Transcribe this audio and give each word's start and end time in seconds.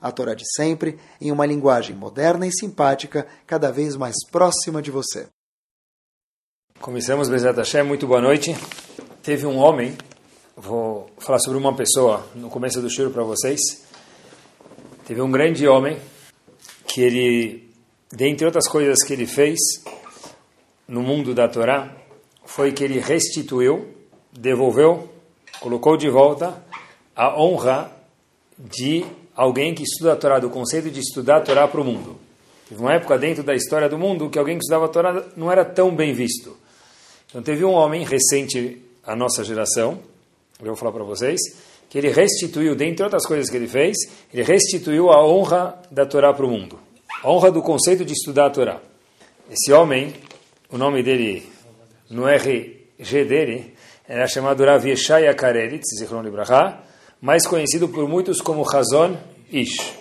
a 0.00 0.10
Torá 0.10 0.34
de 0.34 0.44
sempre, 0.54 0.98
em 1.20 1.30
uma 1.30 1.46
linguagem 1.46 1.94
moderna 1.94 2.46
e 2.46 2.52
simpática, 2.52 3.26
cada 3.46 3.70
vez 3.70 3.96
mais 3.96 4.16
próxima 4.30 4.80
de 4.80 4.90
você. 4.90 5.28
Começamos, 6.80 7.28
Bezat 7.28 7.56
Hashem, 7.56 7.82
muito 7.82 8.06
boa 8.06 8.20
noite. 8.20 8.54
Teve 9.22 9.46
um 9.46 9.56
homem, 9.56 9.96
vou 10.56 11.10
falar 11.18 11.38
sobre 11.38 11.58
uma 11.58 11.74
pessoa 11.74 12.26
no 12.34 12.48
começo 12.48 12.80
do 12.80 12.90
show 12.90 13.10
para 13.10 13.22
vocês. 13.22 13.58
Teve 15.06 15.20
um 15.22 15.30
grande 15.30 15.66
homem 15.66 15.98
que 16.86 17.00
ele, 17.00 17.70
dentre 18.12 18.44
outras 18.44 18.68
coisas 18.68 19.02
que 19.02 19.12
ele 19.12 19.26
fez 19.26 19.58
no 20.86 21.02
mundo 21.02 21.34
da 21.34 21.48
Torá, 21.48 21.96
foi 22.44 22.72
que 22.72 22.84
ele 22.84 23.00
restituiu, 23.00 23.94
devolveu, 24.32 25.10
colocou 25.60 25.96
de 25.96 26.08
volta 26.08 26.62
a 27.14 27.40
honra 27.40 27.90
de 28.58 29.04
alguém 29.36 29.74
que 29.74 29.82
estuda 29.82 30.14
a 30.14 30.16
Torá, 30.16 30.38
do 30.38 30.48
conceito 30.48 30.90
de 30.90 31.00
estudar 31.00 31.36
a 31.36 31.40
Torá 31.40 31.68
para 31.68 31.80
o 31.80 31.84
mundo. 31.84 32.16
Teve 32.68 32.80
uma 32.80 32.94
época 32.94 33.18
dentro 33.18 33.44
da 33.44 33.54
história 33.54 33.88
do 33.88 33.98
mundo 33.98 34.30
que 34.30 34.38
alguém 34.38 34.56
que 34.56 34.64
estudava 34.64 34.86
a 34.86 34.88
Torá 34.88 35.24
não 35.36 35.52
era 35.52 35.64
tão 35.64 35.94
bem 35.94 36.12
visto. 36.12 36.56
Então 37.28 37.42
teve 37.42 37.64
um 37.64 37.72
homem 37.72 38.04
recente, 38.04 38.82
a 39.04 39.14
nossa 39.14 39.44
geração, 39.44 39.98
eu 40.58 40.66
vou 40.66 40.76
falar 40.76 40.92
para 40.92 41.04
vocês, 41.04 41.38
que 41.88 41.98
ele 41.98 42.10
restituiu, 42.10 42.74
dentre 42.74 43.04
outras 43.04 43.26
coisas 43.26 43.48
que 43.48 43.56
ele 43.56 43.68
fez, 43.68 43.96
ele 44.32 44.42
restituiu 44.42 45.10
a 45.10 45.24
honra 45.24 45.80
da 45.90 46.06
Torá 46.06 46.32
para 46.32 46.46
o 46.46 46.50
mundo. 46.50 46.78
A 47.22 47.30
honra 47.30 47.50
do 47.50 47.62
conceito 47.62 48.04
de 48.04 48.12
estudar 48.12 48.46
a 48.46 48.50
Torá. 48.50 48.80
Esse 49.50 49.72
homem, 49.72 50.14
o 50.70 50.78
nome 50.78 51.02
dele, 51.02 51.46
no 52.10 52.26
RG 52.26 53.24
dele, 53.24 53.74
era 54.08 54.26
chamado 54.26 54.64
Rav 54.64 54.84
Yeshaya 54.88 55.34
Kareritz, 55.34 55.98
Zichron 55.98 56.22
Libraha, 56.22 56.85
mais 57.20 57.46
conhecido 57.46 57.86
por 57.88 58.08
muitos 58.08 58.40
como 58.40 58.66
Hazon 58.68 59.16
Ish. 59.50 59.94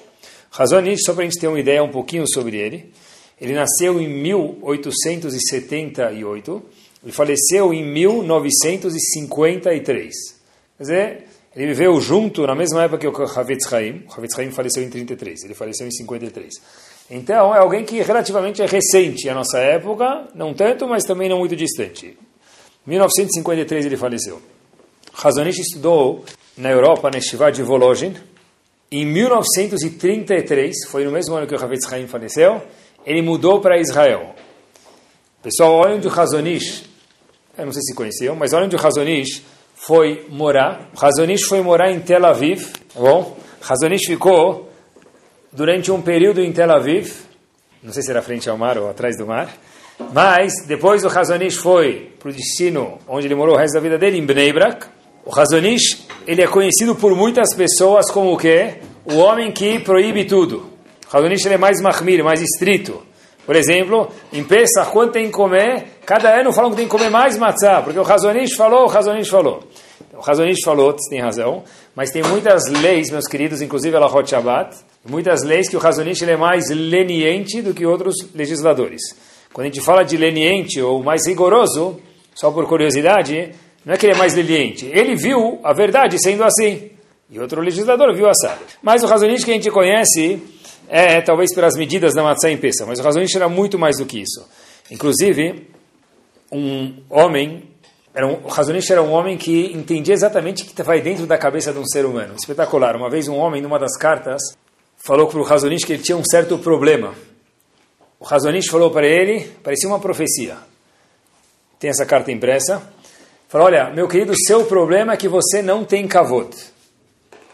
Hazon 0.57 0.87
Ish, 0.87 1.03
só 1.05 1.13
para 1.13 1.23
a 1.23 1.25
gente 1.25 1.39
ter 1.39 1.47
uma 1.47 1.59
ideia 1.59 1.83
um 1.83 1.91
pouquinho 1.91 2.25
sobre 2.27 2.57
ele, 2.57 2.91
ele 3.39 3.53
nasceu 3.53 3.99
em 3.99 4.07
1878 4.07 6.63
e 7.05 7.11
faleceu 7.11 7.71
em 7.73 7.83
1953. 7.83 10.13
Quer 10.77 10.83
dizer, 10.83 11.25
ele 11.55 11.67
viveu 11.67 12.01
junto, 12.01 12.45
na 12.45 12.55
mesma 12.55 12.83
época 12.83 12.99
que 12.99 13.07
o 13.07 13.23
Havetz 13.23 13.71
Haim. 13.71 14.03
O 14.09 14.13
Havetz 14.13 14.37
Haim 14.37 14.51
faleceu 14.51 14.83
em 14.83 14.89
33, 14.89 15.43
ele 15.43 15.53
faleceu 15.53 15.87
em 15.87 15.91
53. 15.91 16.53
Então, 17.09 17.55
é 17.55 17.59
alguém 17.59 17.85
que 17.85 18.01
relativamente 18.01 18.61
é 18.61 18.65
recente 18.65 19.29
à 19.29 19.35
nossa 19.35 19.59
época, 19.59 20.27
não 20.33 20.53
tanto, 20.53 20.87
mas 20.87 21.03
também 21.03 21.29
não 21.29 21.39
muito 21.39 21.55
distante. 21.55 22.17
Em 22.85 22.89
1953 22.89 23.85
ele 23.85 23.97
faleceu. 23.97 24.41
Hazonish 25.23 25.59
estudou 25.59 26.25
na 26.57 26.69
Europa, 26.69 27.09
na 27.11 27.17
Estivá 27.17 27.49
de 27.49 27.61
Volozhin. 27.61 28.15
Em 28.91 29.05
1933, 29.05 30.87
foi 30.87 31.03
no 31.03 31.11
mesmo 31.11 31.35
ano 31.35 31.47
que 31.47 31.55
o 31.55 31.61
Havetz 31.61 31.91
Haim 31.91 32.07
faleceu, 32.07 32.61
ele 33.05 33.21
mudou 33.21 33.59
para 33.59 33.79
Israel. 33.79 34.33
Pessoal, 35.41 35.73
olha 35.73 35.95
onde 35.95 36.07
o 36.07 36.19
Hazonish, 36.19 36.85
eu 37.57 37.65
não 37.65 37.73
sei 37.73 37.81
se 37.83 37.93
conheciam, 37.93 38.35
mas 38.35 38.53
olha 38.53 38.65
onde 38.65 38.75
o 38.75 38.79
Hazonish 38.83 39.43
foi 39.75 40.25
morar. 40.29 40.89
O 40.95 41.05
Hazonish 41.05 41.43
foi 41.43 41.61
morar 41.61 41.91
em 41.91 41.99
Tel 41.99 42.25
Aviv, 42.25 42.71
tá 42.93 42.99
bom? 42.99 43.37
Hazonish 43.67 44.05
ficou 44.07 44.71
durante 45.51 45.91
um 45.91 46.01
período 46.01 46.41
em 46.41 46.51
Tel 46.51 46.71
Aviv, 46.71 47.11
não 47.83 47.91
sei 47.91 48.01
se 48.01 48.09
era 48.09 48.21
frente 48.21 48.49
ao 48.49 48.57
mar 48.57 48.77
ou 48.77 48.89
atrás 48.89 49.17
do 49.17 49.27
mar, 49.27 49.55
mas 50.13 50.65
depois 50.67 51.03
o 51.03 51.07
Hazonish 51.07 51.57
foi 51.57 52.11
para 52.17 52.29
o 52.29 52.33
destino 52.33 52.99
onde 53.07 53.27
ele 53.27 53.35
morou 53.35 53.55
o 53.55 53.57
resto 53.57 53.73
da 53.75 53.79
vida 53.79 53.97
dele, 53.97 54.17
em 54.17 54.25
Bnei 54.25 54.51
Brak, 54.51 54.87
o 55.25 55.31
Razonish, 55.31 56.05
ele 56.27 56.43
é 56.43 56.47
conhecido 56.47 56.95
por 56.95 57.15
muitas 57.15 57.55
pessoas 57.55 58.11
como 58.11 58.31
o 58.31 58.37
quê? 58.37 58.75
O 59.05 59.15
homem 59.15 59.51
que 59.51 59.79
proíbe 59.79 60.23
tudo. 60.25 60.67
O 61.07 61.11
Razonish 61.11 61.43
ele 61.45 61.55
é 61.55 61.57
mais 61.57 61.81
mahmir, 61.81 62.23
mais 62.23 62.41
estrito. 62.41 63.01
Por 63.43 63.55
exemplo, 63.55 64.07
em 64.31 64.43
Pesach, 64.43 64.91
quando 64.91 65.13
tem 65.13 65.25
que 65.25 65.31
comer, 65.31 65.99
cada 66.05 66.39
ano 66.39 66.53
falam 66.53 66.69
que 66.69 66.77
tem 66.77 66.85
que 66.85 66.91
comer 66.91 67.09
mais 67.09 67.37
matzah, 67.37 67.81
porque 67.81 67.97
o 67.97 68.03
Razonish 68.03 68.55
falou, 68.55 68.83
o 68.83 68.87
Razonish 68.87 69.29
falou. 69.29 69.63
O 70.13 70.21
Razonish 70.21 70.63
falou, 70.63 70.91
você 70.91 71.09
tem 71.09 71.21
razão, 71.21 71.63
mas 71.95 72.11
tem 72.11 72.21
muitas 72.21 72.67
leis, 72.67 73.09
meus 73.09 73.27
queridos, 73.27 73.61
inclusive 73.61 73.97
a 73.97 74.05
Hot 74.05 74.29
Shabbat, 74.29 74.77
muitas 75.09 75.43
leis 75.43 75.67
que 75.67 75.75
o 75.75 75.79
Razonish 75.79 76.21
ele 76.21 76.33
é 76.33 76.37
mais 76.37 76.69
leniente 76.69 77.63
do 77.63 77.73
que 77.73 77.85
outros 77.85 78.15
legisladores. 78.33 79.01
Quando 79.51 79.65
a 79.65 79.69
gente 79.69 79.81
fala 79.81 80.03
de 80.03 80.17
leniente 80.17 80.81
ou 80.81 81.03
mais 81.03 81.27
rigoroso, 81.27 81.99
só 82.35 82.51
por 82.51 82.67
curiosidade, 82.67 83.53
não 83.85 83.93
é 83.93 83.97
que 83.97 84.05
ele 84.07 84.13
é 84.13 84.17
mais 84.17 84.33
leniente. 84.33 84.87
Ele 84.87 85.15
viu 85.15 85.59
a 85.63 85.71
verdade 85.71 86.17
sendo 86.19 86.43
assim. 86.43 86.89
E 87.29 87.39
outro 87.39 87.61
legislador 87.61 88.13
viu 88.15 88.27
assado. 88.27 88.61
Mas 88.81 89.03
o 89.03 89.07
Razonich 89.07 89.45
que 89.45 89.51
a 89.51 89.53
gente 89.53 89.69
conhece 89.69 90.41
é 90.87 91.21
talvez 91.21 91.53
pelas 91.53 91.75
medidas 91.75 92.13
da 92.13 92.23
matzah 92.23 92.49
em. 92.49 92.59
Mas 92.87 92.99
o 92.99 93.03
Razonich 93.03 93.35
era 93.35 93.47
muito 93.47 93.77
mais 93.77 93.97
do 93.97 94.05
que 94.05 94.19
isso. 94.19 94.47
Inclusive, 94.89 95.67
um 96.51 96.95
homem, 97.09 97.69
era 98.13 98.27
um, 98.27 98.43
o 98.43 98.47
Razonich 98.47 98.91
era 98.91 99.01
um 99.01 99.11
homem 99.11 99.37
que 99.37 99.71
entendia 99.73 100.13
exatamente 100.13 100.63
o 100.63 100.65
que 100.65 100.83
vai 100.83 101.01
dentro 101.01 101.27
da 101.27 101.37
cabeça 101.37 101.71
de 101.71 101.79
um 101.79 101.85
ser 101.85 102.05
humano. 102.05 102.35
Espetacular. 102.35 102.95
Uma 102.95 103.09
vez 103.09 103.27
um 103.27 103.35
homem, 103.35 103.61
numa 103.61 103.77
das 103.77 103.95
cartas, 103.97 104.41
falou 104.97 105.27
para 105.27 105.39
o 105.39 105.43
Razonich 105.43 105.85
que 105.85 105.93
ele 105.93 106.03
tinha 106.03 106.17
um 106.17 106.23
certo 106.23 106.57
problema. 106.57 107.13
O 108.19 108.25
Razonich 108.25 108.69
falou 108.69 108.89
para 108.89 109.05
ele, 109.05 109.41
parecia 109.63 109.89
uma 109.89 109.99
profecia. 109.99 110.57
Tem 111.79 111.89
essa 111.89 112.05
carta 112.05 112.31
impressa. 112.31 112.94
Falou, 113.47 113.67
olha, 113.67 113.89
meu 113.91 114.07
querido, 114.07 114.33
seu 114.35 114.65
problema 114.65 115.13
é 115.13 115.17
que 115.17 115.27
você 115.27 115.61
não 115.61 115.83
tem 115.83 116.07
kavod. 116.07 116.55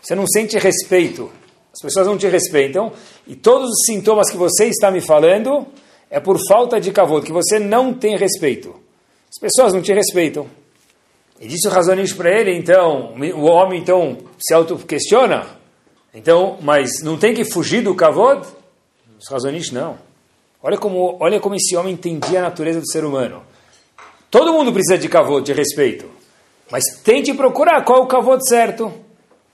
Você 0.02 0.16
não 0.16 0.26
sente 0.26 0.58
respeito. 0.58 1.30
As 1.74 1.82
pessoas 1.82 2.08
não 2.08 2.18
te 2.18 2.28
respeitam. 2.28 2.92
E 3.28 3.36
todos 3.36 3.70
os 3.70 3.86
sintomas 3.86 4.30
que 4.30 4.38
você 4.38 4.66
está 4.66 4.90
me 4.90 5.02
falando 5.02 5.68
é 6.10 6.20
por 6.20 6.38
falta 6.48 6.80
de 6.80 6.92
kavod, 6.92 7.26
que 7.26 7.32
você 7.32 7.60
não 7.60 7.94
tem 7.94 8.18
respeito. 8.18 8.76
As 9.30 9.40
pessoas 9.40 9.74
não 9.74 9.82
te 9.82 9.94
respeitam. 9.94 10.48
E 11.40 11.48
disse 11.48 11.68
o 11.68 11.72
Razonish 11.72 12.14
para 12.14 12.30
ele, 12.30 12.56
então, 12.56 13.16
o 13.36 13.46
homem 13.46 13.80
então 13.80 14.18
se 14.40 14.54
auto-questiona. 14.54 15.48
Então, 16.14 16.58
mas 16.62 17.02
não 17.02 17.18
tem 17.18 17.34
que 17.34 17.46
fugir 17.46 17.82
do 17.82 17.96
kavod? 17.96 18.46
Os 19.18 19.28
Razonish 19.30 19.72
não. 19.72 19.98
Olha 20.62 20.78
como, 20.78 21.18
olha 21.20 21.40
como 21.40 21.56
esse 21.56 21.76
homem 21.76 21.94
entendia 21.94 22.40
a 22.40 22.44
natureza 22.44 22.80
do 22.80 22.88
ser 22.92 23.04
humano. 23.04 23.42
Todo 24.32 24.54
mundo 24.54 24.72
precisa 24.72 24.98
de 24.98 25.10
kavod, 25.10 25.46
de 25.46 25.54
respeito. 25.54 26.10
Mas 26.72 26.84
tente 27.04 27.34
procurar 27.34 27.84
qual 27.84 28.00
é 28.00 28.02
o 28.02 28.08
kavod 28.08 28.48
certo. 28.48 28.92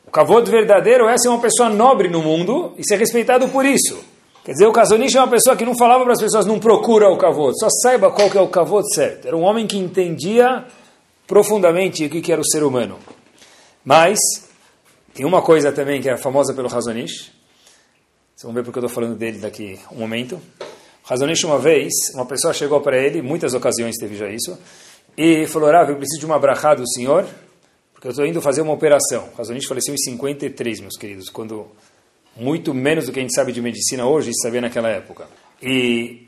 O 0.05 0.11
kavod 0.11 0.49
verdadeiro 0.49 1.09
é 1.09 1.17
ser 1.17 1.29
uma 1.29 1.41
pessoa 1.41 1.67
nobre 1.67 2.07
no 2.07 2.21
mundo 2.21 2.73
e 2.77 2.87
ser 2.87 2.97
respeitado 2.97 3.49
por 3.49 3.65
isso. 3.65 3.97
Quer 4.45 4.53
dizer, 4.53 4.67
o 4.67 4.71
Kazonish 4.71 5.13
é 5.13 5.19
uma 5.19 5.27
pessoa 5.27 5.57
que 5.57 5.65
não 5.65 5.75
falava 5.75 6.05
para 6.05 6.13
as 6.13 6.21
pessoas 6.21 6.45
não 6.45 6.57
procura 6.57 7.09
o 7.09 7.17
kavod, 7.17 7.53
só 7.59 7.67
saiba 7.69 8.09
qual 8.09 8.29
que 8.29 8.37
é 8.37 8.41
o 8.41 8.47
kavod 8.47 8.87
certo. 8.95 9.27
Era 9.27 9.35
um 9.35 9.41
homem 9.41 9.67
que 9.67 9.77
entendia 9.77 10.63
profundamente 11.27 12.05
o 12.05 12.09
que 12.09 12.31
era 12.31 12.39
o 12.39 12.45
ser 12.45 12.63
humano. 12.63 12.97
Mas 13.83 14.17
tem 15.13 15.25
uma 15.25 15.41
coisa 15.41 15.73
também 15.73 16.01
que 16.01 16.09
é 16.09 16.15
famosa 16.15 16.53
pelo 16.53 16.69
Razonish. 16.69 17.29
Vocês 18.33 18.43
vão 18.43 18.53
ver 18.53 18.63
porque 18.63 18.79
eu 18.79 18.85
estou 18.85 19.03
falando 19.03 19.17
dele 19.17 19.39
daqui 19.39 19.79
um 19.91 19.97
momento. 19.97 20.39
Razonish, 21.07 21.45
uma 21.45 21.57
vez, 21.57 21.93
uma 22.13 22.25
pessoa 22.25 22.53
chegou 22.53 22.81
para 22.81 22.97
ele, 22.97 23.21
muitas 23.21 23.53
ocasiões 23.53 23.95
teve 23.97 24.15
já 24.15 24.29
isso, 24.29 24.57
e 25.17 25.47
falou, 25.47 25.71
Rav, 25.71 25.89
eu 25.89 25.95
preciso 25.95 26.19
de 26.19 26.25
uma 26.25 26.37
brachá 26.37 26.75
do 26.75 26.85
senhor, 26.85 27.25
porque 27.93 28.07
eu 28.07 28.11
estou 28.11 28.25
indo 28.25 28.41
fazer 28.41 28.61
uma 28.61 28.73
operação. 28.73 29.29
Razonish 29.37 29.67
faleceu 29.67 29.93
em 29.93 29.97
53, 29.97 30.81
meus 30.81 30.97
queridos, 30.97 31.29
quando 31.29 31.67
muito 32.35 32.73
menos 32.73 33.05
do 33.05 33.13
que 33.13 33.19
a 33.19 33.21
gente 33.21 33.33
sabe 33.33 33.53
de 33.53 33.61
medicina 33.61 34.05
hoje, 34.05 34.33
se 34.33 34.41
sabia 34.41 34.59
naquela 34.59 34.89
época. 34.89 35.27
E 35.63 36.27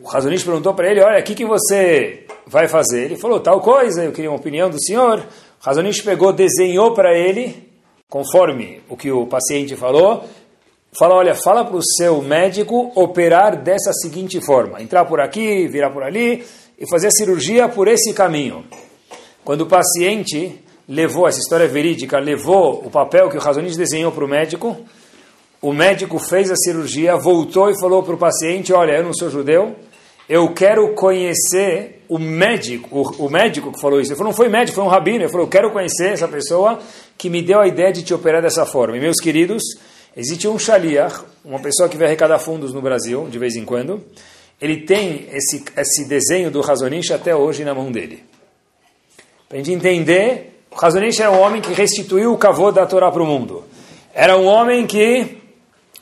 o 0.00 0.08
Razonish 0.08 0.42
perguntou 0.42 0.72
para 0.72 0.90
ele, 0.90 1.02
olha, 1.02 1.20
o 1.20 1.22
que, 1.22 1.34
que 1.34 1.44
você 1.44 2.26
vai 2.46 2.66
fazer? 2.66 3.04
Ele 3.04 3.16
falou, 3.16 3.38
tal 3.38 3.60
coisa, 3.60 4.02
eu 4.02 4.12
queria 4.12 4.30
uma 4.30 4.38
opinião 4.38 4.70
do 4.70 4.82
senhor. 4.82 5.20
O 5.20 5.24
Razonish 5.64 6.00
pegou, 6.00 6.32
desenhou 6.32 6.94
para 6.94 7.16
ele, 7.16 7.70
conforme 8.08 8.80
o 8.88 8.96
que 8.96 9.12
o 9.12 9.26
paciente 9.26 9.76
falou, 9.76 10.24
fala, 10.98 11.14
olha, 11.14 11.34
fala 11.34 11.64
para 11.64 11.76
o 11.76 11.82
seu 11.82 12.22
médico 12.22 12.92
operar 12.94 13.62
dessa 13.62 13.92
seguinte 13.92 14.40
forma, 14.40 14.80
entrar 14.80 15.04
por 15.04 15.20
aqui, 15.20 15.66
virar 15.66 15.90
por 15.90 16.02
ali 16.02 16.44
e 16.78 16.88
fazer 16.88 17.08
a 17.08 17.10
cirurgia 17.10 17.68
por 17.68 17.88
esse 17.88 18.12
caminho. 18.12 18.64
Quando 19.44 19.62
o 19.62 19.66
paciente 19.66 20.60
levou, 20.88 21.26
essa 21.26 21.40
história 21.40 21.66
verídica, 21.66 22.18
levou 22.18 22.82
o 22.84 22.90
papel 22.90 23.28
que 23.28 23.36
o 23.36 23.40
Razonish 23.40 23.76
desenhou 23.76 24.12
para 24.12 24.24
o 24.24 24.28
médico, 24.28 24.76
o 25.60 25.72
médico 25.72 26.18
fez 26.18 26.50
a 26.50 26.56
cirurgia, 26.56 27.16
voltou 27.16 27.70
e 27.70 27.80
falou 27.80 28.02
para 28.02 28.14
o 28.14 28.18
paciente, 28.18 28.72
olha, 28.72 28.92
eu 28.92 29.02
não 29.02 29.14
sou 29.14 29.30
judeu, 29.30 29.74
eu 30.28 30.52
quero 30.54 30.94
conhecer 30.94 32.04
o 32.08 32.18
médico, 32.18 32.88
o, 32.90 33.26
o, 33.26 33.30
médico 33.30 33.72
que 33.72 33.80
falou 33.80 34.00
isso. 34.00 34.12
Ele 34.12 34.16
falou, 34.16 34.32
não 34.32 34.36
foi 34.36 34.48
médico, 34.48 34.76
foi 34.76 34.84
um 34.84 34.88
rabino. 34.88 35.22
Ele 35.22 35.28
falou, 35.28 35.46
eu 35.46 35.50
quero 35.50 35.70
conhecer 35.70 36.12
essa 36.12 36.28
pessoa 36.28 36.78
que 37.16 37.28
me 37.28 37.42
deu 37.42 37.60
a 37.60 37.66
ideia 37.66 37.92
de 37.92 38.02
te 38.02 38.14
operar 38.14 38.40
dessa 38.40 38.64
forma. 38.64 38.96
E 38.96 39.00
meus 39.00 39.16
queridos, 39.20 39.62
existe 40.16 40.48
um 40.48 40.58
shaliach, 40.58 41.22
uma 41.44 41.60
pessoa 41.60 41.88
que 41.88 41.96
vai 41.96 42.06
arrecadar 42.06 42.38
fundos 42.38 42.72
no 42.72 42.80
Brasil, 42.80 43.28
de 43.30 43.38
vez 43.38 43.56
em 43.56 43.64
quando. 43.64 44.02
Ele 44.60 44.82
tem 44.82 45.28
esse, 45.32 45.64
esse 45.76 46.08
desenho 46.08 46.50
do 46.50 46.60
Razonish 46.60 47.10
até 47.10 47.34
hoje 47.34 47.64
na 47.64 47.74
mão 47.74 47.90
dele. 47.90 48.22
Para 49.48 49.58
a 49.58 49.62
gente 49.62 49.72
entender, 49.72 50.60
o 50.70 50.76
Razonish 50.76 51.20
era 51.20 51.30
um 51.30 51.40
homem 51.40 51.60
que 51.60 51.72
restituiu 51.72 52.32
o 52.32 52.38
cavô 52.38 52.70
da 52.70 52.86
Torá 52.86 53.10
para 53.10 53.22
o 53.22 53.26
mundo. 53.26 53.64
Era 54.12 54.36
um 54.38 54.46
homem 54.46 54.86
que, 54.86 55.38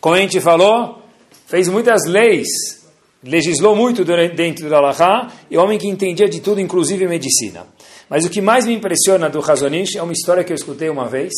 como 0.00 0.14
a 0.14 0.18
gente 0.18 0.40
falou, 0.40 1.02
fez 1.46 1.68
muitas 1.68 2.04
leis 2.06 2.82
legislou 3.22 3.76
muito 3.76 4.04
dentro 4.04 4.68
da 4.68 4.78
Allahá, 4.78 5.32
e 5.50 5.56
homem 5.56 5.78
que 5.78 5.86
entendia 5.86 6.28
de 6.28 6.40
tudo, 6.40 6.60
inclusive 6.60 7.06
medicina. 7.06 7.66
Mas 8.08 8.24
o 8.24 8.30
que 8.30 8.40
mais 8.40 8.66
me 8.66 8.74
impressiona 8.74 9.30
do 9.30 9.40
Razonish 9.40 9.96
é 9.96 10.02
uma 10.02 10.12
história 10.12 10.42
que 10.42 10.52
eu 10.52 10.56
escutei 10.56 10.88
uma 10.90 11.08
vez, 11.08 11.32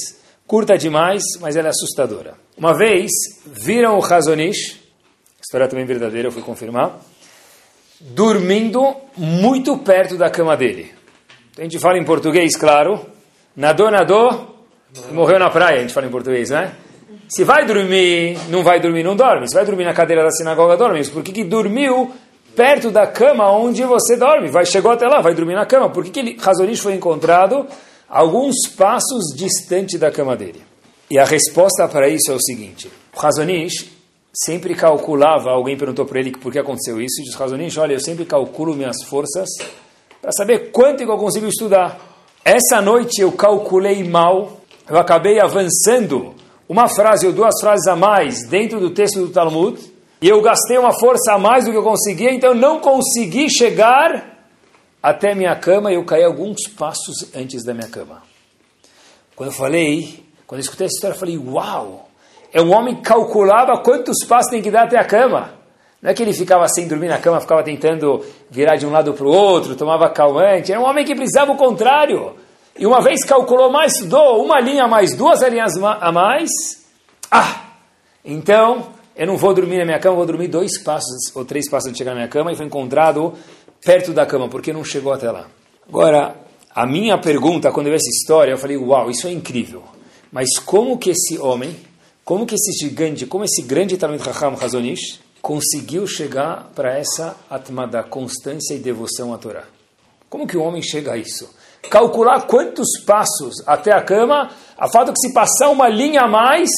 curta 0.46 0.76
demais, 0.76 1.22
mas 1.40 1.56
ela 1.56 1.68
é 1.68 1.70
assustadora. 1.70 2.34
Uma 2.56 2.76
vez, 2.76 3.10
viram 3.46 3.96
o 3.96 4.00
Razonish, 4.00 4.80
história 5.42 5.68
também 5.68 5.84
verdadeira, 5.84 6.28
eu 6.28 6.32
fui 6.32 6.42
confirmar, 6.42 6.98
dormindo 8.00 8.94
muito 9.16 9.76
perto 9.78 10.16
da 10.16 10.30
cama 10.30 10.56
dele. 10.56 10.92
A 11.58 11.62
gente 11.62 11.78
fala 11.78 11.98
em 11.98 12.04
português, 12.04 12.56
claro, 12.56 13.04
nadou, 13.56 13.90
nadou, 13.90 14.66
morreu 15.12 15.38
na 15.38 15.50
praia, 15.50 15.78
a 15.78 15.80
gente 15.80 15.94
fala 15.94 16.06
em 16.06 16.10
português, 16.10 16.50
né? 16.50 16.74
Se 17.28 17.42
vai 17.42 17.64
dormir, 17.64 18.38
não 18.48 18.62
vai 18.62 18.80
dormir, 18.80 19.02
não 19.02 19.16
dorme. 19.16 19.48
Se 19.48 19.54
vai 19.54 19.64
dormir 19.64 19.84
na 19.84 19.94
cadeira 19.94 20.22
da 20.22 20.30
sinagoga, 20.30 20.76
dorme. 20.76 21.04
Por 21.08 21.22
que, 21.22 21.32
que 21.32 21.44
dormiu 21.44 22.12
perto 22.54 22.90
da 22.90 23.06
cama 23.06 23.50
onde 23.50 23.82
você 23.82 24.16
dorme? 24.16 24.48
Vai, 24.48 24.66
chegou 24.66 24.92
até 24.92 25.06
lá, 25.06 25.20
vai 25.20 25.34
dormir 25.34 25.54
na 25.54 25.64
cama. 25.64 25.88
Por 25.90 26.04
que, 26.04 26.10
que 26.10 26.20
ele, 26.20 26.36
Razonish 26.38 26.80
foi 26.80 26.94
encontrado 26.94 27.66
alguns 28.14 28.68
passos 28.76 29.34
distante 29.36 29.98
da 29.98 30.08
cama 30.08 30.36
dele? 30.36 30.62
E 31.10 31.18
a 31.18 31.24
resposta 31.24 31.88
para 31.88 32.08
isso 32.08 32.30
é 32.30 32.34
o 32.34 32.40
seguinte: 32.40 32.88
Razonish 33.12 33.90
sempre 34.32 34.74
calculava, 34.74 35.50
alguém 35.50 35.76
perguntou 35.76 36.06
para 36.06 36.20
ele 36.20 36.30
por 36.30 36.52
que 36.52 36.58
aconteceu 36.58 37.00
isso, 37.00 37.20
e 37.20 37.24
disse, 37.24 37.36
Razonish, 37.36 37.76
olha, 37.76 37.94
eu 37.94 38.00
sempre 38.00 38.24
calculo 38.24 38.74
minhas 38.74 39.02
forças 39.04 39.48
para 40.22 40.30
saber 40.32 40.70
quanto 40.70 41.02
eu 41.02 41.18
consigo 41.18 41.46
estudar. 41.46 41.98
Essa 42.44 42.80
noite 42.80 43.20
eu 43.20 43.32
calculei 43.32 44.04
mal, 44.04 44.60
eu 44.88 44.96
acabei 44.96 45.40
avançando 45.40 46.34
uma 46.68 46.88
frase 46.88 47.26
ou 47.26 47.32
duas 47.32 47.54
frases 47.60 47.86
a 47.86 47.96
mais 47.96 48.46
dentro 48.48 48.78
do 48.78 48.90
texto 48.90 49.20
do 49.20 49.30
Talmud, 49.30 49.78
e 50.22 50.28
eu 50.28 50.40
gastei 50.40 50.78
uma 50.78 50.92
força 50.92 51.32
a 51.32 51.38
mais 51.38 51.64
do 51.64 51.72
que 51.72 51.76
eu 51.76 51.82
conseguia, 51.82 52.32
então 52.32 52.50
eu 52.50 52.56
não 52.56 52.80
consegui 52.80 53.50
chegar 53.50 54.33
até 55.04 55.34
minha 55.34 55.54
cama 55.54 55.92
e 55.92 55.96
eu 55.96 56.04
caí 56.06 56.24
alguns 56.24 56.66
passos 56.66 57.28
antes 57.36 57.62
da 57.62 57.74
minha 57.74 57.88
cama. 57.88 58.22
Quando 59.36 59.50
eu 59.50 59.54
falei, 59.54 60.24
quando 60.46 60.60
eu 60.60 60.64
escutei 60.64 60.86
essa 60.86 60.94
história, 60.94 61.14
eu 61.14 61.18
falei, 61.18 61.36
uau! 61.36 62.08
É 62.50 62.62
um 62.62 62.72
homem 62.72 62.94
que 62.94 63.02
calculava 63.02 63.82
quantos 63.82 64.24
passos 64.26 64.50
tem 64.50 64.62
que 64.62 64.70
dar 64.70 64.84
até 64.84 64.96
a 64.96 65.04
cama. 65.04 65.52
Não 66.00 66.10
é 66.10 66.14
que 66.14 66.22
ele 66.22 66.32
ficava 66.32 66.66
sem 66.68 66.88
dormir 66.88 67.08
na 67.08 67.18
cama, 67.18 67.38
ficava 67.38 67.62
tentando 67.62 68.24
virar 68.50 68.76
de 68.76 68.86
um 68.86 68.90
lado 68.90 69.12
para 69.12 69.26
o 69.26 69.30
outro, 69.30 69.76
tomava 69.76 70.08
calmante. 70.08 70.72
Era 70.72 70.80
um 70.80 70.84
homem 70.84 71.04
que 71.04 71.14
precisava 71.14 71.52
o 71.52 71.56
contrário. 71.56 72.36
E 72.74 72.86
uma 72.86 73.02
vez 73.02 73.26
calculou 73.26 73.70
mais, 73.70 73.92
estudou 73.92 74.42
uma 74.42 74.58
linha 74.58 74.84
a 74.84 74.88
mais, 74.88 75.14
duas 75.14 75.42
linhas 75.42 75.76
a 75.76 76.10
mais. 76.12 76.50
Ah, 77.30 77.60
então 78.24 78.86
eu 79.14 79.26
não 79.26 79.36
vou 79.36 79.52
dormir 79.52 79.78
na 79.78 79.84
minha 79.84 79.98
cama, 79.98 80.16
vou 80.16 80.26
dormir 80.26 80.48
dois 80.48 80.82
passos 80.82 81.30
ou 81.34 81.44
três 81.44 81.68
passos 81.68 81.92
de 81.92 81.98
chegar 81.98 82.12
na 82.12 82.16
minha 82.16 82.28
cama 82.28 82.52
e 82.52 82.56
foi 82.56 82.64
encontrado 82.64 83.34
perto 83.84 84.12
da 84.12 84.24
cama, 84.26 84.48
porque 84.48 84.72
não 84.72 84.84
chegou 84.84 85.12
até 85.12 85.30
lá. 85.30 85.46
Agora, 85.88 86.36
a 86.74 86.86
minha 86.86 87.18
pergunta, 87.18 87.70
quando 87.70 87.86
eu 87.86 87.92
vi 87.92 87.96
essa 87.96 88.08
história, 88.08 88.52
eu 88.52 88.58
falei, 88.58 88.76
uau, 88.76 89.10
isso 89.10 89.26
é 89.26 89.32
incrível. 89.32 89.82
Mas 90.32 90.58
como 90.58 90.98
que 90.98 91.10
esse 91.10 91.38
homem, 91.38 91.76
como 92.24 92.46
que 92.46 92.54
esse 92.54 92.72
gigante, 92.72 93.26
como 93.26 93.44
esse 93.44 93.62
grande 93.62 93.96
talento 93.96 94.28
Raham 94.28 94.56
Hazonish, 94.60 95.20
conseguiu 95.40 96.06
chegar 96.06 96.70
para 96.74 96.98
essa 96.98 97.36
atmada, 97.50 98.02
constância 98.02 98.74
e 98.74 98.78
devoção 98.78 99.32
à 99.34 99.38
Torá? 99.38 99.64
Como 100.28 100.46
que 100.46 100.56
o 100.56 100.62
homem 100.62 100.82
chega 100.82 101.12
a 101.12 101.16
isso? 101.16 101.48
calcular 101.88 102.46
quantos 102.46 102.88
passos 103.04 103.62
até 103.66 103.92
a 103.92 104.02
cama, 104.02 104.50
a 104.76 104.88
fato 104.88 105.12
que 105.12 105.20
se 105.20 105.32
passar 105.32 105.70
uma 105.70 105.88
linha 105.88 106.22
a 106.22 106.28
mais, 106.28 106.68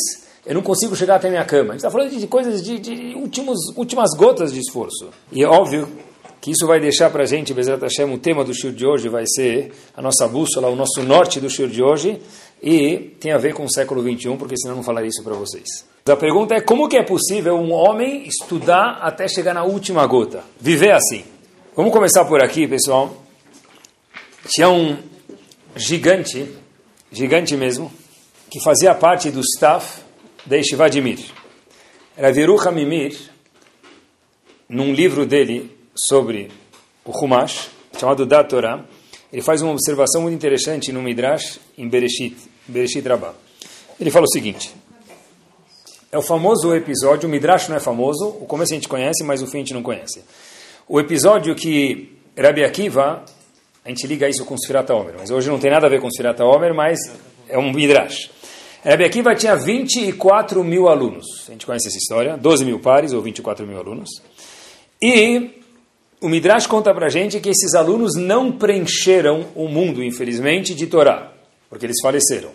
eu 0.45 0.55
não 0.55 0.63
consigo 0.63 0.95
chegar 0.95 1.17
até 1.17 1.29
a 1.29 1.31
minha 1.31 1.45
cama. 1.45 1.71
A 1.71 1.73
gente 1.73 1.77
está 1.79 1.91
falando 1.91 2.11
de 2.11 2.27
coisas 2.27 2.63
de, 2.63 2.79
de 2.79 3.15
últimos, 3.17 3.59
últimas 3.77 4.11
gotas 4.17 4.53
de 4.53 4.61
esforço. 4.61 5.11
E 5.33 5.43
é 5.43 5.47
óbvio 5.47 5.89
que 6.41 6.51
isso 6.51 6.67
vai 6.67 6.79
deixar 6.81 7.11
para 7.11 7.25
a 7.25 7.27
gente, 7.27 7.53
Bezerra 7.53 7.79
Hashem, 7.83 8.13
o 8.13 8.19
tema 8.19 8.45
do 8.45 8.55
show 8.55 8.71
de 8.71 8.87
hoje 8.87 9.09
vai 9.09 9.25
ser 9.27 9.73
a 9.97 10.03
nossa 10.03 10.29
bússola, 10.29 10.69
o 10.69 10.77
nosso 10.77 11.03
norte 11.03 11.41
do 11.41 11.51
show 11.51 11.67
de 11.67 11.83
hoje, 11.83 12.21
e 12.63 13.15
tem 13.21 13.33
a 13.33 13.39
ver 13.39 13.55
com 13.55 13.65
o 13.65 13.71
século 13.71 14.03
21, 14.03 14.37
porque 14.37 14.57
senão 14.57 14.75
eu 14.75 14.77
não 14.77 14.85
falaria 14.85 15.09
isso 15.09 15.23
para 15.23 15.35
vocês. 15.35 15.85
A 16.07 16.17
pergunta 16.17 16.55
é 16.55 16.61
como 16.61 16.89
que 16.89 16.97
é 16.97 17.03
possível 17.03 17.57
um 17.57 17.73
homem 17.73 18.27
estudar 18.27 18.99
até 19.03 19.27
chegar 19.27 19.53
na 19.53 19.65
última 19.65 20.07
gota? 20.07 20.45
Viver 20.61 20.93
assim. 20.93 21.25
Vamos 21.75 21.93
começar 21.93 22.25
por 22.25 22.43
aqui, 22.43 22.67
pessoal. 22.67 23.25
Tinha 24.49 24.71
um 24.71 24.97
gigante, 25.75 26.49
gigante 27.11 27.57
mesmo, 27.57 27.93
que 28.49 28.63
fazia 28.63 28.95
parte 28.95 29.31
do 29.31 29.41
staff 29.41 30.01
da 30.47 30.57
Yeshiva 30.57 30.89
de. 30.89 31.33
Era 32.17 32.33
Viruha 32.33 32.71
Mimir, 32.71 33.19
num 34.69 34.93
livro 34.93 35.27
dele 35.27 35.76
sobre 35.97 36.51
o 37.05 37.11
Humash, 37.11 37.71
chamado 37.99 38.25
Da 38.27 38.45
Torah, 38.45 38.85
ele 39.33 39.43
faz 39.43 39.63
uma 39.63 39.73
observação 39.73 40.23
muito 40.23 40.35
interessante 40.35 40.93
no 40.93 41.03
Midrash, 41.03 41.59
em 41.77 41.89
Bereshit, 41.89 42.37
Bereshit 42.67 43.07
Rabbah. 43.07 43.35
Ele 43.99 44.11
fala 44.11 44.25
o 44.25 44.31
seguinte, 44.31 44.73
é 46.13 46.19
o 46.19 46.23
famoso 46.23 46.75
episódio, 46.75 47.29
o 47.29 47.33
Midrash 47.33 47.69
não 47.69 47.77
é 47.77 47.81
famoso, 47.81 48.29
o 48.29 48.47
começo 48.47 48.73
a 48.73 48.77
gente 48.77 48.89
conhece, 48.89 49.25
mas 49.25 49.43
o 49.43 49.47
fim 49.47 49.59
a 49.59 49.61
gente 49.61 49.75
não 49.75 49.83
conhece. 49.83 50.23
O 50.89 51.01
episódio 51.01 51.55
que 51.55 52.17
Rabbi 52.37 52.65
Akiva 52.65 53.25
a 53.87 53.89
gente 53.89 54.05
liga 54.09 54.29
isso 54.29 54.45
com 54.45 54.57
Sfirata 54.59 54.93
Omer, 54.93 55.15
mas 55.17 55.31
hoje 55.31 55.49
não 55.49 55.61
tem 55.61 55.71
nada 55.71 55.87
a 55.87 55.89
ver 55.89 56.01
com 56.01 56.11
Sfirata 56.11 56.45
Omer, 56.45 56.75
mas 56.75 56.99
é 57.49 57.57
um 57.57 57.73
Midrash. 57.73 58.33
Rabi 58.85 59.05
Akiva 59.05 59.33
tinha 59.37 59.55
24 59.55 60.65
mil 60.65 60.89
alunos, 60.89 61.45
a 61.47 61.53
gente 61.53 61.65
conhece 61.65 61.87
essa 61.87 61.97
história, 61.97 62.37
12 62.37 62.65
mil 62.65 62.81
pares 62.81 63.13
ou 63.13 63.23
24 63.23 63.65
mil 63.65 63.79
alunos, 63.79 64.11
e 65.01 65.63
o 66.27 66.29
Midrash 66.29 66.67
conta 66.67 66.93
pra 66.93 67.09
gente 67.09 67.39
que 67.39 67.51
esses 67.51 67.73
alunos 67.77 68.17
não 68.17 68.51
preencheram 68.51 69.47
o 69.55 69.69
mundo, 69.69 70.03
infelizmente, 70.03 70.75
de 70.75 70.89
Torá, 70.89 71.33
porque 71.71 71.87
eles 71.87 72.01
faleceram. 72.03 72.51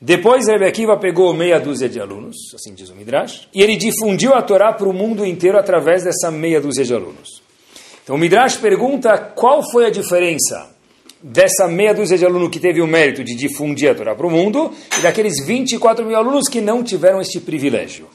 Depois 0.00 0.48
Rebbe 0.48 0.66
Akiva 0.66 0.96
pegou 0.96 1.32
meia 1.32 1.60
dúzia 1.60 1.88
de 1.88 2.00
alunos, 2.00 2.34
assim 2.56 2.74
diz 2.74 2.90
o 2.90 2.94
Midrash, 2.96 3.46
e 3.54 3.62
ele 3.62 3.76
difundiu 3.76 4.34
a 4.34 4.42
Torá 4.42 4.72
para 4.72 4.88
o 4.88 4.92
mundo 4.92 5.24
inteiro 5.24 5.56
através 5.56 6.02
dessa 6.02 6.28
meia 6.28 6.60
dúzia 6.60 6.84
de 6.84 6.92
alunos. 6.92 7.40
Então 8.02 8.16
o 8.16 8.18
Midrash 8.18 8.56
pergunta 8.56 9.16
qual 9.16 9.62
foi 9.70 9.86
a 9.86 9.90
diferença 9.90 10.68
dessa 11.22 11.68
meia 11.68 11.94
dúzia 11.94 12.18
de 12.18 12.26
alunos 12.26 12.50
que 12.50 12.58
teve 12.58 12.82
o 12.82 12.86
mérito 12.88 13.22
de 13.22 13.36
difundir 13.36 13.92
a 13.92 13.94
Torá 13.94 14.12
para 14.16 14.26
o 14.26 14.30
mundo 14.30 14.72
e 14.98 15.02
daqueles 15.02 15.34
24 15.46 16.04
mil 16.04 16.16
alunos 16.16 16.48
que 16.48 16.60
não 16.60 16.82
tiveram 16.82 17.20
este 17.20 17.38
privilégio. 17.38 18.08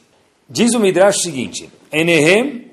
Diz 0.50 0.74
o 0.74 0.79
Midrash 0.81 1.20
o 1.20 1.22
seguinte: 1.22 1.70
Enehem 1.89 2.70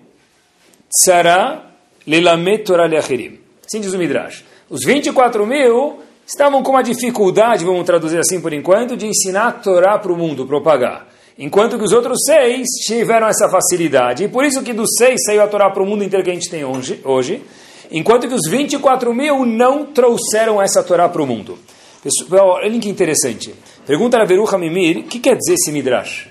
tsara 0.90 1.67
lelamet 2.08 2.64
Torah 2.64 2.86
leacherim. 2.86 3.38
Assim 3.64 3.80
diz 3.80 3.92
o 3.92 3.98
Midrash. 3.98 4.44
Os 4.70 4.84
24 4.84 5.46
mil 5.46 6.00
estavam 6.26 6.62
com 6.62 6.72
uma 6.72 6.82
dificuldade, 6.82 7.64
vamos 7.64 7.84
traduzir 7.84 8.18
assim 8.18 8.40
por 8.40 8.52
enquanto, 8.52 8.96
de 8.96 9.06
ensinar 9.06 9.48
a 9.48 9.52
Torá 9.52 9.98
para 9.98 10.12
o 10.12 10.16
mundo, 10.16 10.46
propagar 10.46 11.06
enquanto 11.38 11.78
que 11.78 11.84
os 11.84 11.92
outros 11.92 12.18
seis 12.26 12.66
tiveram 12.84 13.28
essa 13.28 13.48
facilidade. 13.48 14.24
E 14.24 14.28
por 14.28 14.44
isso 14.44 14.62
que 14.62 14.72
dos 14.72 14.88
seis 14.98 15.20
saiu 15.24 15.42
a 15.42 15.46
Torá 15.46 15.70
para 15.70 15.82
o 15.82 15.86
mundo 15.86 16.02
inteiro 16.02 16.24
que 16.24 16.30
a 16.30 16.34
gente 16.34 16.50
tem 16.50 16.64
hoje, 16.64 17.00
hoje 17.04 17.42
enquanto 17.90 18.28
que 18.28 18.34
os 18.34 18.50
24 18.50 19.14
mil 19.14 19.46
não 19.46 19.86
trouxeram 19.86 20.60
essa 20.60 20.82
Torá 20.82 21.08
para 21.08 21.22
o 21.22 21.26
mundo. 21.26 21.58
Pessoal, 22.02 22.60
olha 22.62 22.78
que 22.78 22.88
interessante. 22.88 23.54
Pergunta 23.86 24.20
a 24.20 24.24
Veruha 24.24 24.58
Mimir, 24.58 24.98
o 24.98 25.02
que 25.04 25.18
quer 25.18 25.36
dizer 25.36 25.54
esse 25.54 25.72
Midrash? 25.72 26.28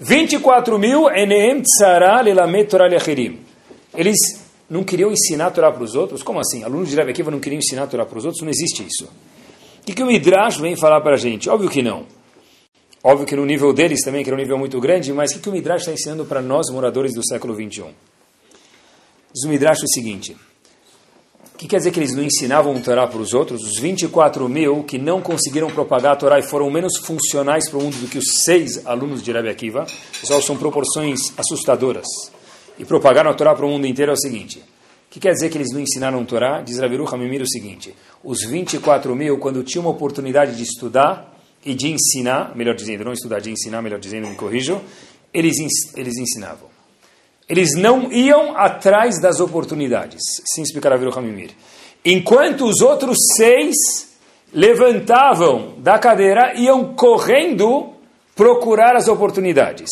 24 0.00 0.78
mil 0.78 1.08
eneem 1.08 1.62
tzara 1.62 2.20
lelamet 2.20 2.68
Torah. 2.68 2.88
Eles 3.94 4.45
não 4.68 4.82
queriam 4.82 5.12
ensinar 5.12 5.46
a 5.46 5.50
Torá 5.50 5.70
para 5.70 5.82
os 5.82 5.94
outros? 5.94 6.22
Como 6.22 6.40
assim? 6.40 6.64
Alunos 6.64 6.90
de 6.90 6.96
Rebbe 6.96 7.12
Akiva 7.12 7.30
não 7.30 7.40
queriam 7.40 7.58
ensinar 7.58 7.84
a 7.84 7.86
Torá 7.86 8.04
para 8.04 8.18
os 8.18 8.24
outros? 8.24 8.42
Não 8.42 8.50
existe 8.50 8.84
isso. 8.84 9.04
O 9.04 9.84
que, 9.86 9.94
que 9.94 10.02
o 10.02 10.06
Midrash 10.06 10.58
vem 10.58 10.74
falar 10.74 11.00
para 11.00 11.14
a 11.14 11.18
gente? 11.18 11.48
Óbvio 11.48 11.70
que 11.70 11.82
não. 11.82 12.04
Óbvio 13.02 13.24
que 13.24 13.36
no 13.36 13.46
nível 13.46 13.72
deles 13.72 14.00
também, 14.02 14.24
que 14.24 14.28
era 14.28 14.36
um 14.36 14.40
nível 14.40 14.58
muito 14.58 14.80
grande, 14.80 15.12
mas 15.12 15.30
o 15.30 15.34
que, 15.34 15.40
que 15.40 15.48
o 15.48 15.52
Midrash 15.52 15.82
está 15.82 15.92
ensinando 15.92 16.24
para 16.24 16.42
nós, 16.42 16.68
moradores 16.70 17.14
do 17.14 17.24
século 17.24 17.54
21? 17.54 17.86
Diz 19.32 19.44
o 19.44 19.48
Midrash 19.48 19.84
o 19.84 19.88
seguinte: 19.88 20.36
O 21.54 21.56
que 21.56 21.68
quer 21.68 21.76
dizer 21.76 21.92
que 21.92 22.00
eles 22.00 22.16
não 22.16 22.24
ensinavam 22.24 22.74
a 22.74 22.80
Torá 22.80 23.06
para 23.06 23.20
os 23.20 23.32
outros? 23.32 23.62
Os 23.62 23.78
24 23.78 24.48
mil 24.48 24.82
que 24.82 24.98
não 24.98 25.22
conseguiram 25.22 25.68
propagar 25.70 26.14
a 26.14 26.16
Torá 26.16 26.40
e 26.40 26.42
foram 26.42 26.68
menos 26.68 26.96
funcionais 26.98 27.70
para 27.70 27.78
o 27.78 27.82
mundo 27.82 27.96
do 27.98 28.08
que 28.08 28.18
os 28.18 28.42
seis 28.44 28.84
alunos 28.84 29.22
de 29.22 29.30
Rabi 29.30 29.50
Akiva, 29.50 29.86
pessoal, 30.20 30.42
são 30.42 30.56
proporções 30.56 31.20
assustadoras. 31.38 32.34
E 32.78 32.84
propagaram 32.84 33.30
a 33.30 33.34
Torá 33.34 33.54
para 33.54 33.64
o 33.64 33.68
mundo 33.68 33.86
inteiro 33.86 34.10
é 34.10 34.14
o 34.14 34.18
seguinte. 34.18 34.58
O 34.58 35.10
que 35.10 35.20
quer 35.20 35.32
dizer 35.32 35.50
que 35.50 35.56
eles 35.56 35.72
não 35.72 35.80
ensinaram 35.80 36.20
a 36.20 36.24
Torá? 36.24 36.60
Diz 36.60 36.78
Rabiru 36.78 37.06
Hamimir 37.12 37.42
o 37.42 37.48
seguinte. 37.48 37.94
Os 38.22 38.42
24 38.44 39.14
mil, 39.14 39.38
quando 39.38 39.62
tinham 39.62 39.84
uma 39.84 39.90
oportunidade 39.90 40.56
de 40.56 40.62
estudar 40.62 41.34
e 41.64 41.74
de 41.74 41.90
ensinar, 41.90 42.54
melhor 42.54 42.74
dizendo, 42.74 43.04
não 43.04 43.12
estudar, 43.12 43.40
de 43.40 43.50
ensinar, 43.50 43.80
melhor 43.80 43.98
dizendo, 43.98 44.28
me 44.28 44.34
corrijo, 44.34 44.80
eles, 45.32 45.56
eles 45.96 46.16
ensinavam. 46.16 46.68
Eles 47.48 47.74
não 47.76 48.12
iam 48.12 48.56
atrás 48.56 49.20
das 49.20 49.40
oportunidades. 49.40 50.20
Sim, 50.44 50.62
explicará 50.62 50.96
Viru 50.96 51.16
Hamimir. 51.16 51.50
Enquanto 52.04 52.66
os 52.66 52.80
outros 52.80 53.16
seis 53.36 53.76
levantavam 54.52 55.74
da 55.78 55.98
cadeira, 55.98 56.54
iam 56.56 56.94
correndo 56.94 57.94
procurar 58.34 58.96
as 58.96 59.08
oportunidades. 59.08 59.88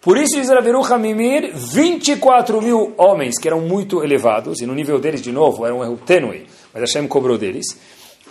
Por 0.00 0.16
isso, 0.16 0.34
diz 0.34 0.48
Raviru 0.48 0.82
Hamimir, 0.82 1.54
24 1.54 2.62
mil 2.62 2.94
homens, 2.96 3.38
que 3.38 3.46
eram 3.46 3.60
muito 3.60 4.02
elevados, 4.02 4.60
e 4.60 4.66
no 4.66 4.74
nível 4.74 4.98
deles, 4.98 5.20
de 5.20 5.30
novo, 5.30 5.66
era 5.66 5.74
um 5.74 5.84
erro 5.84 5.98
tênue, 5.98 6.46
mas 6.72 6.82
Hashem 6.82 7.06
cobrou 7.06 7.36
deles. 7.36 7.66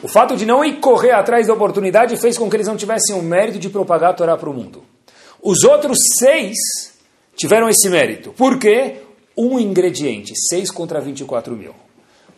O 0.02 0.08
fato 0.08 0.36
de 0.36 0.48
não 0.48 0.66
ir 0.66 0.80
correr 0.80 1.12
atrás 1.12 1.46
da 1.46 1.54
oportunidade 1.54 2.18
fez 2.18 2.38
com 2.40 2.50
que 2.50 2.56
eles 2.56 2.68
não 2.68 2.76
tivessem 2.76 3.16
o 3.16 3.22
mérito 3.22 3.60
de 3.60 3.70
propagar 3.70 4.12
a 4.12 4.14
Torá 4.14 4.36
para 4.36 4.50
o 4.50 4.54
mundo. 4.54 4.84
Os 5.44 5.64
outros 5.64 5.98
seis 6.18 6.58
tiveram 7.36 7.70
esse 7.70 7.88
mérito. 7.88 8.32
Por 8.32 8.58
quê? 8.58 8.96
Um 9.38 9.60
ingrediente, 9.60 10.34
6 10.50 10.72
contra 10.72 11.00
24 11.00 11.56
mil. 11.56 11.74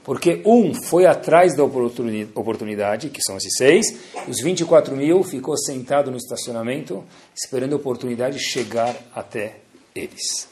Porque 0.03 0.41
um 0.45 0.73
foi 0.73 1.05
atrás 1.05 1.55
da 1.55 1.63
oportunidade, 1.63 3.09
que 3.09 3.21
são 3.21 3.37
esses 3.37 3.53
seis, 3.55 3.85
os 4.27 4.41
24 4.41 4.95
mil 4.95 5.23
ficou 5.23 5.55
sentado 5.57 6.09
no 6.09 6.17
estacionamento, 6.17 7.03
esperando 7.35 7.73
a 7.73 7.75
oportunidade 7.75 8.39
chegar 8.39 8.95
até 9.13 9.57
eles. 9.95 10.47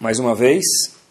Mais 0.00 0.18
uma 0.18 0.34
vez, 0.34 0.64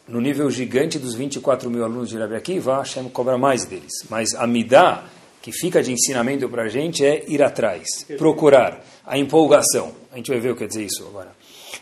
no 0.05 0.19
nível 0.19 0.51
gigante 0.51 0.99
dos 0.99 1.15
24 1.15 1.69
mil 1.69 1.85
alunos 1.85 2.09
de 2.09 2.17
Rabi 2.17 2.35
Akiva, 2.35 2.79
Hashem 2.79 3.07
cobra 3.09 3.37
mais 3.37 3.63
deles. 3.63 3.93
Mas 4.09 4.33
a 4.33 4.45
midá, 4.45 5.05
que 5.41 5.53
fica 5.53 5.81
de 5.81 5.93
ensinamento 5.93 6.49
para 6.49 6.63
a 6.63 6.67
gente, 6.67 7.05
é 7.05 7.23
ir 7.29 7.41
atrás, 7.41 8.05
procurar, 8.17 8.83
a 9.05 9.17
empolgação. 9.17 9.93
A 10.11 10.17
gente 10.17 10.29
vai 10.29 10.41
ver 10.41 10.51
o 10.51 10.53
que 10.55 10.59
quer 10.59 10.67
dizer 10.67 10.83
isso 10.83 11.07
agora. 11.07 11.31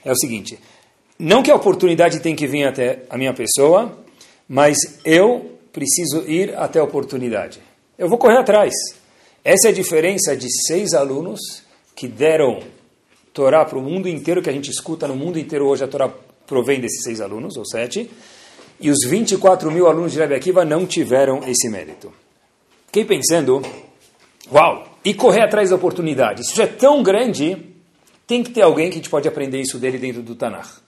É 0.06 0.12
o 0.12 0.16
seguinte, 0.16 0.60
não 1.18 1.42
que 1.42 1.50
a 1.50 1.56
oportunidade 1.56 2.20
tem 2.20 2.36
que 2.36 2.46
vir 2.46 2.66
até 2.66 3.04
a 3.10 3.18
minha 3.18 3.34
pessoa, 3.34 3.98
mas 4.48 4.78
eu 5.04 5.59
preciso 5.80 6.30
ir 6.30 6.58
até 6.58 6.80
a 6.80 6.84
oportunidade. 6.84 7.62
Eu 7.98 8.10
vou 8.10 8.18
correr 8.18 8.38
atrás. 8.38 8.74
Essa 9.46 9.70
é 9.70 9.72
a 9.72 9.74
diferença 9.74 10.36
de 10.36 10.48
seis 10.68 10.94
alunos 10.94 11.40
que 11.96 12.06
deram 12.06 12.60
Torá 13.34 13.64
para 13.64 13.80
o 13.80 13.82
mundo 13.82 14.10
inteiro, 14.10 14.42
que 14.42 14.50
a 14.50 14.54
gente 14.54 14.70
escuta 14.70 15.08
no 15.08 15.16
mundo 15.16 15.40
inteiro 15.40 15.66
hoje, 15.66 15.86
a 15.86 15.88
Torá 15.88 16.12
provém 16.46 16.82
desses 16.82 17.04
seis 17.04 17.22
alunos, 17.22 17.56
ou 17.56 17.66
sete, 17.66 18.12
e 18.82 18.90
os 18.90 19.06
24 19.08 19.72
mil 19.72 19.88
alunos 19.88 20.12
de 20.12 20.20
Rebbe 20.20 20.36
Akiva 20.36 20.66
não 20.66 20.86
tiveram 20.86 21.40
esse 21.48 21.70
mérito. 21.70 22.12
Fiquei 22.88 23.06
pensando, 23.06 23.62
uau, 24.52 24.86
e 25.06 25.14
correr 25.14 25.44
atrás 25.44 25.70
da 25.70 25.78
oportunidade. 25.78 26.42
Isso 26.42 26.62
é 26.62 26.68
tão 26.68 27.02
grande, 27.02 27.58
tem 28.28 28.44
que 28.44 28.52
ter 28.52 28.64
alguém 28.64 28.90
que 28.90 28.96
a 28.96 28.98
gente 28.98 29.10
pode 29.10 29.28
aprender 29.28 29.62
isso 29.62 29.78
dele 29.78 29.98
dentro 29.98 30.22
do 30.22 30.36
Tanakh. 30.36 30.82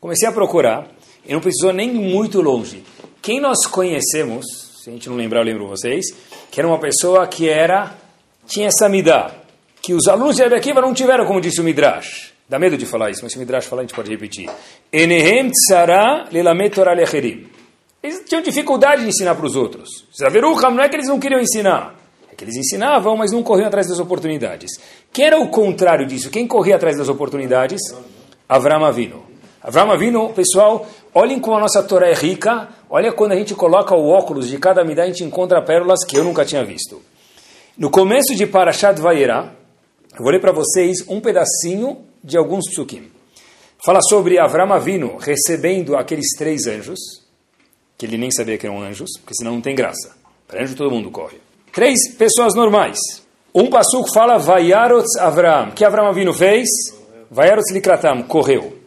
Comecei 0.00 0.26
a 0.26 0.32
procurar, 0.32 0.88
e 1.26 1.32
não 1.32 1.40
precisou 1.40 1.72
nem 1.72 1.92
muito 1.92 2.40
longe. 2.40 2.82
Quem 3.20 3.40
nós 3.40 3.66
conhecemos, 3.66 4.44
se 4.82 4.90
a 4.90 4.92
gente 4.92 5.08
não 5.08 5.16
lembrar, 5.16 5.40
eu 5.40 5.44
lembro 5.44 5.68
vocês, 5.68 6.06
que 6.50 6.60
era 6.60 6.66
uma 6.66 6.78
pessoa 6.78 7.26
que 7.26 7.48
era, 7.48 7.94
tinha 8.46 8.68
essa 8.68 8.88
midá, 8.88 9.32
que 9.80 9.94
os 9.94 10.08
alunos 10.08 10.36
de 10.36 10.42
Akiva 10.42 10.80
não 10.80 10.92
tiveram, 10.92 11.24
como 11.26 11.40
disse 11.40 11.60
o 11.60 11.64
Midrash. 11.64 12.32
Dá 12.48 12.58
medo 12.58 12.76
de 12.76 12.84
falar 12.84 13.10
isso, 13.10 13.20
mas 13.22 13.32
se 13.32 13.38
o 13.38 13.40
Midrash 13.40 13.66
falar, 13.66 13.82
a 13.82 13.84
gente 13.84 13.94
pode 13.94 14.10
repetir. 14.10 14.50
Enehem 14.92 15.50
tsara 15.50 16.28
lelamet 16.30 16.74
Torah 16.74 16.94
lecherim. 16.94 17.46
Eles 18.02 18.22
tinham 18.26 18.42
dificuldade 18.42 19.02
de 19.02 19.08
ensinar 19.08 19.34
para 19.34 19.46
os 19.46 19.54
outros. 19.54 19.88
Zaverucham 20.16 20.72
não 20.72 20.82
é 20.82 20.88
que 20.88 20.96
eles 20.96 21.08
não 21.08 21.20
queriam 21.20 21.40
ensinar, 21.40 21.94
é 22.30 22.34
que 22.34 22.44
eles 22.44 22.56
ensinavam, 22.56 23.16
mas 23.16 23.30
não 23.30 23.42
corriam 23.42 23.68
atrás 23.68 23.88
das 23.88 24.00
oportunidades. 24.00 24.70
Quem 25.12 25.26
era 25.26 25.40
o 25.40 25.48
contrário 25.48 26.06
disso? 26.06 26.28
Quem 26.28 26.46
corria 26.46 26.76
atrás 26.76 26.98
das 26.98 27.08
oportunidades? 27.08 27.80
Avram 28.48 28.84
Avinu. 28.84 29.31
Avram 29.62 29.92
Avinu, 29.92 30.30
pessoal, 30.30 30.84
olhem 31.14 31.38
como 31.38 31.56
a 31.56 31.60
nossa 31.60 31.82
Torá 31.84 32.08
é 32.08 32.14
rica. 32.14 32.68
Olha 32.90 33.12
quando 33.12 33.30
a 33.30 33.36
gente 33.36 33.54
coloca 33.54 33.94
o 33.94 34.08
óculos 34.08 34.48
de 34.48 34.58
cada 34.58 34.84
midá, 34.84 35.04
a 35.04 35.06
gente 35.06 35.22
encontra 35.22 35.62
pérolas 35.62 36.04
que 36.04 36.16
eu 36.16 36.24
nunca 36.24 36.44
tinha 36.44 36.64
visto. 36.64 37.00
No 37.78 37.88
começo 37.88 38.34
de 38.34 38.44
Parashat 38.44 39.00
Vayera, 39.00 39.54
eu 40.18 40.24
vou 40.24 40.32
ler 40.32 40.40
para 40.40 40.50
vocês 40.50 41.04
um 41.08 41.20
pedacinho 41.20 41.98
de 42.24 42.36
alguns 42.36 42.68
psukim. 42.68 43.08
Fala 43.84 44.00
sobre 44.02 44.36
Avram 44.36 44.72
Avinu 44.72 45.16
recebendo 45.16 45.96
aqueles 45.96 46.36
três 46.36 46.66
anjos, 46.66 46.98
que 47.96 48.04
ele 48.04 48.18
nem 48.18 48.32
sabia 48.32 48.58
que 48.58 48.66
eram 48.66 48.82
anjos, 48.82 49.10
porque 49.20 49.34
senão 49.36 49.52
não 49.52 49.60
tem 49.60 49.76
graça. 49.76 50.16
Para 50.48 50.64
anjo 50.64 50.74
todo 50.74 50.90
mundo 50.90 51.10
corre. 51.10 51.38
Três 51.72 52.14
pessoas 52.16 52.54
normais. 52.56 52.98
Um 53.54 53.70
passuco 53.70 54.12
fala 54.12 54.38
Vayarotz 54.38 55.16
Avram. 55.20 55.68
O 55.68 55.72
que 55.72 55.84
Avram 55.84 56.08
Avinu 56.08 56.34
fez? 56.34 56.68
Vayarotz 57.30 57.72
Likratam, 57.72 58.22
correu. 58.24 58.81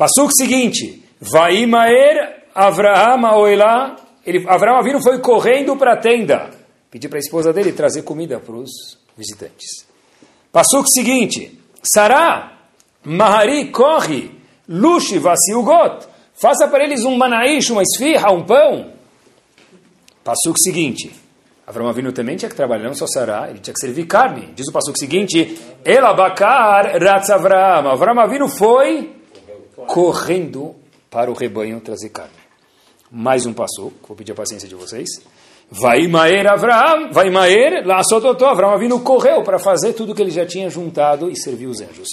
Passuco 0.00 0.32
seguinte, 0.34 1.04
Vaimaer 1.20 2.44
Avraham 2.54 3.38
Oelá, 3.38 3.96
ele, 4.24 4.46
Avraham 4.48 4.78
Avinu 4.78 4.98
foi 5.02 5.18
correndo 5.18 5.76
para 5.76 5.92
a 5.92 5.96
tenda, 5.98 6.48
pediu 6.90 7.10
para 7.10 7.18
a 7.18 7.20
esposa 7.20 7.52
dele 7.52 7.70
trazer 7.70 8.00
comida 8.00 8.40
para 8.40 8.54
os 8.54 8.70
visitantes. 9.14 9.86
Passuco 10.50 10.88
seguinte, 10.88 11.60
Sará, 11.82 12.60
Mahari, 13.04 13.66
corre, 13.66 14.30
Lushi, 14.66 15.18
Vasiugot, 15.18 16.08
faça 16.32 16.66
para 16.66 16.82
eles 16.82 17.04
um 17.04 17.18
manaish, 17.18 17.68
uma 17.68 17.82
esfirra, 17.82 18.32
um 18.32 18.42
pão. 18.42 18.92
Passuco 20.24 20.58
seguinte, 20.58 21.12
Avram 21.66 21.88
Avinu 21.88 22.10
também 22.10 22.36
tinha 22.36 22.48
que 22.48 22.56
trabalhar, 22.56 22.86
não 22.86 22.94
só 22.94 23.06
Sará, 23.06 23.50
ele 23.50 23.58
tinha 23.58 23.74
que 23.74 23.80
servir 23.80 24.06
carne. 24.06 24.48
Diz 24.54 24.66
o 24.66 24.72
passuco 24.72 24.98
seguinte, 24.98 25.58
Elabakar 25.84 26.96
Ratz 26.98 27.28
Avram, 27.28 27.90
Avram 27.90 28.18
Avinu 28.18 28.48
foi 28.48 29.19
correndo 29.86 30.74
para 31.10 31.30
o 31.30 31.34
rebanho 31.34 31.80
trazer 31.80 32.10
carne. 32.10 32.32
Mais 33.10 33.44
um 33.46 33.52
passo, 33.52 33.92
vou 34.06 34.16
pedir 34.16 34.32
a 34.32 34.34
paciência 34.34 34.68
de 34.68 34.74
vocês. 34.74 35.08
Vai 35.70 36.06
Maer 36.08 36.46
Avraham, 36.46 37.12
vai 37.12 37.30
Maer, 37.30 37.86
lá 37.86 38.02
Sototó, 38.02 38.46
Avraham 38.46 38.78
vindo 38.78 38.98
correu 39.00 39.42
para 39.42 39.58
fazer 39.58 39.92
tudo 39.92 40.14
que 40.14 40.22
ele 40.22 40.30
já 40.30 40.44
tinha 40.44 40.68
juntado 40.68 41.30
e 41.30 41.36
servir 41.36 41.66
os 41.66 41.80
anjos. 41.80 42.08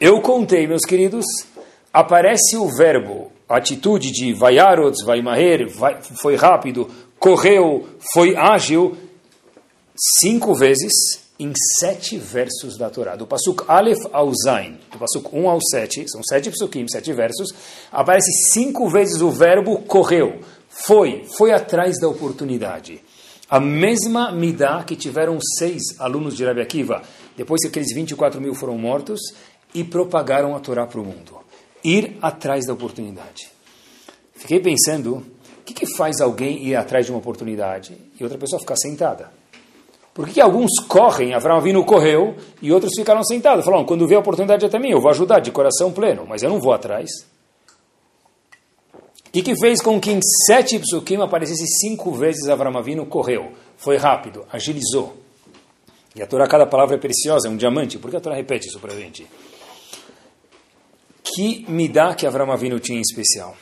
Eu 0.00 0.20
contei, 0.20 0.66
meus 0.66 0.82
queridos, 0.86 1.24
aparece 1.92 2.56
o 2.56 2.68
verbo, 2.68 3.30
a 3.48 3.56
atitude 3.58 4.10
de 4.10 4.32
Vaiarods, 4.32 5.04
vai 5.04 5.20
Maer, 5.20 5.68
foi 6.22 6.36
rápido, 6.36 6.88
correu, 7.18 7.86
foi 8.14 8.34
ágil, 8.36 8.96
cinco 10.20 10.54
vezes 10.54 11.29
em 11.40 11.52
sete 11.78 12.18
versos 12.18 12.76
da 12.76 12.90
Torá. 12.90 13.16
Do 13.16 13.26
Pasuk 13.26 13.64
Aleph 13.66 14.04
ao 14.12 14.30
Zain, 14.34 14.78
do 14.92 14.98
Pasuk 14.98 15.34
1 15.34 15.48
ao 15.48 15.58
7, 15.58 16.04
são 16.06 16.22
sete 16.22 16.50
Pasukim, 16.50 16.86
sete 16.86 17.14
versos, 17.14 17.48
aparece 17.90 18.30
cinco 18.52 18.90
vezes 18.90 19.22
o 19.22 19.30
verbo 19.30 19.78
correu, 19.80 20.40
foi, 20.68 21.24
foi 21.36 21.50
atrás 21.50 21.98
da 21.98 22.08
oportunidade. 22.08 23.00
A 23.48 23.58
mesma 23.58 24.30
midá 24.30 24.84
que 24.84 24.94
tiveram 24.94 25.38
seis 25.58 25.98
alunos 25.98 26.36
de 26.36 26.44
Rabi 26.44 26.60
Akiva, 26.60 27.02
depois 27.36 27.62
que 27.62 27.68
aqueles 27.68 27.92
24 27.94 28.38
mil 28.38 28.54
foram 28.54 28.76
mortos, 28.76 29.20
e 29.74 29.82
propagaram 29.82 30.54
a 30.54 30.60
Torá 30.60 30.86
para 30.86 31.00
o 31.00 31.04
mundo. 31.04 31.38
Ir 31.82 32.18
atrás 32.20 32.66
da 32.66 32.74
oportunidade. 32.74 33.48
Fiquei 34.34 34.60
pensando, 34.60 35.24
o 35.60 35.62
que, 35.64 35.72
que 35.72 35.96
faz 35.96 36.20
alguém 36.20 36.66
ir 36.66 36.74
atrás 36.74 37.06
de 37.06 37.12
uma 37.12 37.18
oportunidade 37.18 37.96
e 38.18 38.22
outra 38.22 38.38
pessoa 38.38 38.60
ficar 38.60 38.76
sentada? 38.76 39.39
Por 40.12 40.28
que, 40.28 40.40
alguns 40.40 40.70
correm, 40.88 41.34
Avram 41.34 41.56
Avinu 41.56 41.84
correu, 41.84 42.36
e 42.60 42.72
outros 42.72 42.92
ficaram 42.96 43.22
sentados? 43.22 43.64
Falaram, 43.64 43.84
quando 43.84 44.06
vê 44.06 44.16
a 44.16 44.18
oportunidade 44.18 44.66
até 44.66 44.78
mim, 44.78 44.90
eu 44.90 45.00
vou 45.00 45.10
ajudar 45.10 45.38
de 45.40 45.52
coração 45.52 45.92
pleno, 45.92 46.26
mas 46.28 46.42
eu 46.42 46.50
não 46.50 46.60
vou 46.60 46.72
atrás. 46.72 47.08
O 49.30 49.32
que, 49.32 49.42
que 49.42 49.56
fez 49.56 49.80
com 49.80 50.00
que 50.00 50.10
em 50.10 50.20
sete 50.46 50.76
psukim 50.80 51.22
aparecesse 51.22 51.64
cinco 51.78 52.12
vezes 52.12 52.48
Avram 52.48 52.76
Avinu 52.76 53.06
correu? 53.06 53.52
Foi 53.76 53.96
rápido, 53.96 54.44
agilizou. 54.52 55.16
E 56.16 56.20
a 56.20 56.26
Torá, 56.26 56.48
cada 56.48 56.66
palavra 56.66 56.96
é 56.96 56.98
preciosa, 56.98 57.46
é 57.46 57.50
um 57.50 57.56
diamante. 57.56 57.96
Por 57.96 58.10
que 58.10 58.16
a 58.16 58.20
Torá 58.20 58.34
repete 58.34 58.66
isso 58.66 58.80
para 58.80 58.92
a 58.92 58.96
gente? 58.96 59.24
Que 61.22 61.64
midá 61.70 62.12
que 62.12 62.26
Avram 62.26 62.50
Avinu 62.50 62.80
tinha 62.80 62.98
em 62.98 63.02
especial? 63.02 63.56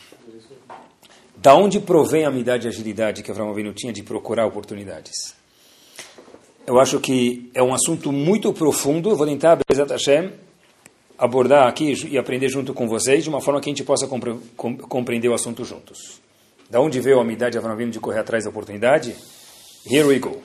Da 1.37 1.55
onde 1.55 1.78
provém 1.78 2.25
a 2.25 2.31
midá 2.31 2.57
de 2.57 2.67
agilidade 2.67 3.23
que 3.23 3.31
Avram 3.31 3.50
Avinu 3.50 3.75
tinha 3.75 3.93
de 3.93 4.02
procurar 4.02 4.47
oportunidades? 4.47 5.38
Eu 6.68 6.78
acho 6.78 7.00
que 7.00 7.50
é 7.54 7.62
um 7.62 7.72
assunto 7.72 8.12
muito 8.12 8.52
profundo. 8.52 9.16
Vou 9.16 9.26
tentar, 9.26 9.58
Bezat 9.66 9.90
Hashem, 9.90 10.30
abordar 11.16 11.66
aqui 11.66 11.94
e 12.10 12.18
aprender 12.18 12.50
junto 12.50 12.75
com 12.75 12.87
vocês, 12.87 13.25
de 13.25 13.30
uma 13.30 13.40
forma 13.40 13.58
que 13.58 13.70
a 13.70 13.72
gente 13.72 13.82
possa 13.82 14.06
compre 14.06 14.37
compreender 14.54 15.30
o 15.30 15.34
assunto 15.34 15.64
juntos. 15.64 16.20
Da 16.68 16.78
onde 16.78 17.00
veio 17.00 17.18
a 17.18 17.22
umidade 17.22 17.52
de 17.52 17.58
Avram 17.58 17.88
de 17.88 17.98
correr 17.98 18.20
atrás 18.20 18.44
da 18.44 18.50
oportunidade? 18.50 19.16
Here 19.90 20.06
we 20.06 20.18
go. 20.18 20.42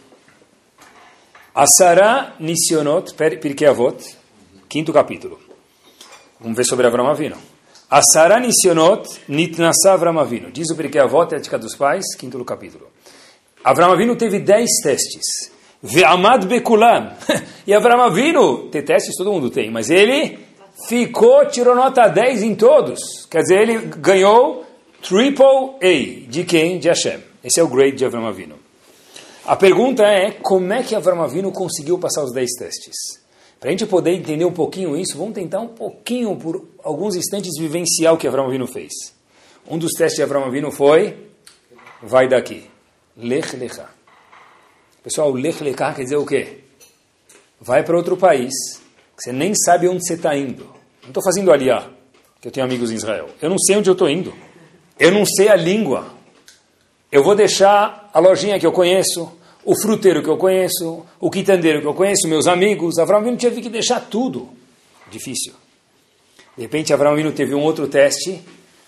Asara 1.54 2.36
Nisionot 2.40 3.14
Pirkei 3.16 3.68
Avot, 3.68 4.02
quinto 4.70 4.94
capítulo. 4.94 5.38
Vamos 6.40 6.56
ver 6.56 6.64
sobre 6.64 6.88
Avram 6.88 7.06
Avinu. 7.06 7.36
Asara 7.90 8.40
Nisionot 8.40 9.10
Nitnasa 9.28 9.92
Avram 9.92 10.18
Avinu. 10.18 10.52
Diz 10.52 10.70
o 10.70 10.76
Pirkei 10.78 11.02
Avot, 11.02 11.36
Ética 11.36 11.60
dos 11.60 11.76
Pais, 11.76 12.16
quinto 12.16 12.42
capítulo. 12.46 12.88
Avram 13.62 13.92
Avinu 13.92 14.16
teve 14.16 14.40
dez 14.40 14.70
testes. 14.82 15.52
Ve'amad 15.84 16.48
Bekulam. 16.48 17.12
e 17.68 17.74
Avram 17.74 18.02
Avinu, 18.02 18.70
tem 18.70 18.82
testes, 18.82 19.18
todo 19.18 19.34
mundo 19.34 19.50
tem, 19.50 19.70
mas 19.70 19.90
ele 19.90 20.40
ficou, 20.88 21.46
tirou 21.48 21.76
nota 21.76 22.08
10 22.08 22.42
em 22.42 22.56
todos. 22.56 23.26
Quer 23.30 23.42
dizer, 23.42 23.62
ele 23.62 23.78
ganhou 23.98 24.66
Triple 25.02 25.76
A. 25.82 26.30
De 26.30 26.46
quem? 26.46 26.80
De 26.80 26.88
Hashem. 26.88 27.20
Esse 27.44 27.60
é 27.60 27.64
o 27.64 27.68
grade 27.68 27.98
de 27.98 28.06
Avram 28.06 28.26
Avinu. 28.26 28.56
A 29.46 29.58
pergunta 29.58 30.04
é, 30.04 30.32
como 30.32 30.72
é 30.72 30.82
que 30.82 30.96
Avram 30.96 31.22
Avinu 31.22 31.52
conseguiu 31.52 32.00
passar 32.00 32.24
os 32.24 32.32
10 32.32 32.50
testes? 32.58 32.96
Para 33.60 33.70
a 33.70 33.72
gente 33.72 33.86
poder 33.86 34.12
entender 34.12 34.46
um 34.46 34.54
pouquinho 34.54 34.96
isso, 34.96 35.18
vamos 35.18 35.34
tentar 35.34 35.60
um 35.60 35.68
pouquinho, 35.68 36.34
por 36.38 36.66
alguns 36.82 37.16
instantes, 37.16 37.52
vivenciar 37.60 38.14
o 38.14 38.18
que 38.18 38.26
Avram 38.26 38.46
Avinu 38.46 38.66
fez. 38.66 38.94
Um 39.70 39.78
dos 39.78 39.92
testes 39.92 40.16
de 40.16 40.24
Avram 40.24 40.46
Avinu 40.46 40.72
foi, 40.72 41.18
vai 42.02 42.30
daqui. 42.30 42.70
Lech 43.18 43.58
Lecha. 43.58 43.90
Pessoal, 45.04 45.34
Lech 45.34 45.60
quer 45.76 46.04
dizer 46.04 46.16
o 46.16 46.26
quê? 46.26 46.60
Vai 47.60 47.84
para 47.84 47.98
outro 47.98 48.16
país, 48.16 48.54
que 49.18 49.24
você 49.24 49.34
nem 49.34 49.54
sabe 49.54 49.88
onde 49.90 50.06
você 50.06 50.14
está 50.14 50.36
indo. 50.36 50.64
Não 51.02 51.10
estou 51.10 51.22
fazendo 51.22 51.52
aliá, 51.52 51.90
que 52.40 52.48
eu 52.48 52.52
tenho 52.52 52.66
amigos 52.66 52.90
em 52.90 52.96
Israel. 52.96 53.30
Eu 53.42 53.50
não 53.50 53.60
sei 53.60 53.76
onde 53.76 53.90
eu 53.90 53.94
estou 53.94 54.10
indo. 54.10 54.34
Eu 54.98 55.12
não 55.12 55.26
sei 55.26 55.50
a 55.50 55.56
língua. 55.56 56.14
Eu 57.12 57.22
vou 57.22 57.36
deixar 57.36 58.10
a 58.14 58.20
lojinha 58.20 58.58
que 58.58 58.66
eu 58.66 58.72
conheço, 58.72 59.30
o 59.66 59.76
fruteiro 59.76 60.24
que 60.24 60.30
eu 60.30 60.38
conheço, 60.38 61.06
o 61.20 61.30
quitandeiro 61.30 61.82
que 61.82 61.88
eu 61.88 61.94
conheço, 61.94 62.28
meus 62.28 62.48
amigos. 62.48 62.98
Avram 62.98 63.20
Avinu 63.20 63.38
teve 63.38 63.62
que 63.62 63.70
deixar 63.70 64.00
tudo. 64.00 64.50
Difícil. 65.12 65.54
De 66.56 66.64
repente, 66.64 66.94
Avram 66.94 67.12
Avinu 67.12 67.34
teve 67.34 67.54
um 67.54 67.62
outro 67.62 67.88
teste. 67.88 68.42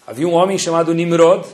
Havia 0.08 0.28
um 0.28 0.34
homem 0.34 0.58
chamado 0.58 0.94
Nimrod, 0.94 1.46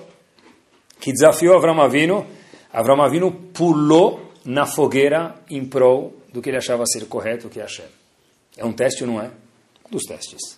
que 0.99 1.11
desafiou 1.11 1.55
Avram 1.55 1.81
Avinu. 1.81 2.25
Avram 2.71 3.01
Avinu 3.01 3.31
pulou 3.31 4.30
na 4.45 4.65
fogueira 4.65 5.35
em 5.49 5.65
prol 5.65 6.13
do 6.31 6.41
que 6.41 6.49
ele 6.49 6.57
achava 6.57 6.85
ser 6.85 7.05
correto, 7.05 7.49
que 7.49 7.59
é 7.59 7.63
Hashem. 7.63 7.85
É 8.57 8.65
um 8.65 8.73
teste 8.73 9.03
ou 9.03 9.09
não 9.09 9.21
é? 9.21 9.29
Um 9.87 9.91
dos 9.91 10.03
testes. 10.03 10.57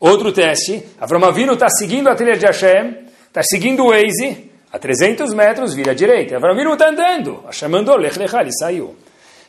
Outro 0.00 0.32
teste, 0.32 0.84
Avram 1.00 1.24
Avinu 1.24 1.54
está 1.54 1.68
seguindo 1.68 2.08
a 2.08 2.14
trilha 2.14 2.36
de 2.36 2.46
Hashem, 2.46 3.08
Está 3.28 3.42
seguindo 3.42 3.84
o 3.84 3.90
Waze, 3.90 4.50
a 4.72 4.78
300 4.78 5.34
metros, 5.34 5.74
vira 5.74 5.92
à 5.92 5.94
direita. 5.94 6.36
Avram 6.36 6.54
Avinu 6.54 6.72
está 6.72 6.88
andando. 6.88 7.42
Hashem 7.46 7.68
mandou, 7.68 7.96
lech 7.96 8.18
lechá, 8.18 8.40
ele 8.40 8.52
saiu. 8.52 8.96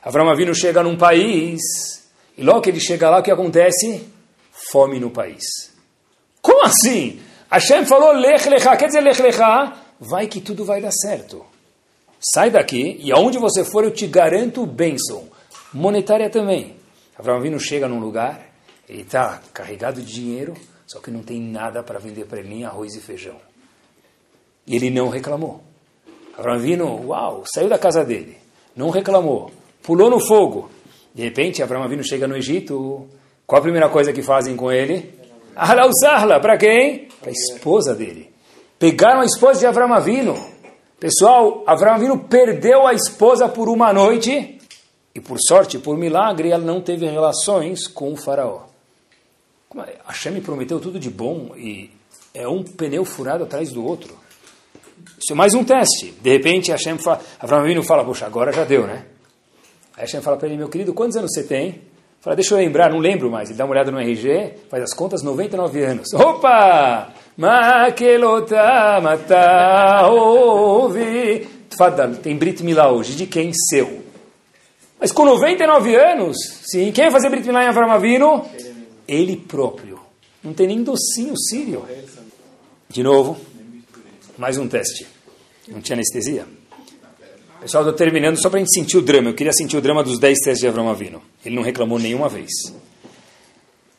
Avram 0.03 0.29
Avinu 0.29 0.53
chega 0.53 0.83
num 0.83 0.97
país, 0.97 1.59
e 2.37 2.43
logo 2.43 2.61
que 2.61 2.69
ele 2.69 2.79
chega 2.79 3.09
lá, 3.09 3.19
o 3.19 3.23
que 3.23 3.31
acontece? 3.31 4.05
Fome 4.71 4.99
no 4.99 5.09
país. 5.09 5.43
Como 6.41 6.63
assim? 6.65 7.19
Hashem 7.49 7.85
falou, 7.85 8.11
lech 8.13 8.47
lechá, 8.49 8.75
quer 8.75 8.87
dizer 8.87 9.01
lech 9.01 9.21
lechá? 9.21 9.77
Vai 9.99 10.27
que 10.27 10.41
tudo 10.41 10.65
vai 10.65 10.81
dar 10.81 10.91
certo. 10.91 11.45
Sai 12.19 12.51
daqui, 12.51 12.97
e 12.99 13.11
aonde 13.11 13.37
você 13.37 13.63
for, 13.63 13.83
eu 13.83 13.91
te 13.91 14.05
garanto 14.05 14.65
bênção. 14.65 15.29
Monetária 15.73 16.29
também. 16.29 16.75
Avinu 17.17 17.59
chega 17.59 17.87
num 17.87 17.99
lugar, 17.99 18.45
ele 18.87 19.01
está 19.01 19.41
carregado 19.53 20.01
de 20.01 20.13
dinheiro, 20.13 20.53
só 20.87 20.99
que 20.99 21.11
não 21.11 21.21
tem 21.21 21.39
nada 21.41 21.83
para 21.83 21.99
vender 21.99 22.25
para 22.25 22.39
ele, 22.39 22.49
nem 22.49 22.65
arroz 22.65 22.95
e 22.95 23.01
feijão. 23.01 23.35
E 24.65 24.75
ele 24.75 24.89
não 24.89 25.09
reclamou. 25.09 25.61
Avinu, 26.37 27.07
uau, 27.07 27.43
saiu 27.53 27.69
da 27.69 27.77
casa 27.77 28.03
dele, 28.03 28.37
não 28.75 28.89
reclamou, 28.89 29.51
pulou 29.83 30.09
no 30.09 30.19
fogo. 30.19 30.69
De 31.13 31.23
repente, 31.23 31.61
Avinu 31.61 32.03
chega 32.03 32.27
no 32.27 32.37
Egito, 32.37 33.07
qual 33.45 33.59
a 33.59 33.63
primeira 33.63 33.89
coisa 33.89 34.13
que 34.13 34.21
fazem 34.21 34.55
com 34.55 34.71
ele? 34.71 35.13
Ahla 35.55 36.39
para 36.39 36.57
quem? 36.57 37.09
Para 37.19 37.29
a 37.29 37.33
esposa 37.33 37.93
dele. 37.93 38.31
Pegaram 38.77 39.21
a 39.21 39.25
esposa 39.25 39.59
de 39.59 39.65
Avinu. 39.65 40.35
Pessoal, 40.99 41.63
Avram 41.65 41.93
Avinu 41.93 42.19
perdeu 42.19 42.85
a 42.85 42.93
esposa 42.93 43.47
por 43.47 43.69
uma 43.69 43.93
noite 43.93 44.59
e 45.15 45.21
por 45.21 45.37
sorte, 45.39 45.79
por 45.79 45.97
milagre, 45.97 46.51
ela 46.51 46.63
não 46.63 46.81
teve 46.81 47.05
relações 47.05 47.87
com 47.87 48.11
o 48.11 48.17
faraó. 48.17 48.63
É? 49.87 49.95
Hashem 50.05 50.33
me 50.33 50.41
prometeu 50.41 50.77
tudo 50.77 50.99
de 50.99 51.09
bom 51.09 51.55
e 51.55 51.89
é 52.33 52.45
um 52.49 52.63
pneu 52.63 53.05
furado 53.05 53.45
atrás 53.45 53.71
do 53.71 53.85
outro. 53.85 54.13
Isso 55.17 55.31
é 55.31 55.35
mais 55.35 55.53
um 55.53 55.63
teste. 55.63 56.11
De 56.21 56.31
repente, 56.31 56.69
Hashem 56.69 56.97
fala, 56.97 57.21
Avraham 57.39 57.63
Avinu 57.63 57.81
fala, 57.81 58.03
poxa, 58.03 58.25
agora 58.25 58.51
já 58.51 58.65
deu, 58.65 58.85
né? 58.85 59.05
Aí 59.95 60.01
Hashem 60.01 60.21
fala 60.21 60.35
para 60.35 60.49
ele, 60.49 60.57
meu 60.57 60.67
querido, 60.67 60.93
quantos 60.93 61.15
anos 61.15 61.31
você 61.33 61.43
tem? 61.43 61.81
Fala, 62.19 62.35
deixa 62.35 62.53
eu 62.53 62.57
lembrar, 62.57 62.91
não 62.91 62.99
lembro 62.99 63.31
mais. 63.31 63.49
Ele 63.49 63.57
dá 63.57 63.63
uma 63.63 63.71
olhada 63.71 63.89
no 63.89 63.99
RG, 63.99 64.53
faz 64.69 64.83
as 64.83 64.93
contas, 64.93 65.23
99 65.23 65.81
anos. 65.81 66.13
Opa! 66.13 67.13
Makelota 67.39 68.99
mata 69.01 70.09
ouvi. 70.09 71.47
Fadal, 71.77 72.15
tem 72.15 72.35
Brit 72.35 72.61
Milá 72.61 72.91
hoje. 72.91 73.15
De 73.15 73.25
quem? 73.25 73.53
Seu. 73.53 74.03
Mas 74.99 75.13
com 75.13 75.23
99 75.23 75.95
anos, 75.95 76.35
sim, 76.69 76.91
quem 76.91 77.05
vai 77.05 77.11
fazer 77.13 77.29
Brit 77.29 77.47
Milá 77.47 77.63
em 77.63 77.67
Avram 77.67 77.89
Avinu? 77.89 78.45
Ele 79.07 79.37
próprio. 79.37 80.01
Não 80.43 80.53
tem 80.53 80.67
nem 80.67 80.83
docinho 80.83 81.33
sírio. 81.37 81.85
De 82.89 83.01
novo, 83.01 83.37
mais 84.37 84.57
um 84.57 84.67
teste. 84.67 85.07
Não 85.65 85.79
tinha 85.79 85.95
anestesia. 85.95 86.45
Pessoal, 87.61 87.85
estou 87.85 87.95
terminando 87.95 88.35
só 88.35 88.49
para 88.49 88.59
a 88.59 88.61
gente 88.61 88.73
sentir 88.73 88.97
o 88.97 89.01
drama. 89.01 89.29
Eu 89.29 89.33
queria 89.33 89.53
sentir 89.53 89.77
o 89.77 89.81
drama 89.81 90.03
dos 90.03 90.19
10 90.19 90.39
testes 90.39 90.59
de 90.59 90.67
Avram 90.67 90.89
Avino. 90.89 91.21
Ele 91.45 91.55
não 91.55 91.63
reclamou 91.63 91.99
nenhuma 91.99 92.27
vez. 92.27 92.49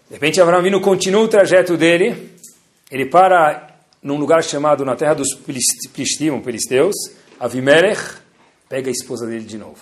De 0.09 0.15
repente, 0.15 0.39
Avram 0.43 0.59
Avino 0.59 0.79
continua 0.83 1.23
o 1.23 1.29
trajeto 1.29 1.79
dele. 1.79 2.39
Ele 2.91 3.07
para 3.07 3.71
num 4.03 4.17
lugar 4.17 4.43
chamado 4.43 4.85
na 4.85 4.97
terra 4.97 5.15
dos 5.15 5.35
Plistim, 5.35 6.43
Filisteus. 6.43 6.95
Avimelech 7.39 8.01
pega 8.69 8.89
a 8.89 8.93
esposa 8.93 9.27
dele 9.27 9.45
de 9.45 9.59
novo. 9.59 9.81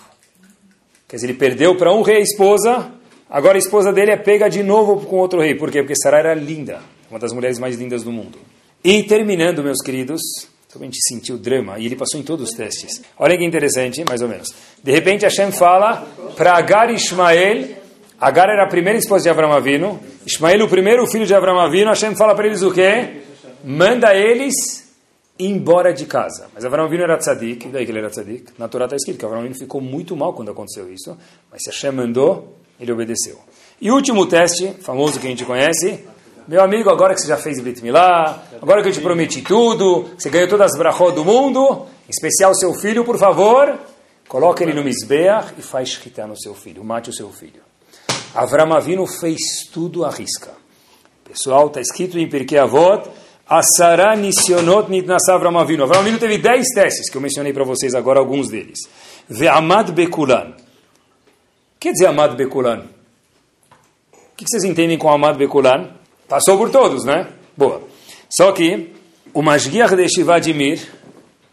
Quer 1.07 1.15
dizer, 1.15 1.27
ele 1.27 1.37
perdeu 1.37 1.75
para 1.75 1.91
um 1.91 2.01
rei 2.01 2.17
a 2.17 2.21
esposa, 2.21 2.91
agora 3.29 3.57
a 3.57 3.59
esposa 3.59 3.91
dele 3.91 4.11
é 4.11 4.17
pega 4.17 4.47
de 4.47 4.61
novo 4.61 5.05
com 5.05 5.17
outro 5.17 5.41
rei. 5.41 5.55
Por 5.55 5.71
quê? 5.71 5.79
Porque 5.81 5.95
Sarah 5.95 6.19
era 6.19 6.33
linda, 6.35 6.81
uma 7.09 7.19
das 7.19 7.33
mulheres 7.33 7.57
mais 7.57 7.75
lindas 7.75 8.03
do 8.03 8.11
mundo. 8.11 8.37
E 8.83 9.03
terminando, 9.03 9.63
meus 9.63 9.81
queridos, 9.81 10.21
somente 10.71 10.97
sentiu 11.01 11.35
o 11.35 11.39
drama, 11.39 11.79
e 11.79 11.85
ele 11.87 11.95
passou 11.95 12.19
em 12.19 12.23
todos 12.23 12.49
os 12.49 12.55
testes. 12.55 13.01
Olha 13.17 13.35
que 13.35 13.43
interessante, 13.43 14.05
mais 14.07 14.21
ou 14.21 14.27
menos. 14.27 14.53
De 14.83 14.91
repente, 14.91 15.23
Hashem 15.23 15.51
fala 15.51 16.07
para 16.37 16.53
Agar 16.53 16.93
Ishmael, 16.93 17.78
Agar 18.19 18.49
era 18.49 18.65
a 18.65 18.67
primeira 18.67 18.99
esposa 18.99 19.23
de 19.23 19.29
Avram 19.29 19.53
Avinu, 19.53 19.99
Ishmael 20.25 20.65
o 20.65 20.67
primeiro 20.67 21.07
filho 21.07 21.25
de 21.25 21.33
Avram 21.33 21.57
Avinu, 21.57 21.89
Hashem 21.89 22.15
fala 22.15 22.35
para 22.35 22.47
eles 22.47 22.61
o 22.61 22.71
quê? 22.71 23.21
Manda 23.63 24.13
eles 24.13 24.89
embora 25.39 25.93
de 25.93 26.05
casa. 26.05 26.47
Mas 26.53 26.65
Avram 26.65 26.83
Avinu 26.83 27.03
era 27.03 27.17
tzadik, 27.17 27.69
daí 27.69 27.85
que 27.85 27.91
ele 27.91 27.99
era 27.99 28.09
tzadik. 28.09 28.51
Na 28.57 28.67
Torá 28.67 28.85
está 28.85 28.97
escrito 28.97 29.17
que 29.17 29.25
Avram 29.25 29.39
Avinu 29.39 29.55
ficou 29.55 29.79
muito 29.79 30.17
mal 30.17 30.33
quando 30.33 30.51
aconteceu 30.51 30.91
isso, 30.91 31.17
mas 31.49 31.63
se 31.63 31.69
Hashem 31.69 31.93
mandou, 31.93 32.57
ele 32.77 32.91
obedeceu. 32.91 33.39
E 33.79 33.89
último 33.89 34.25
teste, 34.25 34.73
famoso 34.81 35.17
que 35.17 35.25
a 35.25 35.29
gente 35.29 35.45
conhece, 35.45 36.03
meu 36.45 36.61
amigo, 36.61 36.89
agora 36.89 37.13
que 37.13 37.21
você 37.21 37.27
já 37.27 37.37
fez 37.37 37.61
Brit 37.61 37.81
Milá, 37.81 38.43
agora 38.61 38.81
que 38.81 38.89
eu 38.89 38.91
te 38.91 38.99
prometi 38.99 39.41
tudo, 39.41 40.09
você 40.17 40.29
ganhou 40.29 40.49
todas 40.49 40.73
as 40.73 40.77
brachot 40.77 41.13
do 41.13 41.23
mundo, 41.23 41.85
em 42.05 42.09
especial 42.09 42.53
seu 42.53 42.73
filho, 42.73 43.05
por 43.05 43.17
favor, 43.17 43.79
coloque 44.27 44.63
ele 44.63 44.73
no 44.73 44.83
Mizbeach 44.83 45.53
e 45.57 45.61
faz 45.61 45.89
shkita 45.89 46.27
no 46.27 46.37
seu 46.37 46.53
filho, 46.53 46.83
mate 46.83 47.11
o 47.11 47.13
seu 47.13 47.29
filho. 47.29 47.68
Avram 48.35 48.73
Avinu 48.73 49.05
fez 49.07 49.67
tudo 49.71 50.05
à 50.05 50.09
risca. 50.09 50.51
Pessoal, 51.23 51.67
está 51.67 51.81
escrito 51.81 52.17
em 52.17 52.29
Pirkei 52.29 52.57
Avot, 52.57 53.09
Asara 53.47 54.15
Nisionot 54.15 54.89
Nitnasa 54.89 55.33
Avram 55.33 55.57
Avinu. 55.57 55.83
Avram 55.83 55.99
Avinu 55.99 56.19
teve 56.19 56.37
10 56.37 56.67
testes, 56.73 57.09
que 57.09 57.17
eu 57.17 57.21
mencionei 57.21 57.53
para 57.53 57.63
vocês 57.63 57.95
agora, 57.95 58.19
alguns 58.19 58.49
deles. 58.49 58.79
Ve'amad 59.27 59.91
Bekulan. 59.91 60.53
O 61.79 61.79
que 61.79 61.87
quer 61.87 61.91
dizer 61.93 62.07
Amad 62.07 62.35
Bekulan? 62.35 62.85
O 64.11 64.35
que 64.35 64.45
vocês 64.47 64.63
entendem 64.63 64.97
com 64.97 65.09
Amad 65.09 65.37
Bekulan? 65.37 65.91
Passou 66.27 66.57
por 66.57 66.69
todos, 66.69 67.05
né? 67.05 67.27
Boa. 67.55 67.81
Só 68.29 68.51
que 68.51 68.93
o 69.33 69.41
Mashgiach 69.41 69.95
de 69.95 70.07
Shivadimir, 70.09 70.79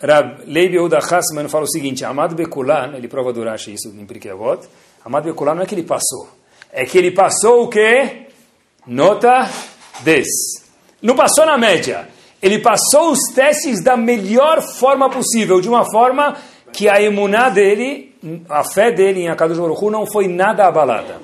Rab 0.01 0.43
Leib 0.47 0.75
Yehuda 0.75 0.99
Hassman, 0.99 1.49
fala 1.49 1.65
o 1.65 1.71
seguinte, 1.71 2.05
Amad 2.05 2.35
Bekulan, 2.35 2.95
ele 2.97 3.09
prova 3.09 3.33
do 3.33 3.43
Rashi 3.43 3.75
isso 3.75 3.89
em 3.89 4.05
Pirkei 4.05 4.31
Avot, 4.31 4.67
Amad 5.05 5.25
Bekulan 5.25 5.55
não 5.55 5.63
é 5.63 5.67
que 5.67 5.75
ele 5.75 5.85
passou, 5.85 6.29
é 6.77 6.85
que 6.85 6.99
ele 6.99 7.11
passou 7.11 7.65
o 7.65 7.69
quê? 7.69 8.27
Nota 8.87 9.51
10. 10.05 10.27
Não 11.01 11.17
passou 11.17 11.47
na 11.47 11.57
média, 11.57 12.07
ele 12.43 12.59
passou 12.59 13.13
os 13.13 13.33
testes 13.35 13.83
da 13.83 13.97
melhor 13.97 14.61
forma 14.61 15.09
possível, 15.09 15.59
de 15.59 15.71
uma 15.71 15.91
forma 15.91 16.37
que 16.75 16.87
a 16.87 17.01
emuná 17.01 17.49
dele, 17.49 18.15
a 18.47 18.63
fé 18.63 18.93
dele 18.93 19.23
em 19.23 19.29
Akadosh 19.29 19.59
Baruch 19.59 19.87
não 19.87 20.05
foi 20.05 20.29
nada 20.29 20.67
abalada. 20.67 21.23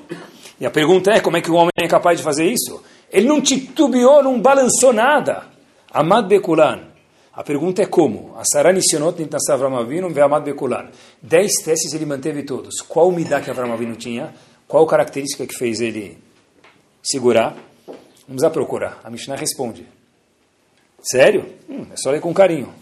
E 0.59 0.65
a 0.65 0.71
pergunta 0.71 1.11
é, 1.11 1.19
como 1.19 1.37
é 1.37 1.41
que 1.41 1.51
o 1.51 1.55
homem 1.55 1.69
é 1.77 1.87
capaz 1.87 2.17
de 2.17 2.23
fazer 2.23 2.45
isso? 2.45 2.81
Ele 3.11 3.27
não 3.27 3.39
titubeou, 3.39 4.23
não 4.23 4.41
balançou 4.41 4.91
nada. 4.91 5.43
Amad 5.93 6.27
Bekulan. 6.27 6.79
A 7.31 7.43
pergunta 7.43 7.83
é 7.83 7.85
como? 7.85 8.33
A 8.37 8.43
Sarah 8.43 8.73
Nissionot 8.73 9.19
Nitnasav 9.21 9.63
Avramavinu 9.63 10.09
Ve'amad 10.09 10.43
Bekulan. 10.43 10.87
Dez 11.21 11.51
testes 11.63 11.93
ele 11.93 12.07
manteve 12.07 12.41
todos. 12.41 12.81
Qual 12.81 13.09
umidá 13.09 13.39
que 13.39 13.51
Avramavinu 13.51 13.95
tinha? 13.95 14.33
Qual 14.73 14.87
característica 14.87 15.45
que 15.45 15.55
fez 15.55 15.81
ele 15.81 16.17
segurar? 17.03 17.55
Vamos 18.27 18.43
a 18.43 18.49
procurar. 18.49 18.99
A 19.03 19.09
Mishnah 19.11 19.35
responde. 19.35 19.85
Sério? 20.99 21.45
Hum, 21.69 21.85
é 21.93 21.95
só 21.95 22.09
ler 22.09 22.19
com 22.19 22.33
carinho. 22.33 22.73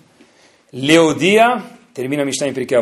Leodia, 0.72 1.62
termina 1.94 2.24
a 2.24 2.26
Mishnah 2.26 2.48
em 2.48 2.54
Pirkei 2.54 2.78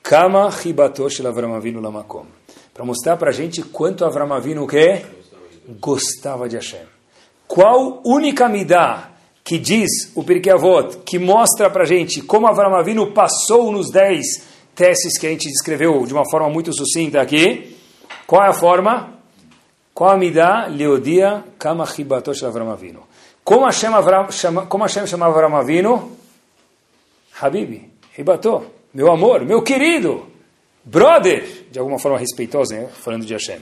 Kama 0.00 0.48
Chibatosh 0.48 1.26
Avramavinu 1.26 1.80
Lamakom. 1.80 2.26
Para 2.72 2.84
mostrar 2.84 3.16
para 3.16 3.30
a 3.30 3.32
gente 3.32 3.64
quanto 3.64 4.04
Avramavinu 4.04 4.64
que 4.64 5.04
gostava 5.80 6.48
de 6.48 6.54
Hashem. 6.54 6.86
Qual 7.48 8.00
única 8.06 8.48
midá 8.48 9.10
que 9.42 9.58
diz 9.58 10.12
o 10.14 10.22
Pirkei 10.22 10.52
Avot, 10.52 10.98
que 10.98 11.18
mostra 11.18 11.68
para 11.68 11.82
a 11.82 11.86
gente 11.86 12.22
como 12.22 12.46
Avram 12.46 12.76
Avinu 12.76 13.10
passou 13.10 13.72
nos 13.72 13.90
dez 13.90 14.46
testes 14.72 15.18
que 15.18 15.26
a 15.26 15.30
gente 15.30 15.48
descreveu 15.48 16.06
de 16.06 16.12
uma 16.14 16.30
forma 16.30 16.48
muito 16.48 16.72
sucinta 16.72 17.20
aqui. 17.20 17.79
Qual 18.30 18.44
é 18.44 18.48
a 18.50 18.52
forma? 18.52 19.14
Qual 19.92 20.08
a 20.08 20.16
midá? 20.16 20.68
Leodia 20.68 21.42
kama 21.58 21.84
chibatosh 21.84 22.44
Avram 22.44 22.70
Avinu. 22.70 23.00
Como 23.42 23.66
Hashem, 23.66 23.92
Avram, 23.92 24.30
chama, 24.30 24.66
como 24.66 24.84
Hashem 24.84 25.04
chamava 25.04 25.32
Avram 25.34 25.56
Avinu? 25.56 26.16
Habibi, 27.42 27.90
ribató, 28.16 28.66
meu 28.94 29.10
amor, 29.10 29.44
meu 29.44 29.62
querido, 29.62 30.28
brother, 30.84 31.66
de 31.72 31.80
alguma 31.80 31.98
forma 31.98 32.18
respeitosa, 32.18 32.76
né? 32.76 32.86
falando 32.86 33.26
de 33.26 33.32
Hashem. 33.32 33.58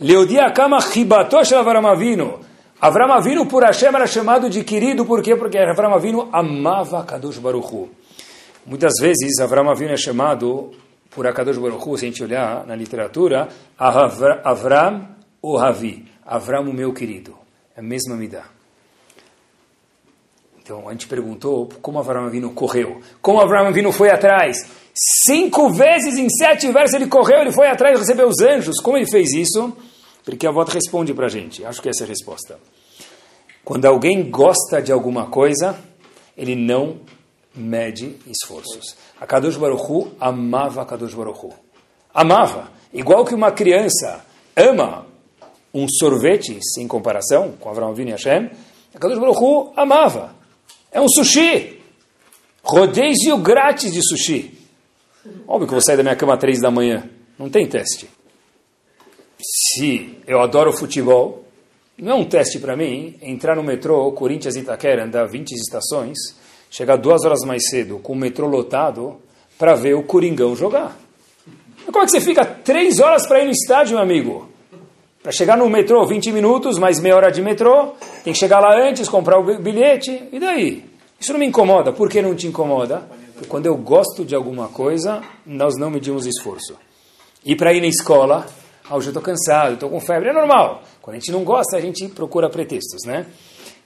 Leodia 0.00 0.50
kama 0.52 0.80
chibatosh 0.80 1.52
Avram 1.52 1.86
Avinu. 1.86 2.40
Avram 2.80 3.12
Avinu 3.12 3.44
por 3.44 3.62
Hashem 3.62 3.94
era 3.94 4.06
chamado 4.06 4.48
de 4.48 4.64
querido, 4.64 5.04
por 5.04 5.22
quê? 5.22 5.36
Porque 5.36 5.58
Avram 5.58 5.92
Avinu 5.92 6.30
amava 6.32 7.04
Kadosh 7.04 7.36
Baruch 7.36 7.70
Hu. 7.70 7.90
Muitas 8.64 8.94
vezes 8.98 9.38
Avram 9.38 9.68
Avinu 9.68 9.92
é 9.92 9.98
chamado 9.98 10.72
por 11.14 11.26
Akadosh 11.26 11.58
Baruch 11.58 11.88
Hu, 11.88 11.98
se 11.98 12.06
a 12.06 12.08
gente 12.08 12.22
olhar 12.22 12.66
na 12.66 12.74
literatura, 12.74 13.48
Avram 13.78 15.08
ou 15.40 15.56
Ravi, 15.56 16.06
Avram 16.24 16.62
o 16.62 16.72
meu 16.72 16.92
querido, 16.92 17.36
é 17.76 17.80
a 17.80 17.82
mesma 17.82 18.16
midá. 18.16 18.44
Então 20.62 20.88
a 20.88 20.92
gente 20.92 21.08
perguntou 21.08 21.68
como 21.82 21.98
Avram 21.98 22.26
Avinu 22.26 22.52
correu, 22.52 23.00
como 23.20 23.40
Avram 23.40 23.66
Avinu 23.66 23.92
foi 23.92 24.10
atrás. 24.10 24.56
Cinco 24.94 25.70
vezes 25.70 26.16
em 26.16 26.28
sete 26.28 26.70
versos 26.70 26.94
ele 26.94 27.06
correu, 27.06 27.40
ele 27.40 27.52
foi 27.52 27.66
atrás, 27.66 27.98
recebeu 27.98 28.28
os 28.28 28.40
anjos. 28.40 28.78
Como 28.80 28.96
ele 28.96 29.10
fez 29.10 29.32
isso? 29.32 29.76
Porque 30.24 30.46
a 30.46 30.52
volta 30.52 30.72
responde 30.72 31.12
para 31.12 31.26
a 31.26 31.28
gente. 31.28 31.64
Acho 31.64 31.82
que 31.82 31.88
essa 31.88 32.04
é 32.04 32.06
a 32.06 32.08
resposta. 32.08 32.58
Quando 33.64 33.86
alguém 33.86 34.30
gosta 34.30 34.80
de 34.80 34.92
alguma 34.92 35.26
coisa, 35.26 35.76
ele 36.36 36.54
não 36.54 37.00
mede 37.54 38.16
esforços. 38.26 38.96
A 39.20 39.26
Kadosh 39.26 39.56
Baruch 39.56 39.82
Hu 39.82 40.12
amava 40.20 40.82
a 40.82 40.86
Kadosh 40.86 41.14
Baruch 41.14 41.44
Hu. 41.44 41.52
Amava. 42.12 42.70
Igual 42.92 43.24
que 43.24 43.34
uma 43.34 43.50
criança 43.50 44.24
ama 44.56 45.06
um 45.72 45.86
sorvete, 45.88 46.58
sem 46.62 46.86
comparação 46.86 47.52
com 47.58 47.68
Avraham 47.68 47.90
Avinu 47.90 48.10
e 48.10 48.12
Hashem, 48.12 48.50
a 48.94 48.98
Kadosh 48.98 49.18
Baruch 49.18 49.40
Hu 49.40 49.72
amava. 49.76 50.34
É 50.90 51.00
um 51.00 51.08
sushi. 51.08 51.80
Rodízio 52.62 53.38
grátis 53.38 53.92
de 53.92 54.00
sushi. 54.02 54.58
Óbvio 55.46 55.66
que 55.66 55.74
eu 55.74 55.78
vou 55.78 55.82
sair 55.82 55.96
da 55.96 56.02
minha 56.02 56.16
cama 56.16 56.34
às 56.34 56.40
três 56.40 56.60
da 56.60 56.70
manhã. 56.70 57.08
Não 57.38 57.48
tem 57.48 57.66
teste 57.66 58.08
se 59.42 60.18
eu 60.26 60.40
adoro 60.40 60.72
futebol, 60.72 61.44
não 61.98 62.12
é 62.12 62.14
um 62.14 62.24
teste 62.24 62.58
para 62.58 62.76
mim 62.76 63.16
entrar 63.20 63.56
no 63.56 63.62
metrô 63.62 64.10
Corinthians 64.12 64.56
Itaquera, 64.56 65.04
andar 65.04 65.26
20 65.26 65.52
estações, 65.52 66.18
chegar 66.72 66.96
duas 66.96 67.22
horas 67.22 67.40
mais 67.46 67.68
cedo 67.68 67.98
com 67.98 68.14
o 68.14 68.16
metrô 68.16 68.46
lotado 68.46 69.20
para 69.58 69.74
ver 69.74 69.94
o 69.94 70.02
Coringão 70.02 70.56
jogar. 70.56 70.96
Como 71.84 71.98
é 71.98 72.04
que 72.06 72.10
você 72.10 72.20
fica 72.20 72.46
três 72.46 72.98
horas 72.98 73.26
para 73.26 73.40
ir 73.40 73.44
no 73.44 73.50
estádio, 73.50 73.96
meu 73.96 74.02
amigo? 74.02 74.48
Para 75.22 75.30
chegar 75.30 75.56
no 75.56 75.68
metrô, 75.68 76.04
20 76.06 76.32
minutos, 76.32 76.78
mais 76.78 76.98
meia 76.98 77.14
hora 77.14 77.30
de 77.30 77.42
metrô, 77.42 77.92
tem 78.24 78.32
que 78.32 78.38
chegar 78.38 78.58
lá 78.58 78.74
antes, 78.74 79.06
comprar 79.06 79.38
o 79.38 79.58
bilhete, 79.58 80.28
e 80.32 80.40
daí? 80.40 80.84
Isso 81.20 81.32
não 81.32 81.38
me 81.38 81.46
incomoda. 81.46 81.92
Por 81.92 82.08
que 82.08 82.22
não 82.22 82.34
te 82.34 82.46
incomoda? 82.46 83.02
Porque 83.34 83.48
quando 83.48 83.66
eu 83.66 83.76
gosto 83.76 84.24
de 84.24 84.34
alguma 84.34 84.68
coisa, 84.68 85.22
nós 85.44 85.76
não 85.78 85.90
medimos 85.90 86.26
esforço. 86.26 86.74
E 87.44 87.54
para 87.54 87.74
ir 87.74 87.82
na 87.82 87.86
escola, 87.86 88.46
ah, 88.88 88.96
hoje 88.96 89.08
eu 89.08 89.10
estou 89.10 89.22
cansado, 89.22 89.74
estou 89.74 89.90
com 89.90 90.00
febre, 90.00 90.30
é 90.30 90.32
normal. 90.32 90.82
Quando 91.02 91.16
a 91.16 91.18
gente 91.18 91.30
não 91.30 91.44
gosta, 91.44 91.76
a 91.76 91.80
gente 91.80 92.08
procura 92.08 92.48
pretextos, 92.48 93.02
né? 93.06 93.26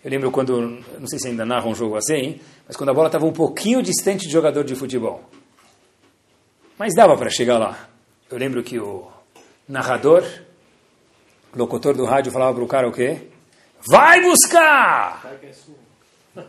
Eu 0.06 0.10
lembro 0.12 0.30
quando, 0.30 0.84
não 1.00 1.08
sei 1.08 1.18
se 1.18 1.26
ainda 1.26 1.44
narra 1.44 1.66
um 1.66 1.74
jogo 1.74 1.96
assim, 1.96 2.38
mas 2.64 2.76
quando 2.76 2.90
a 2.90 2.94
bola 2.94 3.08
estava 3.08 3.26
um 3.26 3.32
pouquinho 3.32 3.82
distante 3.82 4.24
de 4.24 4.32
jogador 4.32 4.62
de 4.62 4.76
futebol. 4.76 5.20
Mas 6.78 6.94
dava 6.94 7.16
para 7.16 7.28
chegar 7.28 7.58
lá. 7.58 7.88
Eu 8.30 8.38
lembro 8.38 8.62
que 8.62 8.78
o 8.78 9.08
narrador, 9.68 10.22
locutor 11.52 11.96
do 11.96 12.04
rádio, 12.04 12.30
falava 12.30 12.54
para 12.54 12.62
o 12.62 12.68
cara 12.68 12.88
o 12.88 12.92
quê? 12.92 13.22
Vai 13.90 14.22
buscar! 14.22 15.22
Vai 15.24 15.38
que 15.38 15.46
é 15.46 15.52
sua. 15.52 15.74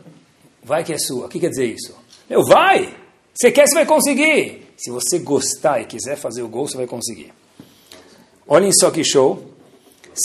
Vai 0.64 0.84
que 0.84 0.94
é 0.94 0.98
sua. 1.00 1.26
O 1.26 1.30
que 1.30 1.40
quer 1.40 1.50
dizer 1.50 1.66
isso? 1.66 1.98
Meu, 2.30 2.44
vai! 2.44 2.96
Você 3.34 3.52
quer, 3.52 3.68
você 3.68 3.74
vai 3.74 3.88
conseguir. 3.88 4.72
Se 4.78 4.92
você 4.92 5.18
gostar 5.18 5.82
e 5.82 5.86
quiser 5.86 6.16
fazer 6.16 6.44
o 6.44 6.48
gol, 6.48 6.68
você 6.68 6.78
vai 6.78 6.86
conseguir. 6.86 7.34
Olhem 8.48 8.72
só 8.72 8.92
que 8.92 9.04
show. 9.04 9.52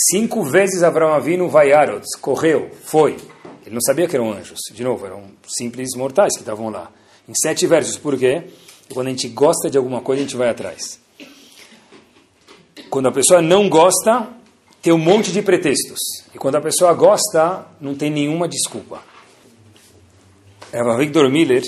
Cinco 0.09 0.43
vezes 0.43 0.81
Abraão 0.81 1.13
Avinu 1.13 1.47
vaiarot, 1.47 2.03
correu, 2.19 2.71
foi. 2.83 3.17
Ele 3.63 3.75
não 3.75 3.81
sabia 3.81 4.07
que 4.07 4.15
eram 4.15 4.31
anjos. 4.31 4.59
De 4.71 4.83
novo, 4.83 5.05
eram 5.05 5.25
simples 5.47 5.89
mortais 5.95 6.33
que 6.33 6.41
estavam 6.41 6.69
lá. 6.69 6.91
Em 7.29 7.33
sete 7.35 7.67
versos, 7.67 7.97
por 7.97 8.17
quê? 8.17 8.43
Quando 8.91 9.07
a 9.07 9.09
gente 9.11 9.29
gosta 9.29 9.69
de 9.69 9.77
alguma 9.77 10.01
coisa, 10.01 10.23
a 10.23 10.25
gente 10.25 10.35
vai 10.35 10.49
atrás. 10.49 10.99
Quando 12.89 13.07
a 13.07 13.11
pessoa 13.11 13.41
não 13.41 13.69
gosta, 13.69 14.27
tem 14.81 14.91
um 14.91 14.97
monte 14.97 15.31
de 15.31 15.41
pretextos. 15.41 15.99
E 16.33 16.37
quando 16.39 16.55
a 16.55 16.61
pessoa 16.61 16.93
gosta, 16.93 17.65
não 17.79 17.95
tem 17.95 18.09
nenhuma 18.09 18.47
desculpa. 18.47 19.01
Victor 20.97 21.29
Miller, 21.29 21.63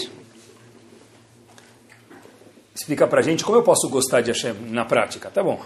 explica 2.86 3.08
para 3.08 3.19
a 3.19 3.24
gente 3.24 3.43
como 3.43 3.58
eu 3.58 3.63
posso 3.63 3.89
gostar 3.89 4.21
de 4.21 4.32
Hashem 4.32 4.54
na 4.69 4.86
prática. 4.86 5.32
Tá 5.32 5.43
bom. 5.43 5.60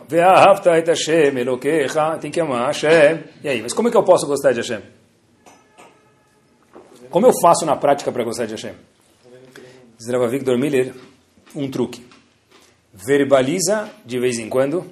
Tem 2.22 2.32
que 2.32 2.40
amar 2.40 2.68
Hashem. 2.68 3.26
E 3.44 3.50
aí, 3.50 3.62
mas 3.62 3.74
como 3.74 3.90
é 3.90 3.92
que 3.92 3.98
eu 3.98 4.04
posso 4.04 4.26
gostar 4.26 4.54
de 4.54 4.62
Hashem? 4.62 4.82
Como 7.10 7.28
eu 7.28 7.34
faço 7.42 7.66
na 7.66 7.76
prática 7.76 8.10
para 8.10 8.24
gostar 8.24 8.46
de 8.46 8.54
Hashem? 8.54 8.74
Rav 10.10 10.32
Victor 10.32 10.58
Miller, 10.58 10.94
um 11.54 11.70
truque. 11.70 12.08
Verbaliza 12.94 13.90
de 14.06 14.18
vez 14.18 14.40
em 14.40 14.48
quando, 14.48 14.86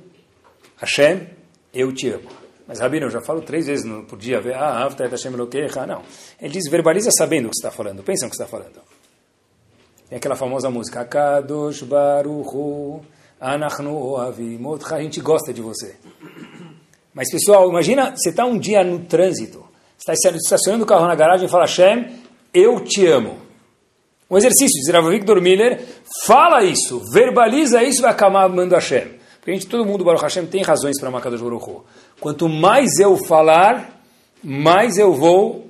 Hashem, 0.75 1.29
eu 1.73 1.93
te 1.93 2.09
amo. 2.09 2.29
Mas, 2.67 2.81
Rabino, 2.81 3.05
eu 3.05 3.09
já 3.09 3.21
falo 3.21 3.41
três 3.41 3.67
vezes 3.67 3.89
por 4.09 4.19
dia, 4.19 4.41
não. 5.87 6.03
Ele 6.41 6.51
diz, 6.51 6.69
verbaliza 6.69 7.09
sabendo 7.17 7.45
o 7.45 7.49
que 7.49 7.55
está 7.55 7.71
falando, 7.71 8.03
pensa 8.03 8.25
no 8.25 8.29
que 8.29 8.35
está 8.35 8.45
falando. 8.45 8.81
Tem 10.09 10.17
aquela 10.17 10.35
famosa 10.35 10.69
música, 10.69 11.03
Kadosh 11.03 11.83
Baruchu 11.83 13.01
Anachnu 13.41 13.93
Oavimot. 13.93 14.83
A 14.93 15.01
gente 15.01 15.19
gosta 15.19 15.53
de 15.53 15.61
você. 15.61 15.95
Mas, 17.13 17.29
pessoal, 17.29 17.69
imagina, 17.69 18.13
você 18.15 18.29
está 18.29 18.45
um 18.45 18.57
dia 18.57 18.83
no 18.83 18.99
trânsito, 18.99 19.65
está 19.97 20.13
estacionando 20.13 20.83
o 20.83 20.87
carro 20.87 21.07
na 21.07 21.15
garagem 21.15 21.47
e 21.47 21.49
fala, 21.49 21.63
Hashem, 21.63 22.07
eu 22.53 22.79
te 22.83 23.05
amo. 23.05 23.37
Um 24.29 24.37
exercício, 24.37 24.79
diz 24.81 24.93
Rav 24.93 25.09
Victor 25.09 25.41
Miller, 25.41 25.83
fala 26.25 26.63
isso, 26.63 27.01
verbaliza 27.11 27.83
isso 27.83 28.01
vai 28.01 28.11
acabar 28.11 28.43
amando 28.43 28.75
Hashem. 28.75 29.17
Porque 29.37 29.51
a 29.51 29.53
gente, 29.53 29.67
todo 29.67 29.85
mundo, 29.85 30.03
Baruch 30.03 30.21
Hashem, 30.21 30.45
tem 30.45 30.61
razões 30.61 30.99
para 30.99 31.09
amar 31.09 31.21
Kadosh 31.21 31.41
Quanto 32.19 32.47
mais 32.47 32.99
eu 32.99 33.17
falar, 33.17 34.01
mais 34.43 34.97
eu 34.97 35.13
vou 35.13 35.67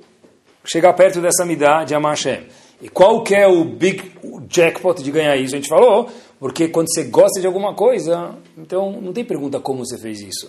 chegar 0.64 0.92
perto 0.92 1.20
dessa 1.20 1.44
midá 1.44 1.82
de 1.82 1.94
amar 1.94 2.12
Hashem. 2.12 2.46
E 2.80 2.88
qual 2.88 3.24
que 3.24 3.34
é 3.34 3.46
o 3.46 3.64
big 3.64 4.12
jackpot 4.48 5.02
de 5.02 5.10
ganhar 5.10 5.36
isso? 5.36 5.54
A 5.54 5.58
gente 5.58 5.68
falou, 5.68 6.08
porque 6.38 6.68
quando 6.68 6.86
você 6.88 7.04
gosta 7.04 7.40
de 7.40 7.46
alguma 7.46 7.74
coisa, 7.74 8.36
então 8.56 9.00
não 9.00 9.12
tem 9.12 9.24
pergunta 9.24 9.58
como 9.58 9.84
você 9.84 9.98
fez 9.98 10.20
isso. 10.20 10.48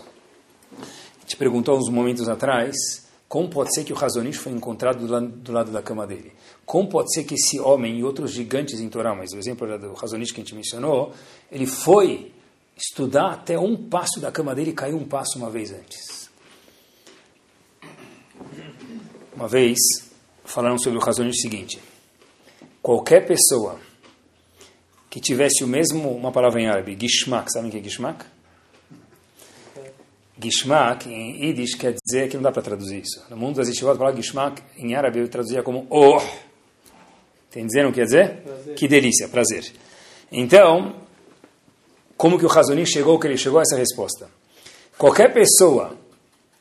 A 0.79 1.21
gente 1.21 1.35
perguntou 1.37 1.75
uns 1.77 1.89
momentos 1.89 2.29
atrás, 2.29 2.75
como 3.27 3.49
pode 3.49 3.73
ser 3.73 3.83
que 3.83 3.93
o 3.93 3.95
Razonish 3.95 4.37
foi 4.37 4.51
encontrado 4.51 5.05
do 5.05 5.11
lado, 5.11 5.27
do 5.27 5.51
lado, 5.51 5.71
da 5.71 5.81
cama 5.81 6.05
dele? 6.05 6.31
Como 6.65 6.87
pode 6.87 7.11
ser 7.13 7.23
que 7.23 7.33
esse 7.33 7.59
homem 7.59 7.99
e 7.99 8.03
outros 8.03 8.31
gigantes 8.31 8.79
em 8.79 8.89
Torá, 8.89 9.15
mas 9.15 9.31
o 9.33 9.37
exemplo 9.37 9.67
do 9.79 9.93
Razonish 9.93 10.31
que 10.31 10.41
a 10.41 10.43
gente 10.43 10.55
mencionou, 10.55 11.11
ele 11.51 11.65
foi 11.65 12.31
estudar 12.77 13.31
até 13.31 13.57
um 13.57 13.75
passo 13.75 14.19
da 14.19 14.31
cama 14.31 14.53
dele 14.53 14.69
e 14.69 14.73
caiu 14.73 14.97
um 14.97 15.05
passo 15.05 15.37
uma 15.39 15.49
vez 15.49 15.71
antes. 15.71 16.29
Uma 19.35 19.47
vez, 19.47 19.77
falaram 20.43 20.77
sobre 20.77 20.99
o 20.99 21.01
Razonish 21.01 21.41
seguinte, 21.41 21.79
qualquer 22.89 23.23
pessoa 23.23 23.79
que 25.11 25.19
tivesse 25.19 25.63
o 25.63 25.67
mesmo, 25.67 26.09
uma 26.09 26.31
palavra 26.31 26.59
em 26.59 26.67
árabe, 26.67 26.97
gishmak, 26.99 27.51
sabem 27.51 27.69
o 27.69 27.71
que 27.71 27.77
é 27.77 27.83
gishmak? 27.83 28.25
Gishmak, 30.41 31.07
em 31.07 31.45
Yiddish, 31.45 31.75
quer 31.75 31.93
dizer 32.03 32.29
que 32.29 32.35
não 32.35 32.41
dá 32.41 32.51
para 32.51 32.63
traduzir 32.63 33.03
isso. 33.03 33.23
No 33.29 33.37
mundo 33.37 33.57
das 33.57 33.67
estivas, 33.67 33.93
a 33.93 33.97
palavra 33.99 34.19
gishmak, 34.19 34.63
em 34.75 34.95
árabe, 34.95 35.19
eu 35.19 35.29
traduzia 35.29 35.61
como 35.61 35.85
oh. 35.87 36.19
Entenderam 37.51 37.89
o 37.89 37.91
que 37.91 37.99
quer 37.99 38.05
dizer? 38.05 38.37
Prazer. 38.37 38.73
Que 38.73 38.87
delícia, 38.87 39.27
prazer. 39.27 39.71
Então, 40.31 40.95
como 42.17 42.39
que 42.39 42.45
o 42.45 42.49
Razonish 42.49 42.89
chegou 42.89 43.19
que 43.19 43.27
ele 43.27 43.37
chegou 43.37 43.59
a 43.59 43.61
essa 43.61 43.77
resposta? 43.77 44.31
Qualquer 44.97 45.31
pessoa 45.31 45.95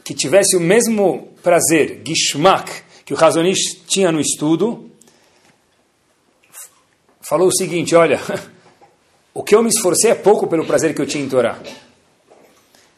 que 0.04 0.12
tivesse 0.12 0.58
o 0.58 0.60
mesmo 0.60 1.32
prazer, 1.42 2.02
gishmak, 2.06 2.82
que 3.06 3.14
o 3.14 3.16
Razonish 3.16 3.82
tinha 3.86 4.12
no 4.12 4.20
estudo, 4.20 4.88
falou 7.28 7.48
o 7.48 7.52
seguinte, 7.54 7.94
olha, 7.94 8.20
o 9.34 9.42
que 9.42 9.54
eu 9.54 9.62
me 9.62 9.68
esforcei 9.68 10.12
é 10.12 10.14
pouco 10.14 10.46
pelo 10.46 10.66
prazer 10.66 10.94
que 10.94 11.02
eu 11.02 11.06
tinha 11.06 11.24
em 11.24 11.28
Torá. 11.28 11.58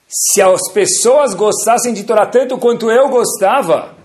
Se 0.08 0.40
as 0.40 0.72
pessoas 0.72 1.34
gostassem 1.34 1.92
de 1.92 2.04
Torá 2.04 2.26
tanto 2.26 2.56
quanto 2.58 2.90
eu 2.90 3.08
gostava, 3.08 3.96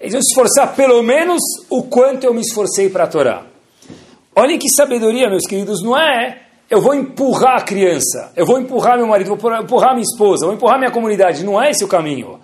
eles 0.00 0.14
iam 0.14 0.22
se 0.22 0.30
esforçar 0.30 0.74
pelo 0.74 1.02
menos 1.02 1.40
o 1.68 1.82
quanto 1.84 2.24
eu 2.24 2.34
me 2.34 2.40
esforcei 2.40 2.88
para 2.88 3.04
a 3.04 3.06
Torá. 3.08 3.46
Olhem 4.34 4.58
que 4.58 4.68
sabedoria, 4.68 5.28
meus 5.28 5.46
queridos, 5.46 5.82
não 5.82 5.98
é 5.98 6.42
eu 6.70 6.80
vou 6.80 6.94
empurrar 6.94 7.58
a 7.58 7.62
criança, 7.62 8.32
eu 8.34 8.46
vou 8.46 8.58
empurrar 8.58 8.96
meu 8.96 9.06
marido, 9.06 9.36
vou 9.36 9.54
empurrar 9.54 9.92
minha 9.92 10.06
esposa, 10.10 10.46
vou 10.46 10.54
empurrar 10.54 10.78
minha 10.78 10.90
comunidade. 10.90 11.44
Não 11.44 11.62
é 11.62 11.70
esse 11.70 11.84
o 11.84 11.88
caminho. 11.88 12.40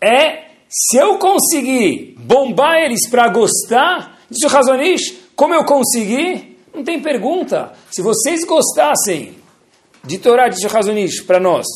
É 0.00 0.46
se 0.68 0.96
eu 0.96 1.16
conseguir 1.18 2.16
bombar 2.18 2.76
eles 2.78 3.08
para 3.08 3.28
gostar, 3.28 4.18
disse 4.28 4.46
o 4.46 4.48
Razonish, 4.48 5.21
como 5.42 5.54
eu 5.54 5.64
consegui? 5.64 6.56
Não 6.72 6.84
tem 6.84 7.02
pergunta. 7.02 7.72
Se 7.90 8.00
vocês 8.00 8.44
gostassem 8.44 9.34
de 10.04 10.18
Torá, 10.18 10.46
disse 10.46 10.64
o 10.64 10.68
Razonish 10.68 11.20
para 11.22 11.40
nós, 11.40 11.66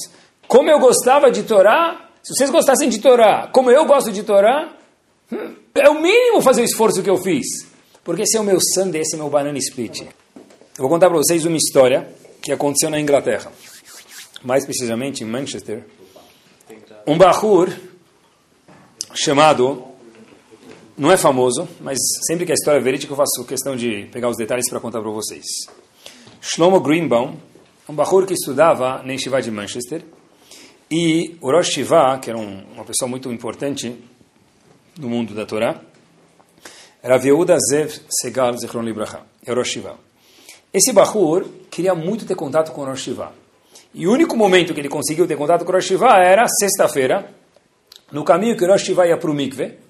como 0.46 0.70
eu 0.70 0.79
gostava 0.79 1.33
de 1.33 1.42
Torá, 1.42 2.11
se 2.22 2.33
vocês 2.33 2.48
gostassem 2.48 2.88
de 2.88 3.00
Torá, 3.00 3.48
como 3.52 3.68
eu 3.68 3.85
gosto 3.85 4.12
de 4.12 4.22
Torá, 4.22 4.72
hum, 5.33 5.57
é 5.74 5.90
o 5.90 6.00
mínimo 6.00 6.40
fazer 6.40 6.62
o 6.62 6.64
esforço 6.64 7.02
que 7.02 7.11
eu 7.11 7.16
fiz. 7.16 7.44
Porque 8.05 8.22
esse 8.22 8.37
é 8.37 8.40
o 8.40 8.44
meu 8.44 8.61
sundae, 8.61 9.00
esse 9.00 9.16
é 9.16 9.18
o 9.18 9.22
meu 9.22 9.31
banana 9.31 9.59
split. 9.59 10.02
Eu 10.02 10.09
vou 10.79 10.88
contar 10.88 11.09
para 11.09 11.18
vocês 11.18 11.44
uma 11.44 11.57
história 11.57 12.09
que 12.40 12.52
aconteceu 12.52 12.88
na 12.88 13.00
Inglaterra. 13.00 13.50
Mais 14.44 14.64
precisamente 14.64 15.24
em 15.24 15.26
Manchester. 15.26 15.85
Um 17.05 17.18
bahur 17.18 17.68
chamado, 19.12 19.83
não 20.97 21.13
é 21.13 21.17
famoso, 21.17 21.69
mas 21.81 21.99
sempre 22.27 22.47
que 22.47 22.53
a 22.53 22.55
história 22.55 22.79
é 22.79 22.83
verídica 22.83 23.13
eu 23.13 23.17
faço 23.17 23.45
questão 23.47 23.77
de 23.77 24.09
pegar 24.13 24.29
os 24.29 24.37
detalhes 24.37 24.69
para 24.69 24.81
contar 24.81 25.01
para 25.01 25.11
vocês. 25.11 25.45
Shlomo 26.41 26.81
Greenbaum, 26.81 27.37
um 27.89 27.95
bahur 27.95 28.27
que 28.27 28.33
estudava 28.33 29.03
na 29.03 29.13
Yeshiva 29.13 29.43
de 29.43 29.51
Manchester, 29.51 30.03
e 30.91 31.37
o 31.41 31.51
Rosh 31.51 31.69
Shiva, 31.69 32.19
que 32.19 32.31
era 32.31 32.39
um, 32.39 32.65
uma 32.75 32.85
pessoa 32.85 33.09
muito 33.09 33.31
importante 33.31 33.95
no 34.99 35.09
mundo 35.09 35.35
da 35.35 35.45
Torá, 35.45 35.81
era 37.03 37.19
Viúda 37.19 37.59
Zev 37.59 38.01
Segal 38.09 38.57
Zichron 38.57 38.83
Libraha, 38.83 39.27
é 39.45 39.53
Rosh 39.53 39.73
Shiva. 39.73 39.99
Esse 40.73 40.93
Bahur 40.93 41.45
queria 41.71 41.95
muito 41.95 42.25
ter 42.25 42.35
contato 42.35 42.73
com 42.73 42.83
o 42.83 42.85
Rosh 42.85 43.03
Shiva. 43.03 43.33
E 43.93 44.07
o 44.07 44.13
único 44.13 44.37
momento 44.37 44.73
que 44.73 44.81
ele 44.81 44.89
conseguiu 44.89 45.27
ter 45.27 45.37
contato 45.37 45.65
com 45.65 45.73
o 45.73 45.75
Rosh 45.75 45.87
Shiva 45.87 46.09
era 46.19 46.47
sexta-feira, 46.49 47.35
no 48.13 48.25
caminho 48.25 48.57
que 48.57 48.65
o 48.65 48.69
Rosh 48.69 48.83
Shiva 48.83 49.07
ia 49.07 49.17
para 49.17 49.31
o 49.31 49.35
mikve. 49.35 49.86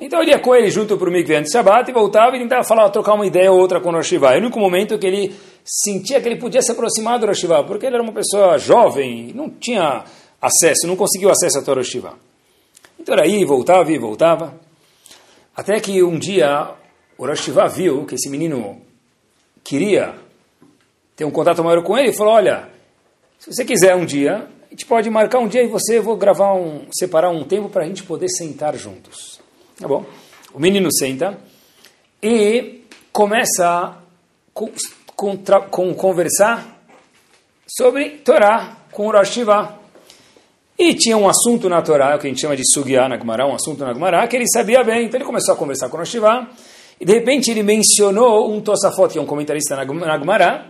Então 0.00 0.22
ele 0.22 0.30
ia 0.30 0.38
com 0.38 0.54
ele 0.54 0.70
junto 0.70 0.96
para 0.96 1.08
o 1.08 1.12
mikve 1.12 1.34
antes 1.34 1.50
do 1.50 1.54
Shabbat 1.54 1.90
e 1.90 1.92
voltava 1.92 2.36
e 2.36 2.40
tentava 2.40 2.62
falar, 2.62 2.88
trocar 2.90 3.14
uma 3.14 3.26
ideia 3.26 3.50
ou 3.50 3.58
outra 3.58 3.80
com 3.80 3.88
o 3.88 3.92
Rosh. 3.92 4.12
É 4.12 4.16
o 4.16 4.38
único 4.38 4.60
momento 4.60 4.98
que 4.98 5.06
ele 5.06 5.34
sentia 5.64 6.20
que 6.20 6.28
ele 6.28 6.36
podia 6.36 6.62
se 6.62 6.70
aproximar 6.70 7.18
do 7.18 7.26
Rosh 7.26 7.46
porque 7.66 7.86
ele 7.86 7.96
era 7.96 8.02
uma 8.02 8.12
pessoa 8.12 8.58
jovem, 8.58 9.32
não 9.34 9.50
tinha 9.50 10.04
acesso, 10.40 10.86
não 10.86 10.96
conseguiu 10.96 11.30
acesso 11.30 11.58
a 11.58 11.62
Torah 11.62 11.82
Shiva. 11.82 12.14
Então 12.98 13.12
era 13.14 13.24
aí, 13.24 13.44
voltava 13.44 13.90
e 13.90 13.98
voltava. 13.98 14.54
Até 15.56 15.80
que 15.80 16.00
um 16.02 16.16
dia 16.16 16.70
o 17.16 17.26
Rosh 17.26 17.50
viu 17.72 18.06
que 18.06 18.14
esse 18.14 18.30
menino 18.30 18.80
queria 19.64 20.14
ter 21.16 21.24
um 21.24 21.30
contato 21.32 21.64
maior 21.64 21.82
com 21.82 21.98
ele, 21.98 22.12
falou, 22.12 22.34
olha, 22.34 22.68
se 23.40 23.52
você 23.52 23.64
quiser 23.64 23.96
um 23.96 24.06
dia, 24.06 24.46
a 24.68 24.70
gente 24.70 24.86
pode 24.86 25.10
marcar 25.10 25.40
um 25.40 25.48
dia 25.48 25.64
e 25.64 25.66
você, 25.66 25.98
vou 25.98 26.16
gravar 26.16 26.54
um, 26.54 26.86
separar 26.92 27.30
um 27.30 27.42
tempo 27.42 27.68
para 27.68 27.82
a 27.82 27.86
gente 27.86 28.04
poder 28.04 28.28
sentar 28.28 28.76
juntos. 28.76 29.37
Tá 29.78 29.86
bom? 29.86 30.04
O 30.52 30.58
menino 30.58 30.92
senta 30.92 31.38
e 32.22 32.82
começa 33.12 33.66
a 33.66 33.94
com, 34.52 35.94
conversar 35.94 36.82
sobre 37.66 38.10
Torá 38.18 38.76
com 38.90 39.06
o 39.06 39.12
Rosh. 39.12 39.38
E 40.78 40.94
tinha 40.94 41.16
um 41.16 41.28
assunto 41.28 41.68
na 41.68 41.82
Torá, 41.82 42.18
que 42.18 42.26
a 42.26 42.30
gente 42.30 42.40
chama 42.40 42.56
de 42.56 42.62
Sugya 42.72 43.08
na 43.08 43.18
Gemara, 43.18 43.46
um 43.46 43.54
assunto 43.54 43.84
na 43.84 43.92
Gemara, 43.92 44.26
que 44.26 44.36
ele 44.36 44.46
sabia 44.52 44.82
bem. 44.82 45.06
Então 45.06 45.18
ele 45.18 45.24
começou 45.24 45.54
a 45.54 45.56
conversar 45.56 45.88
com 45.88 45.96
o 45.96 46.00
Rosh. 46.00 46.14
E 47.00 47.04
de 47.04 47.12
repente 47.12 47.50
ele 47.50 47.62
mencionou 47.62 48.52
um 48.52 48.60
Tosafot, 48.60 49.12
que 49.12 49.18
é 49.18 49.22
um 49.22 49.26
comentarista 49.26 49.76
na, 49.76 49.84
na 49.84 50.64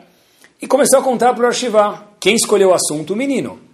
e 0.61 0.67
começou 0.67 0.99
a 0.99 1.03
contar 1.03 1.35
para 1.35 1.45
o 1.45 1.47
Arshivá. 1.47 2.09
Quem 2.19 2.35
escolheu 2.35 2.71
o 2.71 2.75
assunto? 2.75 3.13
O 3.13 3.17
menino. 3.17 3.68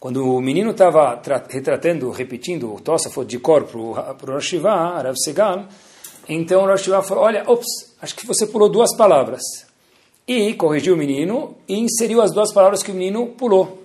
Quando 0.00 0.34
o 0.34 0.40
menino 0.40 0.70
estava 0.70 1.20
retratando, 1.48 2.10
repetindo 2.10 2.74
o 2.74 2.80
Tosafot 2.80 3.26
de 3.26 3.38
cor 3.38 3.64
para 3.64 4.30
o 4.30 4.34
Arshivá, 4.34 5.00
Rav 5.02 5.14
Segal, 5.22 5.68
então 6.28 6.64
o 6.64 6.68
Arshivá 6.68 7.02
falou, 7.02 7.24
olha, 7.24 7.44
ops, 7.46 7.94
acho 8.00 8.16
que 8.16 8.26
você 8.26 8.46
pulou 8.46 8.68
duas 8.68 8.96
palavras. 8.96 9.42
E 10.26 10.54
corrigiu 10.54 10.94
o 10.94 10.96
menino 10.96 11.56
e 11.68 11.78
inseriu 11.78 12.22
as 12.22 12.32
duas 12.32 12.52
palavras 12.52 12.82
que 12.82 12.90
o 12.90 12.94
menino 12.94 13.26
pulou. 13.26 13.84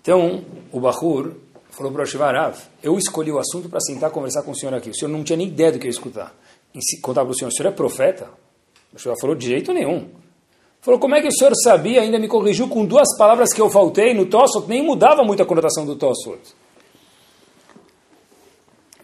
Então, 0.00 0.42
o 0.72 0.80
Bahur 0.80 1.32
falou 1.70 1.92
para 1.92 2.00
o 2.00 2.02
Arshivá, 2.02 2.32
Rav, 2.32 2.56
eu 2.82 2.96
escolhi 2.96 3.30
o 3.30 3.38
assunto 3.38 3.68
para 3.68 3.80
sentar 3.80 4.10
conversar 4.10 4.42
com 4.42 4.52
o 4.52 4.56
senhor 4.56 4.74
aqui. 4.74 4.90
O 4.90 4.94
senhor 4.94 5.10
não 5.10 5.22
tinha 5.22 5.36
nem 5.36 5.48
ideia 5.48 5.70
do 5.70 5.78
que 5.78 5.86
eu 5.86 5.90
ia 5.90 5.96
escutar 5.96 6.34
contar 7.00 7.22
para 7.22 7.30
o 7.30 7.34
senhor, 7.34 7.50
o 7.50 7.54
senhor 7.54 7.68
é 7.70 7.72
profeta? 7.72 8.28
O 8.92 8.98
senhor 8.98 9.16
falou, 9.20 9.36
de 9.36 9.46
jeito 9.46 9.72
nenhum. 9.72 10.08
Falou, 10.84 11.00
como 11.00 11.14
é 11.14 11.22
que 11.22 11.28
o 11.28 11.32
senhor 11.32 11.52
sabia, 11.62 12.02
ainda 12.02 12.18
me 12.18 12.28
corrigiu 12.28 12.68
com 12.68 12.84
duas 12.84 13.16
palavras 13.16 13.54
que 13.54 13.60
eu 13.60 13.70
faltei 13.70 14.12
no 14.12 14.26
Tossot, 14.26 14.68
nem 14.68 14.82
mudava 14.82 15.24
muito 15.24 15.42
a 15.42 15.46
conotação 15.46 15.86
do 15.86 15.96
Tossot. 15.96 16.40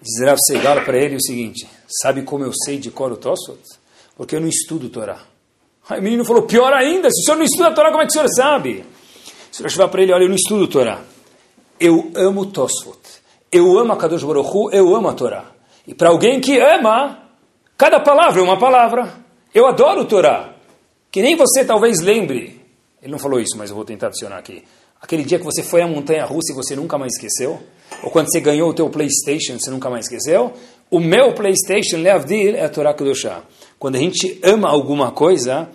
Diz 0.02 0.26
Rav 0.26 0.38
Segal 0.46 0.82
para 0.84 0.98
ele 0.98 1.16
o 1.16 1.22
seguinte, 1.22 1.66
sabe 2.02 2.22
como 2.22 2.44
eu 2.44 2.52
sei 2.52 2.78
de 2.78 2.90
cor 2.90 3.10
o 3.12 3.16
Tossot? 3.16 3.60
Porque 4.14 4.36
eu 4.36 4.40
não 4.40 4.48
estudo 4.48 4.90
Torá. 4.90 5.20
Aí 5.88 6.00
o 6.00 6.02
menino 6.02 6.24
falou, 6.24 6.42
pior 6.42 6.72
ainda, 6.72 7.10
se 7.10 7.22
o 7.22 7.24
senhor 7.24 7.36
não 7.38 7.44
estuda 7.44 7.74
Torá, 7.74 7.90
como 7.90 8.02
é 8.02 8.06
que 8.06 8.10
o 8.10 8.12
senhor 8.12 8.28
sabe? 8.28 8.84
O 9.50 9.56
senhor 9.56 9.70
vai 9.72 9.88
para 9.88 10.02
ele, 10.02 10.12
olha, 10.12 10.24
eu 10.24 10.28
não 10.28 10.36
estudo 10.36 10.68
Torá. 10.68 11.00
Eu 11.78 12.12
amo 12.14 12.44
Tosfot. 12.46 13.00
Eu 13.50 13.78
amo 13.78 13.92
a 13.92 13.96
Kadosh 13.96 14.22
Baruch 14.22 14.50
Hu, 14.54 14.70
eu 14.70 14.94
amo 14.94 15.08
a 15.08 15.14
Torá. 15.14 15.46
E 15.86 15.94
para 15.94 16.10
alguém 16.10 16.40
que 16.40 16.60
ama, 16.60 17.20
Cada 17.80 17.98
palavra 17.98 18.42
é 18.42 18.44
uma 18.44 18.58
palavra. 18.58 19.08
Eu 19.54 19.66
adoro 19.66 20.04
Torá. 20.04 20.50
Que 21.10 21.22
nem 21.22 21.36
você 21.36 21.64
talvez 21.64 22.00
lembre. 22.00 22.60
Ele 23.02 23.12
não 23.12 23.18
falou 23.18 23.40
isso, 23.40 23.56
mas 23.56 23.70
eu 23.70 23.76
vou 23.76 23.84
tentar 23.84 24.08
adicionar 24.08 24.38
aqui. 24.38 24.64
Aquele 25.00 25.24
dia 25.24 25.38
que 25.38 25.44
você 25.44 25.62
foi 25.62 25.82
à 25.82 25.86
montanha 25.86 26.24
russa 26.24 26.52
e 26.52 26.54
você 26.54 26.76
nunca 26.76 26.98
mais 26.98 27.14
esqueceu. 27.14 27.60
Ou 28.02 28.10
quando 28.10 28.30
você 28.30 28.40
ganhou 28.40 28.70
o 28.70 28.74
teu 28.74 28.88
Playstation, 28.90 29.58
você 29.58 29.70
nunca 29.70 29.88
mais 29.88 30.04
esqueceu. 30.06 30.52
O 30.90 31.00
meu 31.00 31.34
Playstation, 31.34 31.96
Leavdil, 31.96 32.56
é 32.56 32.64
a 32.64 32.68
Torá 32.68 32.92
Kedoshá. 32.94 33.42
Quando 33.78 33.96
a 33.96 33.98
gente 33.98 34.38
ama 34.42 34.68
alguma 34.68 35.10
coisa, 35.10 35.70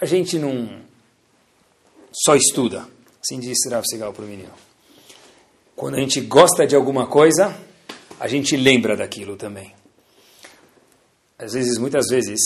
a 0.00 0.04
gente 0.04 0.38
não 0.38 0.80
só 2.12 2.34
estuda. 2.34 2.86
Assim 3.20 3.38
disse 3.38 3.68
Rav 3.68 3.84
Segal 3.88 4.12
para 4.12 4.24
o 4.24 4.28
menino. 4.28 4.50
Quando 5.76 5.94
a 5.94 6.00
gente 6.00 6.20
gosta 6.20 6.66
de 6.66 6.74
alguma 6.74 7.06
coisa, 7.06 7.56
a 8.18 8.26
gente 8.26 8.56
lembra 8.56 8.96
daquilo 8.96 9.36
também 9.36 9.72
às 11.42 11.54
vezes, 11.54 11.76
muitas 11.76 12.06
vezes, 12.08 12.40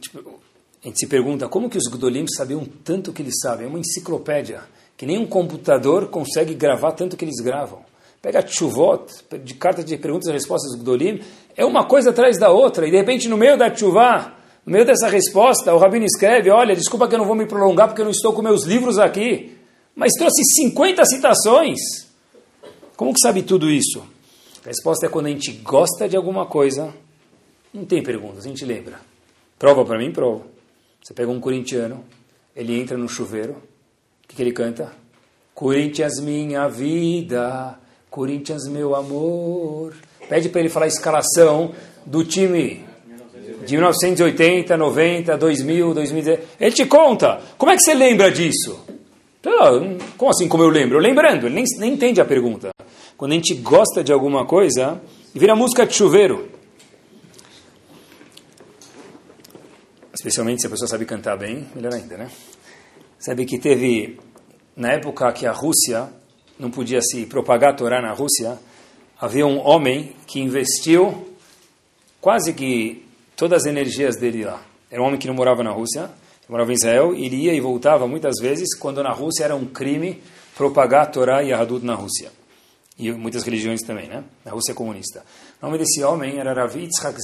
tipo, 0.00 0.40
a 0.82 0.88
gente 0.88 1.00
se 1.00 1.06
pergunta 1.06 1.48
como 1.48 1.68
que 1.68 1.76
os 1.76 1.88
Gdolim 1.88 2.26
sabiam 2.28 2.64
tanto 2.84 3.12
que 3.12 3.20
eles 3.22 3.34
sabem. 3.42 3.66
É 3.66 3.68
uma 3.68 3.80
enciclopédia, 3.80 4.62
que 4.96 5.06
nem 5.06 5.18
um 5.18 5.26
computador 5.26 6.08
consegue 6.08 6.54
gravar 6.54 6.92
tanto 6.92 7.16
que 7.16 7.24
eles 7.24 7.40
gravam. 7.42 7.80
Pega 8.22 8.44
chuvot, 8.46 9.06
de 9.42 9.54
carta 9.54 9.82
de 9.82 9.96
perguntas 9.96 10.28
e 10.28 10.32
respostas 10.32 10.72
do 10.72 10.82
Gdolim, 10.82 11.20
é 11.56 11.64
uma 11.64 11.86
coisa 11.86 12.10
atrás 12.10 12.38
da 12.38 12.50
outra, 12.50 12.86
e 12.86 12.90
de 12.90 12.96
repente 12.96 13.28
no 13.28 13.36
meio 13.36 13.56
da 13.56 13.74
chuvá, 13.74 14.34
no 14.64 14.72
meio 14.72 14.84
dessa 14.84 15.08
resposta, 15.08 15.74
o 15.74 15.78
Rabino 15.78 16.04
escreve, 16.04 16.50
olha, 16.50 16.74
desculpa 16.74 17.08
que 17.08 17.14
eu 17.14 17.18
não 17.18 17.26
vou 17.26 17.36
me 17.36 17.46
prolongar 17.46 17.88
porque 17.88 18.00
eu 18.00 18.04
não 18.04 18.12
estou 18.12 18.32
com 18.32 18.42
meus 18.42 18.64
livros 18.64 18.98
aqui, 18.98 19.56
mas 19.94 20.12
trouxe 20.12 20.42
50 20.44 21.04
citações. 21.06 21.78
Como 22.96 23.12
que 23.12 23.20
sabe 23.20 23.42
tudo 23.42 23.70
isso? 23.70 24.02
A 24.64 24.68
resposta 24.68 25.06
é 25.06 25.08
quando 25.08 25.26
a 25.26 25.30
gente 25.30 25.52
gosta 25.52 26.08
de 26.08 26.16
alguma 26.16 26.46
coisa, 26.46 26.92
não 27.72 27.84
tem 27.84 28.02
perguntas, 28.02 28.44
a 28.44 28.48
gente 28.48 28.64
lembra. 28.64 29.00
Prova 29.58 29.84
para 29.84 29.98
mim, 29.98 30.12
prova. 30.12 30.57
Você 31.08 31.14
pega 31.14 31.30
um 31.30 31.40
corintiano, 31.40 32.04
ele 32.54 32.78
entra 32.78 32.94
no 32.94 33.08
chuveiro, 33.08 33.52
o 33.52 34.28
que, 34.28 34.36
que 34.36 34.42
ele 34.42 34.52
canta? 34.52 34.92
Corinthians, 35.54 36.20
minha 36.20 36.68
vida, 36.68 37.78
Corinthians, 38.10 38.68
meu 38.68 38.94
amor. 38.94 39.94
Pede 40.28 40.50
para 40.50 40.60
ele 40.60 40.68
falar 40.68 40.84
a 40.84 40.88
escalação 40.88 41.72
do 42.04 42.22
time 42.24 42.84
de 43.64 43.74
1980, 43.74 44.76
90, 44.76 45.38
2000, 45.38 45.94
2010. 45.94 46.40
Ele 46.60 46.72
te 46.72 46.84
conta. 46.84 47.40
Como 47.56 47.72
é 47.72 47.76
que 47.76 47.84
você 47.84 47.94
lembra 47.94 48.30
disso? 48.30 48.78
Como 50.18 50.30
assim, 50.30 50.46
como 50.46 50.62
eu 50.62 50.68
lembro? 50.68 50.98
Lembrando, 50.98 51.46
ele 51.46 51.54
nem, 51.54 51.64
nem 51.78 51.94
entende 51.94 52.20
a 52.20 52.26
pergunta. 52.26 52.68
Quando 53.16 53.32
a 53.32 53.34
gente 53.34 53.54
gosta 53.54 54.04
de 54.04 54.12
alguma 54.12 54.44
coisa, 54.44 55.00
vira 55.34 55.56
música 55.56 55.86
de 55.86 55.94
chuveiro. 55.94 56.57
Especialmente 60.18 60.62
se 60.62 60.66
a 60.66 60.70
pessoa 60.70 60.88
sabe 60.88 61.04
cantar 61.04 61.38
bem, 61.38 61.68
melhor 61.76 61.94
ainda, 61.94 62.16
né? 62.16 62.28
Sabe 63.20 63.46
que 63.46 63.56
teve, 63.56 64.18
na 64.76 64.94
época 64.94 65.32
que 65.32 65.46
a 65.46 65.52
Rússia 65.52 66.08
não 66.58 66.72
podia 66.72 67.00
se 67.00 67.24
propagar 67.24 67.70
a 67.70 67.76
Torá 67.76 68.02
na 68.02 68.12
Rússia, 68.12 68.58
havia 69.20 69.46
um 69.46 69.64
homem 69.64 70.16
que 70.26 70.40
investiu 70.40 71.36
quase 72.20 72.52
que 72.52 73.06
todas 73.36 73.62
as 73.62 73.66
energias 73.66 74.16
dele 74.16 74.44
lá. 74.44 74.60
Era 74.90 75.00
um 75.00 75.06
homem 75.06 75.20
que 75.20 75.28
não 75.28 75.34
morava 75.34 75.62
na 75.62 75.70
Rússia, 75.70 76.10
morava 76.48 76.72
em 76.72 76.74
Israel, 76.74 77.14
ele 77.14 77.36
ia 77.36 77.54
e 77.54 77.60
voltava 77.60 78.08
muitas 78.08 78.40
vezes, 78.40 78.76
quando 78.76 79.00
na 79.04 79.12
Rússia 79.12 79.44
era 79.44 79.54
um 79.54 79.66
crime 79.66 80.20
propagar 80.56 81.02
a 81.02 81.06
Torá 81.06 81.44
e 81.44 81.52
a 81.52 81.60
Hadut 81.60 81.86
na 81.86 81.94
Rússia. 81.94 82.32
E 82.98 83.12
muitas 83.12 83.44
religiões 83.44 83.82
também, 83.82 84.08
né? 84.08 84.24
Na 84.44 84.50
Rússia 84.50 84.74
comunista. 84.74 85.24
O 85.62 85.66
nome 85.66 85.78
desse 85.78 86.02
homem 86.02 86.40
era 86.40 86.52
Rav 86.52 86.74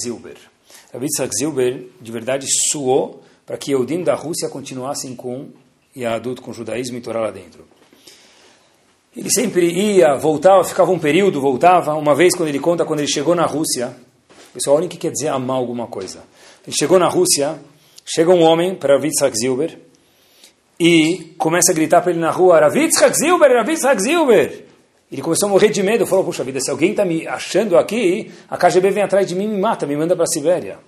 Zilber. 0.00 0.53
Rav 0.94 1.02
Yitzhak 1.02 1.34
Zilber, 1.36 1.88
de 2.00 2.12
verdade, 2.12 2.46
suou 2.70 3.20
para 3.44 3.58
que 3.58 3.72
Eudim 3.72 4.04
da 4.04 4.14
Rússia 4.14 4.48
continuassem 4.48 5.16
com 5.16 5.48
Yahadut, 5.94 6.40
com 6.40 6.52
judaísmo 6.52 6.96
e 6.96 7.00
Torá 7.00 7.20
lá 7.20 7.32
dentro. 7.32 7.64
Ele 9.16 9.28
sempre 9.28 9.68
ia, 9.68 10.14
voltava, 10.14 10.62
ficava 10.62 10.92
um 10.92 10.98
período, 10.98 11.40
voltava. 11.40 11.94
Uma 11.94 12.14
vez, 12.14 12.36
quando 12.36 12.48
ele 12.48 12.60
conta, 12.60 12.84
quando 12.84 13.00
ele 13.00 13.08
chegou 13.08 13.34
na 13.34 13.44
Rússia, 13.44 13.94
pessoal, 14.52 14.76
olhem 14.76 14.86
o 14.86 14.90
que 14.90 14.96
quer 14.96 15.10
dizer 15.10 15.28
amar 15.28 15.56
alguma 15.56 15.88
coisa. 15.88 16.22
Ele 16.64 16.76
chegou 16.76 16.96
na 16.96 17.08
Rússia, 17.08 17.58
chega 18.06 18.30
um 18.30 18.42
homem 18.42 18.76
para 18.76 18.94
Ravitzhak 18.94 19.36
Zilber 19.36 19.76
e 20.78 21.34
começa 21.36 21.72
a 21.72 21.74
gritar 21.74 22.02
para 22.02 22.12
ele 22.12 22.20
na 22.20 22.30
rua, 22.30 22.60
Ravitzhak 22.60 23.16
Zilber, 23.16 23.50
Ravitzhak 23.50 24.00
Zilber. 24.00 24.63
Ele 25.14 25.22
começou 25.22 25.48
a 25.48 25.52
morrer 25.52 25.68
de 25.68 25.80
medo, 25.80 26.04
falou, 26.04 26.24
puxa 26.24 26.42
vida, 26.42 26.58
se 26.60 26.68
alguém 26.68 26.90
está 26.90 27.04
me 27.04 27.24
achando 27.24 27.78
aqui, 27.78 28.32
a 28.50 28.58
KGB 28.58 28.90
vem 28.90 29.04
atrás 29.04 29.28
de 29.28 29.36
mim 29.36 29.44
e 29.44 29.46
me 29.46 29.60
mata, 29.60 29.86
me 29.86 29.96
manda 29.96 30.16
para 30.16 30.24
a 30.24 30.26
Sibéria. 30.26 30.80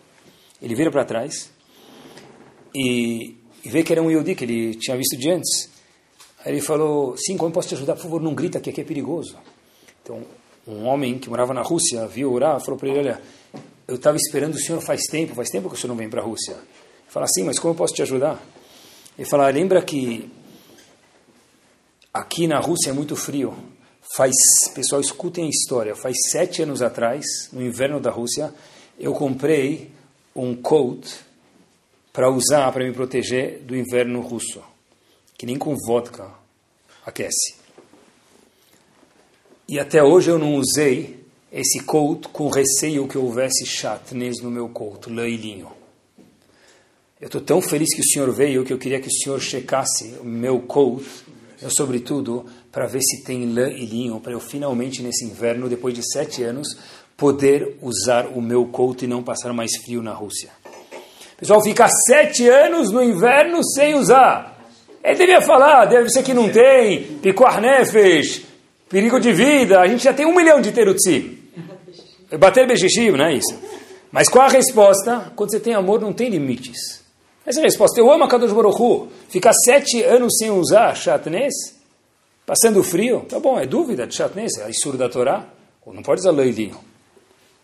Ele 0.61 0.75
vira 0.75 0.91
para 0.91 1.05
trás 1.05 1.49
e, 2.75 3.37
e 3.65 3.69
vê 3.69 3.85
que 3.85 3.93
era 3.93 4.03
um 4.03 4.11
Yodi 4.11 4.35
que 4.35 4.43
ele 4.43 4.75
tinha 4.75 4.97
visto 4.97 5.17
de 5.17 5.31
antes. 5.31 5.71
Aí 6.45 6.51
ele 6.53 6.61
falou, 6.61 7.17
sim, 7.17 7.37
como 7.37 7.53
posso 7.53 7.69
te 7.69 7.77
ajudar? 7.77 7.95
Por 7.95 8.03
favor, 8.03 8.21
não 8.21 8.35
grita 8.35 8.59
que 8.59 8.69
aqui 8.69 8.81
é 8.81 8.85
perigoso. 8.85 9.37
Então, 10.03 10.25
um 10.67 10.87
homem 10.87 11.21
que 11.21 11.31
morava 11.31 11.55
na 11.55 11.63
Rússia 11.63 12.05
viu 12.09 12.33
orar, 12.33 12.59
falou 12.59 12.77
para 12.77 12.89
ele, 12.89 12.99
olha, 12.99 13.23
eu 13.87 13.95
estava 13.95 14.17
esperando 14.17 14.55
o 14.55 14.59
senhor 14.59 14.81
faz 14.81 15.03
tempo, 15.05 15.37
faz 15.37 15.51
tempo 15.51 15.69
que 15.69 15.77
o 15.77 15.79
senhor 15.79 15.91
não 15.91 15.97
vem 15.97 16.11
para 16.11 16.21
a 16.21 16.25
Rússia. 16.25 16.55
Ele 16.55 17.11
fala, 17.11 17.29
sim, 17.29 17.45
mas 17.45 17.61
como 17.61 17.75
eu 17.75 17.79
posso 17.79 17.95
te 17.95 18.03
ajudar? 18.03 18.45
Ele 19.17 19.29
fala, 19.29 19.49
lembra 19.51 19.81
que 19.83 20.29
aqui 22.13 22.49
na 22.49 22.59
Rússia 22.59 22.91
é 22.91 22.93
muito 22.93 23.15
frio. 23.15 23.76
Faz, 24.15 24.35
pessoal, 24.75 25.01
escutem 25.01 25.47
a 25.47 25.51
história. 25.51 25.97
Faz 25.97 26.17
sete 26.31 26.63
anos 26.63 26.83
atrás, 26.83 27.25
no 27.53 27.63
inverno 27.63 28.01
da 28.01 28.11
Rússia, 28.11 28.53
eu 28.99 29.13
comprei 29.13 29.91
um 30.35 30.55
coat 30.55 31.15
para 32.13 32.31
usar, 32.31 32.71
para 32.73 32.85
me 32.85 32.93
proteger 32.93 33.61
do 33.61 33.77
inverno 33.77 34.21
russo 34.21 34.63
que 35.37 35.47
nem 35.47 35.59
com 35.59 35.77
vodka 35.87 36.31
aquece. 37.05 37.55
E 39.69 39.79
até 39.79 40.03
hoje 40.03 40.31
eu 40.31 40.39
não 40.39 40.55
usei 40.55 41.25
esse 41.53 41.81
coat 41.81 42.29
com 42.29 42.49
receio 42.49 43.09
que 43.09 43.19
houvesse 43.19 43.67
chatnez 43.67 44.41
no 44.41 44.51
meu 44.51 44.69
coat, 44.69 45.11
leilinho. 45.11 45.71
Eu 47.21 47.27
estou 47.27 47.41
tão 47.41 47.61
feliz 47.61 47.95
que 47.95 48.01
o 48.01 48.05
senhor 48.05 48.33
veio 48.33 48.65
que 48.65 48.73
eu 48.73 48.79
queria 48.79 49.01
que 49.01 49.09
o 49.09 49.13
senhor 49.13 49.41
checasse 49.41 50.17
o 50.21 50.25
meu 50.25 50.61
coat, 50.61 51.05
eu, 51.61 51.71
sobretudo, 51.71 52.45
para 52.71 52.87
ver 52.87 53.01
se 53.01 53.25
tem 53.25 53.53
lã 53.53 53.69
e 53.69 53.87
linho, 53.87 54.21
para 54.21 54.33
eu 54.33 54.41
finalmente, 54.41 55.03
nesse 55.03 55.25
inverno, 55.25 55.69
depois 55.69 55.95
de 55.95 56.03
sete 56.13 56.43
anos, 56.43 56.69
poder 57.17 57.79
usar 57.81 58.27
o 58.27 58.43
meu 58.43 58.67
coat 58.67 59.05
e 59.05 59.09
não 59.09 59.23
passar 59.23 59.53
mais 59.53 59.71
frio 59.85 60.03
na 60.03 60.13
Rússia. 60.13 60.51
Pessoal, 61.39 61.63
ficar 61.63 61.89
sete 62.07 62.49
anos 62.49 62.91
no 62.91 63.03
inverno 63.03 63.63
sem 63.65 63.95
usar. 63.95 64.57
Ele 65.03 65.17
devia 65.17 65.41
falar, 65.41 65.87
deve 65.87 66.11
ser 66.11 66.23
que 66.23 66.35
não 66.35 66.49
tem, 66.49 67.19
picuar 67.23 67.61
nefesh, 67.61 68.43
perigo 68.89 69.21
de 69.21 69.33
vida, 69.33 69.81
a 69.81 69.87
gente 69.87 70.03
já 70.03 70.13
tem 70.13 70.27
um 70.27 70.35
milhão 70.35 70.61
de 70.61 70.73
terutzim. 70.73 71.39
Bater 72.39 72.67
bejishim, 72.67 73.13
não 73.13 73.25
é 73.25 73.35
isso? 73.35 73.55
Mas 74.11 74.29
qual 74.29 74.47
a 74.47 74.51
resposta? 74.51 75.33
Quando 75.37 75.51
você 75.51 75.61
tem 75.61 75.75
amor, 75.75 76.01
não 76.01 76.13
tem 76.13 76.29
limites. 76.29 77.06
Essa 77.47 77.61
é 77.61 77.63
a 77.63 77.67
resposta. 77.67 78.01
Eu 78.01 78.11
amo 78.11 78.25
a 78.25 78.29
Kadosh 78.29 78.53
Baruch 78.53 79.09
Ficar 79.29 79.53
sete 79.53 80.03
anos 80.03 80.35
sem 80.37 80.51
usar 80.51 80.95
chatnez, 80.97 81.55
passando 82.45 82.83
frio, 82.83 83.25
tá 83.29 83.39
bom, 83.39 83.59
é 83.59 83.67
dúvida 83.67 84.07
de 84.07 84.15
chatnez, 84.15 84.53
é 84.59 84.65
a 84.65 84.97
da 84.97 85.09
Torá, 85.09 85.47
não 85.87 86.03
pode 86.03 86.21
usar 86.21 86.33
leilinho. 86.33 86.79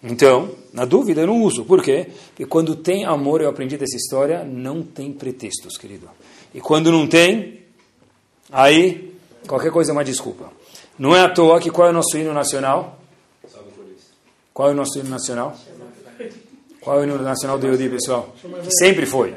Então, 0.03 0.51
na 0.73 0.85
dúvida, 0.85 1.21
eu 1.21 1.27
não 1.27 1.43
uso. 1.43 1.65
Por 1.65 1.83
quê? 1.83 2.09
Porque 2.29 2.47
quando 2.47 2.77
tem 2.77 3.05
amor, 3.05 3.41
eu 3.41 3.49
aprendi 3.49 3.77
dessa 3.77 3.97
história, 3.97 4.45
não 4.45 4.83
tem 4.83 5.13
pretextos, 5.13 5.77
querido. 5.77 6.09
E 6.55 6.61
quando 6.61 6.91
não 6.91 7.07
tem, 7.07 7.61
aí 8.51 9.15
qualquer 9.47 9.71
coisa 9.71 9.91
é 9.91 9.95
uma 9.95 10.05
desculpa. 10.05 10.53
Não 10.99 11.15
é 11.15 11.21
à 11.21 11.29
toa 11.29 11.61
que 11.61 11.71
qual 11.71 11.89
é 11.89 11.91
o 11.91 11.95
nosso 11.95 12.17
hino 12.17 12.33
nacional? 12.33 12.99
Qual 14.53 14.69
é 14.69 14.73
o 14.73 14.75
nosso 14.75 14.99
hino 14.99 15.09
nacional? 15.09 15.57
Qual 16.81 16.99
é 16.99 17.01
o 17.01 17.05
hino 17.05 17.19
nacional 17.19 17.59
do 17.59 17.67
Yehudi, 17.67 17.89
pessoal? 17.89 18.35
Que 18.63 18.71
sempre 18.73 19.07
foi. 19.07 19.35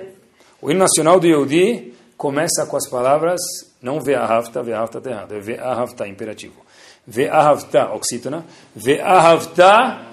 O 0.65 0.71
hino 0.71 0.80
nacional 0.80 1.19
do 1.19 1.28
Yehudi 1.28 1.93
começa 2.17 2.65
com 2.65 2.75
as 2.75 2.89
palavras 2.89 3.39
não 3.84 4.01
ve'ahavta, 4.01 4.63
ve'ahavta 4.63 4.99
errado, 5.08 5.36
é 5.36 5.39
ve'ahavta, 5.39 6.08
imperativo. 6.08 6.60
Ve'ahavta, 7.06 7.93
oxítona, 7.93 8.43
ve'ahavta 8.75 10.08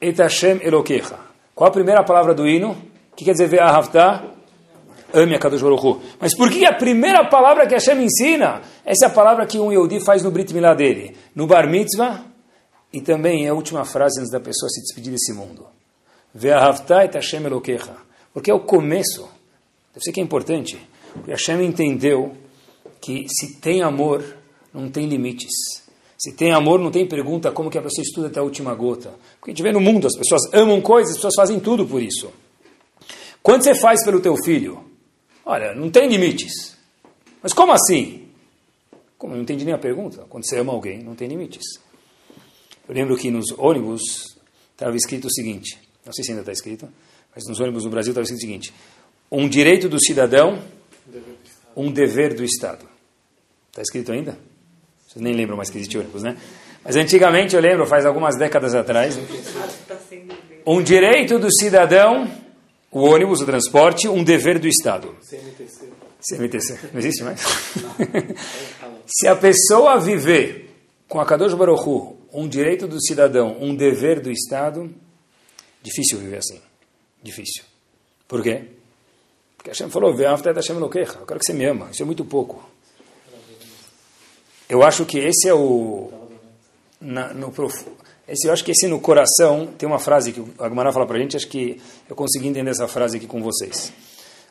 et 0.00 0.16
Hashem 0.16 0.60
Elokecha. 0.62 1.18
Qual 1.52 1.68
a 1.68 1.72
primeira 1.72 2.04
palavra 2.04 2.32
do 2.34 2.46
hino? 2.46 2.70
O 3.12 3.16
que 3.16 3.24
quer 3.24 3.32
dizer 3.32 3.48
ve'ahavta? 3.48 4.26
ame 5.12 5.34
a 5.34 5.40
Kadosh 5.40 5.60
Baruch 5.60 6.00
Mas 6.20 6.36
por 6.36 6.48
que 6.52 6.64
a 6.64 6.72
primeira 6.72 7.28
palavra 7.28 7.66
que 7.66 7.74
Hashem 7.74 8.00
ensina? 8.00 8.60
Essa 8.84 9.06
é 9.06 9.08
a 9.08 9.10
palavra 9.10 9.44
que 9.44 9.58
um 9.58 9.72
Yehudi 9.72 9.98
faz 9.98 10.22
no 10.22 10.30
Brit 10.30 10.54
Milá 10.54 10.72
dele, 10.72 11.16
no 11.34 11.48
Bar 11.48 11.68
Mitzvah, 11.68 12.26
e 12.92 13.00
também 13.00 13.46
é 13.46 13.48
a 13.48 13.54
última 13.54 13.84
frase 13.84 14.20
antes 14.20 14.30
da 14.30 14.38
pessoa 14.38 14.70
se 14.70 14.82
despedir 14.82 15.10
desse 15.10 15.32
mundo. 15.32 15.66
Ve'ahavta 16.32 17.04
et 17.04 17.12
Hashem 17.12 17.44
Elokecha. 17.44 17.96
Porque 18.32 18.52
é 18.52 18.54
o 18.54 18.60
começo. 18.60 19.39
Deve 19.92 20.04
ser 20.04 20.12
que 20.12 20.20
é 20.20 20.22
importante. 20.22 20.78
Porque 21.12 21.30
Hashem 21.30 21.64
entendeu 21.64 22.36
que 23.00 23.26
se 23.28 23.60
tem 23.60 23.82
amor, 23.82 24.24
não 24.72 24.90
tem 24.90 25.06
limites. 25.06 25.50
Se 26.18 26.32
tem 26.34 26.52
amor, 26.52 26.78
não 26.78 26.90
tem 26.90 27.06
pergunta 27.08 27.50
como 27.50 27.70
que 27.70 27.78
a 27.78 27.82
pessoa 27.82 28.02
estuda 28.02 28.26
até 28.28 28.40
a 28.40 28.42
última 28.42 28.74
gota. 28.74 29.14
Porque 29.38 29.50
a 29.50 29.54
gente 29.54 29.62
vê 29.62 29.72
no 29.72 29.80
mundo, 29.80 30.06
as 30.06 30.16
pessoas 30.16 30.42
amam 30.52 30.80
coisas, 30.80 31.12
as 31.12 31.16
pessoas 31.16 31.34
fazem 31.34 31.58
tudo 31.58 31.86
por 31.86 32.02
isso. 32.02 32.30
Quando 33.42 33.62
você 33.62 33.74
faz 33.74 34.04
pelo 34.04 34.20
teu 34.20 34.36
filho, 34.44 34.90
Olha, 35.50 35.74
não 35.74 35.90
tem 35.90 36.08
limites. 36.08 36.76
Mas 37.42 37.52
como 37.52 37.72
assim? 37.72 38.28
Como? 39.18 39.32
Eu 39.32 39.38
não 39.38 39.42
entendi 39.42 39.64
nem 39.64 39.74
a 39.74 39.78
pergunta. 39.78 40.24
Quando 40.28 40.46
você 40.46 40.58
ama 40.58 40.72
alguém, 40.72 41.02
não 41.02 41.16
tem 41.16 41.26
limites. 41.26 41.80
Eu 42.88 42.94
lembro 42.94 43.16
que 43.16 43.32
nos 43.32 43.46
ônibus 43.58 44.36
estava 44.70 44.94
escrito 44.96 45.26
o 45.26 45.32
seguinte, 45.32 45.76
não 46.06 46.12
sei 46.12 46.24
se 46.24 46.30
ainda 46.30 46.42
está 46.42 46.52
escrito, 46.52 46.88
mas 47.34 47.44
nos 47.48 47.58
ônibus 47.58 47.84
no 47.84 47.90
Brasil 47.90 48.12
estava 48.12 48.22
escrito 48.22 48.38
o 48.38 48.42
seguinte, 48.42 48.72
um 49.30 49.48
direito 49.48 49.88
do 49.88 50.02
cidadão, 50.02 50.62
um 51.76 51.90
dever 51.90 52.34
do 52.34 52.44
Estado. 52.44 52.86
Está 53.68 53.82
escrito 53.82 54.12
ainda? 54.12 54.38
Vocês 55.06 55.22
nem 55.22 55.34
lembram 55.34 55.56
mais 55.56 55.70
que 55.70 55.78
existe 55.78 55.96
ônibus, 55.96 56.22
né? 56.22 56.36
Mas 56.84 56.96
antigamente 56.96 57.54
eu 57.54 57.60
lembro, 57.60 57.86
faz 57.86 58.06
algumas 58.06 58.36
décadas 58.36 58.74
atrás, 58.74 59.18
um 60.66 60.82
direito 60.82 61.38
do 61.38 61.52
cidadão 61.52 62.28
o 62.90 63.02
ônibus, 63.02 63.40
o 63.40 63.46
transporte, 63.46 64.08
um 64.08 64.24
dever 64.24 64.58
do 64.58 64.66
Estado. 64.66 65.14
CMTC. 65.22 65.88
CMTC, 66.20 66.78
não 66.92 66.98
existe 66.98 67.22
mais? 67.22 67.40
Se 69.06 69.28
a 69.28 69.36
pessoa 69.36 69.98
viver 69.98 70.74
com 71.08 71.20
a 71.20 71.24
Kadosh 71.24 71.54
Baruch 71.54 71.88
Hu, 71.88 72.16
um 72.32 72.48
direito 72.48 72.86
do 72.86 73.00
cidadão, 73.00 73.56
um 73.60 73.74
dever 73.74 74.20
do 74.20 74.30
Estado, 74.30 74.92
difícil 75.82 76.18
viver 76.18 76.38
assim. 76.38 76.60
Difícil. 77.22 77.64
Por 78.26 78.42
quê? 78.42 78.64
Porque 79.60 79.70
Hashem 79.70 79.90
falou, 79.90 80.14
Hashem 80.14 80.76
eu 80.80 80.88
quero 80.88 81.38
que 81.38 81.44
você 81.44 81.52
me 81.52 81.66
ama. 81.66 81.90
Isso 81.90 82.02
é 82.02 82.06
muito 82.06 82.24
pouco. 82.24 82.66
Eu 84.68 84.82
acho 84.82 85.04
que 85.04 85.18
esse 85.18 85.48
é 85.48 85.54
o... 85.54 86.10
Na, 86.98 87.32
no 87.32 87.50
profundo 87.50 88.00
esse, 88.30 88.46
eu 88.46 88.52
acho 88.52 88.64
que 88.64 88.70
esse 88.70 88.86
no 88.86 89.00
coração, 89.00 89.66
tem 89.76 89.88
uma 89.88 89.98
frase 89.98 90.32
que 90.32 90.40
a 90.60 90.68
Gemara 90.68 90.92
fala 90.92 91.04
para 91.04 91.16
a 91.16 91.20
gente, 91.20 91.36
acho 91.36 91.48
que 91.48 91.80
eu 92.08 92.14
consegui 92.14 92.46
entender 92.46 92.70
essa 92.70 92.86
frase 92.86 93.16
aqui 93.16 93.26
com 93.26 93.42
vocês. 93.42 93.92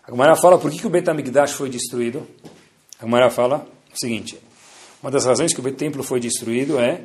A 0.06 0.12
Gemara 0.12 0.36
fala 0.36 0.58
por 0.58 0.70
que, 0.70 0.80
que 0.80 0.86
o 0.86 0.90
Betamigdash 0.90 1.54
foi 1.54 1.70
destruído. 1.70 2.28
A 3.00 3.06
Gemara 3.06 3.30
fala 3.30 3.66
o 3.94 3.98
seguinte, 3.98 4.38
uma 5.02 5.10
das 5.10 5.26
razões 5.26 5.54
que 5.54 5.62
o 5.62 5.74
templo 5.74 6.04
foi 6.04 6.20
destruído 6.20 6.78
é 6.78 7.04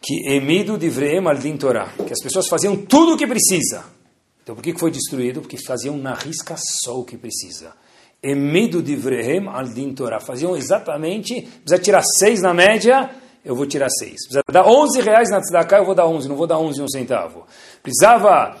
que 0.00 0.32
emido 0.32 0.78
de 0.78 0.88
Vreem 0.88 1.26
al 1.26 1.38
din 1.38 1.56
Torah, 1.56 1.92
que 2.06 2.12
as 2.12 2.22
pessoas 2.22 2.46
faziam 2.48 2.76
tudo 2.76 3.14
o 3.14 3.16
que 3.16 3.26
precisa. 3.26 3.84
Então 4.44 4.54
por 4.54 4.62
que 4.62 4.78
foi 4.78 4.90
destruído? 4.90 5.40
Porque 5.40 5.56
faziam 5.66 5.96
na 5.96 6.14
risca 6.14 6.54
só 6.56 7.00
o 7.00 7.04
que 7.04 7.16
precisa. 7.16 7.72
Emido 8.22 8.82
de 8.82 8.94
Vreem 8.94 9.48
al 9.48 9.64
din 9.64 9.92
Torah, 9.94 10.20
faziam 10.20 10.56
exatamente, 10.56 11.42
precisa 11.42 11.78
tirar 11.82 12.02
seis 12.18 12.40
na 12.40 12.54
média, 12.54 13.10
eu 13.44 13.54
vou 13.54 13.66
tirar 13.66 13.90
6. 13.90 14.10
Precisava 14.10 14.44
dar 14.50 14.66
11 14.66 15.00
reais 15.02 15.30
na 15.30 15.40
tzedakah, 15.40 15.78
eu 15.78 15.84
vou 15.84 15.94
dar 15.94 16.06
11, 16.06 16.28
não 16.28 16.36
vou 16.36 16.46
dar 16.46 16.58
11 16.58 16.80
e 16.80 16.82
um 16.82 16.88
centavo. 16.88 17.46
Precisava 17.82 18.56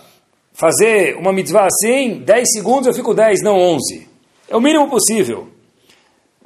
fazer 0.52 1.16
uma 1.16 1.32
mitzvah 1.32 1.66
assim, 1.66 2.22
10 2.22 2.52
segundos 2.52 2.86
eu 2.86 2.94
fico 2.94 3.14
10, 3.14 3.42
não 3.42 3.56
11. 3.56 4.06
É 4.48 4.56
o 4.56 4.60
mínimo 4.60 4.90
possível. 4.90 5.48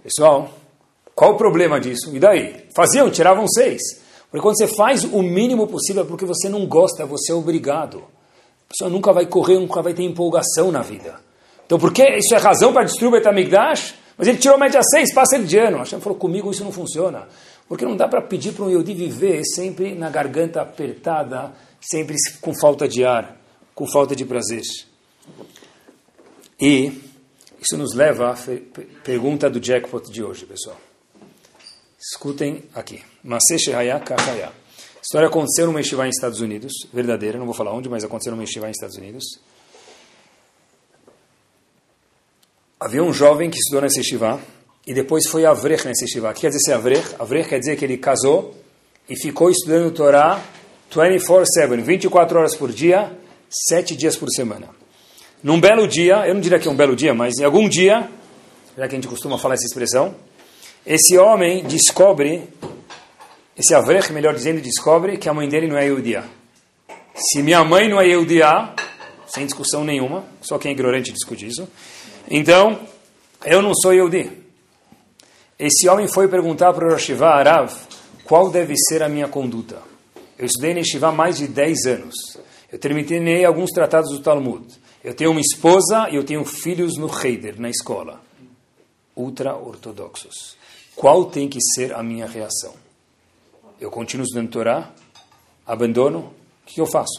Pessoal, 0.03 0.51
qual 1.14 1.32
o 1.32 1.36
problema 1.36 1.80
disso? 1.80 2.14
E 2.14 2.20
daí? 2.20 2.66
Faziam, 2.74 3.11
tiravam 3.11 3.49
6. 3.49 3.80
Porque 4.30 4.43
quando 4.43 4.57
você 4.57 4.68
faz 4.68 5.03
o 5.03 5.22
mínimo 5.22 5.66
possível 5.66 6.05
é 6.05 6.07
porque 6.07 6.24
você 6.24 6.49
não 6.49 6.66
gosta, 6.66 7.05
você 7.05 7.32
é 7.32 7.34
obrigado. 7.34 8.05
A 8.68 8.72
pessoa 8.72 8.90
nunca 8.90 9.12
vai 9.12 9.26
correr, 9.26 9.58
nunca 9.58 9.80
vai 9.80 9.94
ter 9.94 10.02
empolgação 10.02 10.70
na 10.70 10.82
vida. 10.82 11.18
Então, 11.64 11.78
por 11.78 11.92
que 11.92 12.02
isso 12.16 12.34
é 12.34 12.38
razão 12.38 12.72
para 12.72 12.84
destruir 12.84 13.08
o 13.08 13.12
Betamigdash? 13.12 13.94
Mas 14.16 14.28
ele 14.28 14.38
tirou 14.38 14.58
média 14.58 14.82
6, 14.82 15.14
passa 15.14 15.36
ele 15.36 15.46
de 15.46 15.58
ano. 15.58 15.78
Hashem 15.78 16.00
falou, 16.00 16.18
comigo 16.18 16.50
isso 16.50 16.64
não 16.64 16.72
funciona. 16.72 17.28
Porque 17.68 17.84
não 17.84 17.96
dá 17.96 18.08
para 18.08 18.20
pedir 18.20 18.52
para 18.52 18.64
um 18.64 18.70
Yodi 18.70 18.94
viver 18.94 19.44
sempre 19.44 19.94
na 19.94 20.10
garganta 20.10 20.60
apertada, 20.60 21.52
sempre 21.80 22.16
com 22.40 22.52
falta 22.54 22.88
de 22.88 23.04
ar, 23.04 23.36
com 23.74 23.86
falta 23.86 24.16
de 24.16 24.24
prazer. 24.24 24.62
E 26.60 26.92
isso 27.60 27.76
nos 27.76 27.94
leva 27.94 28.32
à 28.32 28.36
pergunta 29.04 29.48
do 29.48 29.60
jackpot 29.60 30.10
de 30.10 30.22
hoje, 30.22 30.46
pessoal. 30.46 30.76
Escutem 32.00 32.64
aqui. 32.74 33.02
Maseh 33.22 33.72
A 33.74 33.82
história 35.09 35.26
aconteceu 35.26 35.64
numa 35.64 35.80
yeshiva 35.80 36.06
em 36.06 36.11
Estados 36.11 36.38
Unidos, 36.42 36.70
verdadeira, 36.92 37.38
não 37.38 37.46
vou 37.46 37.54
falar 37.54 37.72
onde, 37.72 37.88
mas 37.88 38.04
aconteceu 38.04 38.30
numa 38.30 38.42
yeshiva 38.42 38.68
em 38.68 38.72
Estados 38.72 38.98
Unidos. 38.98 39.24
Havia 42.78 43.02
um 43.02 43.11
jovem 43.11 43.48
que 43.48 43.56
estudou 43.56 43.80
nessa 43.80 44.00
yeshiva, 44.00 44.38
e 44.86 44.92
depois 44.92 45.26
foi 45.26 45.46
Avrech 45.46 45.86
nesse 45.86 46.04
yeshiva. 46.04 46.30
O 46.30 46.34
que 46.34 46.42
quer 46.42 46.48
dizer 46.48 46.61
ser 46.61 46.72
Avrech? 46.74 47.14
Avrech 47.18 47.48
quer 47.48 47.59
dizer 47.59 47.76
que 47.76 47.86
ele 47.86 47.96
casou 47.96 48.54
e 49.09 49.16
ficou 49.16 49.50
estudando 49.50 49.90
Torá 49.92 50.44
24-7, 50.92 51.80
24 51.80 52.38
horas 52.38 52.54
por 52.54 52.70
dia, 52.70 53.11
7 53.48 53.96
dias 53.96 54.14
por 54.14 54.28
semana. 54.28 54.68
Num 55.42 55.59
belo 55.59 55.88
dia, 55.88 56.28
eu 56.28 56.34
não 56.34 56.40
diria 56.42 56.59
que 56.59 56.68
é 56.68 56.70
um 56.70 56.76
belo 56.76 56.94
dia, 56.94 57.14
mas 57.14 57.38
em 57.38 57.44
algum 57.44 57.66
dia, 57.66 58.11
já 58.76 58.86
que 58.86 58.94
a 58.94 58.98
gente 58.98 59.09
costuma 59.09 59.38
falar 59.38 59.54
essa 59.54 59.64
expressão, 59.64 60.14
esse 60.84 61.16
homem 61.16 61.64
descobre, 61.64 62.46
esse 63.59 63.74
Avrech, 63.74 64.12
melhor 64.12 64.34
dizendo, 64.34 64.61
descobre 64.61 65.16
que 65.16 65.28
a 65.28 65.34
mãe 65.34 65.48
dele 65.48 65.66
não 65.66 65.76
é 65.76 65.88
Eudia. 65.88 66.24
Se 67.14 67.42
minha 67.42 67.64
mãe 67.64 67.88
não 67.88 68.00
é 68.00 68.06
Eudia, 68.06 68.72
sem 69.26 69.44
discussão 69.44 69.82
nenhuma, 69.82 70.24
só 70.40 70.59
quem 70.59 70.70
é 70.70 70.74
ignorante 70.74 71.12
discute 71.12 71.46
isso, 71.46 71.68
então 72.30 72.78
eu 73.44 73.61
não 73.61 73.74
sou 73.74 73.92
Eudi. 73.92 74.30
Esse 75.59 75.88
homem 75.88 76.06
foi 76.06 76.28
perguntar 76.28 76.72
para 76.72 76.86
o 76.86 76.90
Rosh 76.90 77.11
Arav 77.20 77.74
qual 78.22 78.48
deve 78.48 78.76
ser 78.76 79.02
a 79.02 79.09
minha 79.09 79.26
conduta. 79.26 79.82
Eu 80.38 80.46
estudei 80.46 80.72
em 80.72 80.78
Yeshiva 80.78 81.09
há 81.09 81.12
mais 81.12 81.38
de 81.38 81.48
10 81.48 81.86
anos. 81.86 82.14
Eu 82.70 82.78
terminei 82.78 83.44
alguns 83.44 83.70
tratados 83.70 84.11
do 84.11 84.20
Talmud. 84.20 84.64
Eu 85.02 85.14
tenho 85.14 85.32
uma 85.32 85.40
esposa 85.40 86.09
e 86.11 86.14
eu 86.14 86.22
tenho 86.22 86.44
filhos 86.44 86.96
no 86.96 87.11
Heider, 87.11 87.61
na 87.61 87.68
escola. 87.68 88.20
Ultra-ortodoxos. 89.16 90.56
Qual 90.94 91.24
tem 91.24 91.48
que 91.48 91.59
ser 91.74 91.92
a 91.92 92.04
minha 92.04 92.26
reação? 92.26 92.88
Eu 93.81 93.93
continuo 93.93 94.24
estudando 94.24 94.51
Torá? 94.51 94.91
Abandono? 95.64 96.18
O 96.18 96.66
que 96.66 96.81
eu 96.81 96.87
faço? 96.87 97.16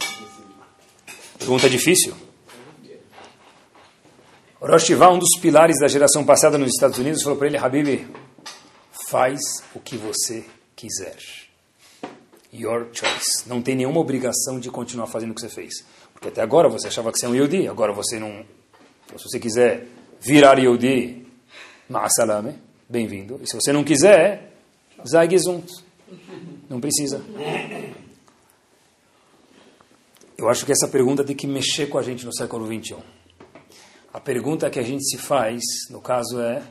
Pergunta 1.38 1.70
difícil. 1.70 2.14
Rosh 4.60 4.89
um 4.89 5.18
dos 5.18 5.39
pilares 5.39 5.80
da 5.80 5.88
geração 5.88 6.26
passada 6.26 6.57
nos 6.57 6.74
Estados 6.74 6.99
Unidos, 6.99 7.24
falou 7.24 7.38
para 7.38 7.47
ele, 7.47 7.57
Habib, 7.57 8.05
faz 9.07 9.39
o 9.74 9.80
que 9.80 9.95
você 9.95 10.43
quiser. 10.76 11.18
Your 12.53 12.88
choice. 12.91 13.47
Não 13.47 13.62
tem 13.62 13.76
nenhuma 13.76 14.01
obrigação 14.01 14.60
de 14.60 14.70
continuar 14.70 15.07
fazendo 15.07 15.32
o 15.32 15.36
que 15.36 15.41
você 15.41 15.49
fez. 15.49 15.86
Porque 16.14 16.28
até 16.28 16.41
agora 16.41 16.68
você 16.68 16.88
achava 16.89 17.10
que 17.10 17.20
você 17.20 17.26
é 17.26 17.30
um 17.30 17.36
Yodi, 17.36 17.70
agora 17.70 17.93
você 17.93 18.20
não. 18.20 18.43
Se 19.16 19.24
você 19.24 19.39
quiser 19.39 19.88
virar 20.20 20.60
Yodi, 20.60 21.26
ma'asalame, 21.88 22.55
bem-vindo. 22.89 23.39
E 23.41 23.47
se 23.47 23.55
você 23.55 23.72
não 23.72 23.86
quiser, 23.86 24.51
zai 25.07 25.30
Não 26.70 26.80
precisa. 26.80 27.22
Eu 30.38 30.47
acho 30.47 30.65
que 30.65 30.72
essa 30.72 30.88
pergunta 30.88 31.24
tem 31.24 31.36
que 31.36 31.47
mexer 31.47 31.88
com 31.88 31.97
a 31.97 32.03
gente 32.03 32.26
no 32.26 32.34
século 32.34 32.65
21. 32.65 32.99
A 34.13 34.20
pergunta 34.20 34.70
que 34.70 34.80
a 34.80 34.84
gente 34.84 35.03
se 35.03 35.17
faz, 35.17 35.61
no 35.89 35.99
caso, 35.99 36.39
é 36.39 36.63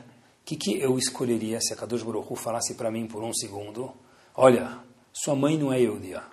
que, 0.45 0.55
que 0.55 0.79
eu 0.79 0.97
escolheria 0.97 1.59
se 1.61 1.73
a 1.73 1.75
Kadosh 1.75 2.01
Baruch 2.01 2.31
Hu 2.31 2.35
falasse 2.35 2.73
para 2.73 2.89
mim 2.89 3.05
por 3.05 3.23
um 3.23 3.33
segundo, 3.33 3.93
olha, 4.35 4.79
sua 5.13 5.35
mãe 5.35 5.57
não 5.57 5.71
é 5.71 5.81
Eudia. 5.81 6.23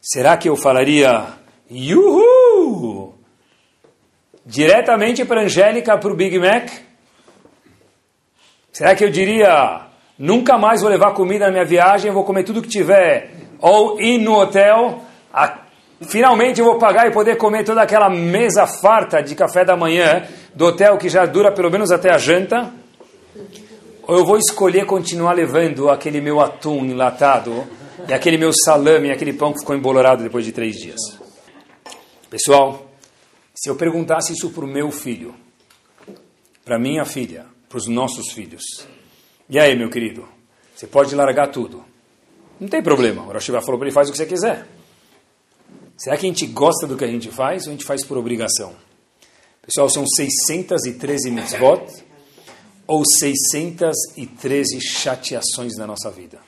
Será 0.00 0.36
que 0.36 0.48
eu 0.48 0.56
falaria, 0.56 1.38
Yuhu! 1.70 3.14
Diretamente 4.44 5.24
para 5.24 5.42
Angélica, 5.42 5.96
para 5.96 6.12
o 6.12 6.16
Big 6.16 6.38
Mac? 6.38 6.70
Será 8.72 8.94
que 8.94 9.04
eu 9.04 9.10
diria, 9.10 9.89
nunca 10.20 10.58
mais 10.58 10.82
vou 10.82 10.90
levar 10.90 11.14
comida 11.14 11.46
na 11.46 11.50
minha 11.50 11.64
viagem, 11.64 12.12
vou 12.12 12.24
comer 12.24 12.44
tudo 12.44 12.60
que 12.60 12.68
tiver, 12.68 13.30
ou 13.58 13.98
ir 13.98 14.18
no 14.18 14.38
hotel, 14.38 15.00
a, 15.32 15.62
finalmente 16.02 16.60
eu 16.60 16.66
vou 16.66 16.78
pagar 16.78 17.08
e 17.08 17.10
poder 17.10 17.38
comer 17.38 17.64
toda 17.64 17.80
aquela 17.80 18.10
mesa 18.10 18.66
farta 18.66 19.22
de 19.22 19.34
café 19.34 19.64
da 19.64 19.74
manhã, 19.74 20.28
do 20.54 20.66
hotel 20.66 20.98
que 20.98 21.08
já 21.08 21.24
dura 21.24 21.50
pelo 21.50 21.70
menos 21.70 21.90
até 21.90 22.12
a 22.12 22.18
janta? 22.18 22.70
Ou 24.06 24.18
eu 24.18 24.24
vou 24.24 24.36
escolher 24.36 24.84
continuar 24.84 25.32
levando 25.32 25.88
aquele 25.88 26.20
meu 26.20 26.38
atum 26.40 26.84
enlatado 26.84 27.66
e 28.06 28.12
aquele 28.12 28.36
meu 28.36 28.52
salame 28.52 29.08
e 29.08 29.12
aquele 29.12 29.32
pão 29.32 29.52
que 29.52 29.60
ficou 29.60 29.74
embolorado 29.74 30.22
depois 30.22 30.44
de 30.44 30.52
três 30.52 30.76
dias? 30.76 31.00
Pessoal, 32.28 32.90
se 33.54 33.70
eu 33.70 33.76
perguntasse 33.76 34.32
isso 34.34 34.50
para 34.50 34.64
o 34.64 34.68
meu 34.68 34.90
filho, 34.90 35.34
para 36.64 36.78
minha 36.78 37.04
filha, 37.04 37.46
para 37.68 37.78
os 37.78 37.86
nossos 37.86 38.32
filhos, 38.32 38.62
e 39.50 39.58
aí, 39.58 39.76
meu 39.76 39.90
querido, 39.90 40.26
você 40.74 40.86
pode 40.86 41.14
largar 41.14 41.48
tudo. 41.48 41.84
Não 42.60 42.68
tem 42.68 42.82
problema. 42.82 43.22
O 43.22 43.32
Rosh 43.32 43.46
falou 43.46 43.78
para 43.78 43.88
ele, 43.88 43.90
faz 43.90 44.08
o 44.08 44.12
que 44.12 44.18
você 44.18 44.26
quiser. 44.26 44.66
Será 45.96 46.16
que 46.16 46.24
a 46.24 46.28
gente 46.28 46.46
gosta 46.46 46.86
do 46.86 46.96
que 46.96 47.04
a 47.04 47.08
gente 47.08 47.28
faz 47.30 47.64
ou 47.66 47.70
a 47.70 47.72
gente 47.72 47.84
faz 47.84 48.04
por 48.04 48.16
obrigação? 48.16 48.74
Pessoal, 49.60 49.90
são 49.90 50.06
613 50.06 51.30
mitzvot 51.30 51.84
ou 52.86 53.02
613 53.18 54.80
chateações 54.80 55.76
na 55.76 55.86
nossa 55.86 56.10
vida. 56.10 56.38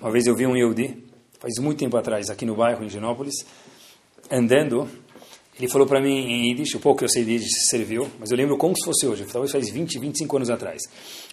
Uma 0.00 0.10
vez 0.12 0.26
eu 0.26 0.36
vi 0.36 0.46
um 0.46 0.56
Yehudi, 0.56 1.02
faz 1.40 1.54
muito 1.58 1.78
tempo 1.78 1.96
atrás, 1.96 2.30
aqui 2.30 2.44
no 2.44 2.54
bairro, 2.54 2.84
em 2.84 2.88
Genópolis, 2.88 3.34
andando, 4.30 4.88
ele 5.58 5.68
falou 5.68 5.86
para 5.86 6.00
mim 6.00 6.14
em 6.14 6.50
Yiddish, 6.50 6.74
o 6.74 6.80
pouco 6.80 6.98
que 6.98 7.04
eu 7.04 7.08
sei 7.08 7.24
de 7.24 7.32
Yiddish 7.32 7.68
serviu, 7.68 8.08
mas 8.18 8.30
eu 8.30 8.36
lembro 8.36 8.56
como 8.56 8.74
se 8.76 8.84
fosse 8.84 9.06
hoje, 9.06 9.24
talvez 9.24 9.50
faz 9.52 9.68
20, 9.68 9.98
25 9.98 10.36
anos 10.36 10.50
atrás. 10.50 10.82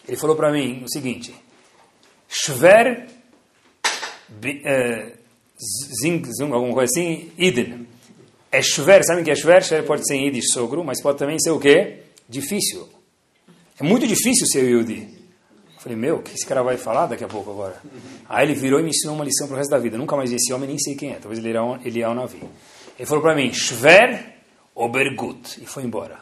Ele 0.08 0.18
falou 0.18 0.36
para 0.36 0.52
mim 0.52 0.84
o 0.84 0.90
seguinte, 0.90 1.34
Schwer, 2.28 3.08
uh, 4.32 5.12
zing, 6.02 6.24
alguma 6.52 6.74
coisa 6.74 6.90
assim, 6.94 7.32
Iden. 7.38 7.88
É 8.52 8.62
shver, 8.62 9.02
sabem 9.06 9.24
que 9.24 9.32
é 9.32 9.36
shver? 9.36 9.64
Shver 9.64 9.86
pode 9.86 10.06
ser 10.06 10.16
em 10.16 10.42
sogro, 10.42 10.84
mas 10.84 11.02
pode 11.02 11.18
também 11.18 11.40
ser 11.40 11.52
o 11.52 11.60
quê? 11.60 12.00
Difícil. 12.28 12.88
É 13.80 13.84
muito 13.84 14.06
difícil 14.06 14.46
ser 14.46 14.70
Yudi. 14.70 15.08
Falei, 15.80 15.98
meu, 15.98 16.18
o 16.18 16.22
que 16.22 16.36
esse 16.36 16.46
cara 16.46 16.62
vai 16.62 16.78
falar 16.78 17.08
daqui 17.08 17.24
a 17.24 17.28
pouco 17.28 17.50
agora? 17.50 17.82
Aí 18.30 18.46
ele 18.46 18.54
virou 18.54 18.80
e 18.80 18.84
me 18.84 18.90
ensinou 18.90 19.16
uma 19.16 19.26
lição 19.26 19.48
para 19.48 19.56
o 19.56 19.58
resto 19.58 19.72
da 19.72 19.80
vida. 19.80 19.98
Nunca 19.98 20.16
mais 20.16 20.30
vi 20.30 20.36
esse 20.36 20.54
homem, 20.54 20.68
nem 20.68 20.78
sei 20.78 20.96
quem 20.96 21.12
é. 21.12 21.16
Talvez 21.16 21.40
ele 21.40 21.50
era 21.50 21.64
um, 21.64 21.82
ele 21.84 22.02
é 22.02 22.08
um 22.08 22.14
navio. 22.14 22.50
Ele 23.00 23.06
falou 23.08 23.24
para 23.24 23.36
mim, 23.36 23.52
shver 23.52 24.36
obergut. 24.76 25.60
E 25.60 25.66
foi 25.66 25.84
embora. 25.84 26.20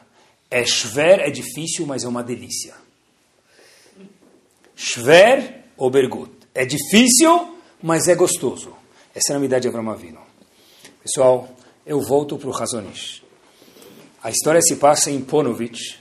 É 0.50 0.64
shver, 0.64 1.20
é 1.20 1.30
difícil, 1.30 1.86
mas 1.86 2.04
é 2.04 2.08
uma 2.08 2.24
delícia. 2.24 2.74
Shver 4.82 5.66
obergut. 5.78 6.32
É 6.56 6.66
difícil, 6.66 7.54
mas 7.84 8.08
é 8.08 8.16
gostoso. 8.16 8.72
Essa 9.14 9.34
é 9.34 9.36
a 9.36 9.38
novidade 9.38 9.64
de 9.64 9.68
Avram 9.68 9.92
Avino. 9.92 10.22
Pessoal, 11.04 11.50
eu 11.86 12.00
volto 12.00 12.38
para 12.38 12.48
o 12.48 12.52
Razonish. 12.52 13.22
A 14.24 14.30
história 14.30 14.62
se 14.62 14.78
passa 14.78 15.12
em 15.12 15.20
Ponovich 15.20 16.00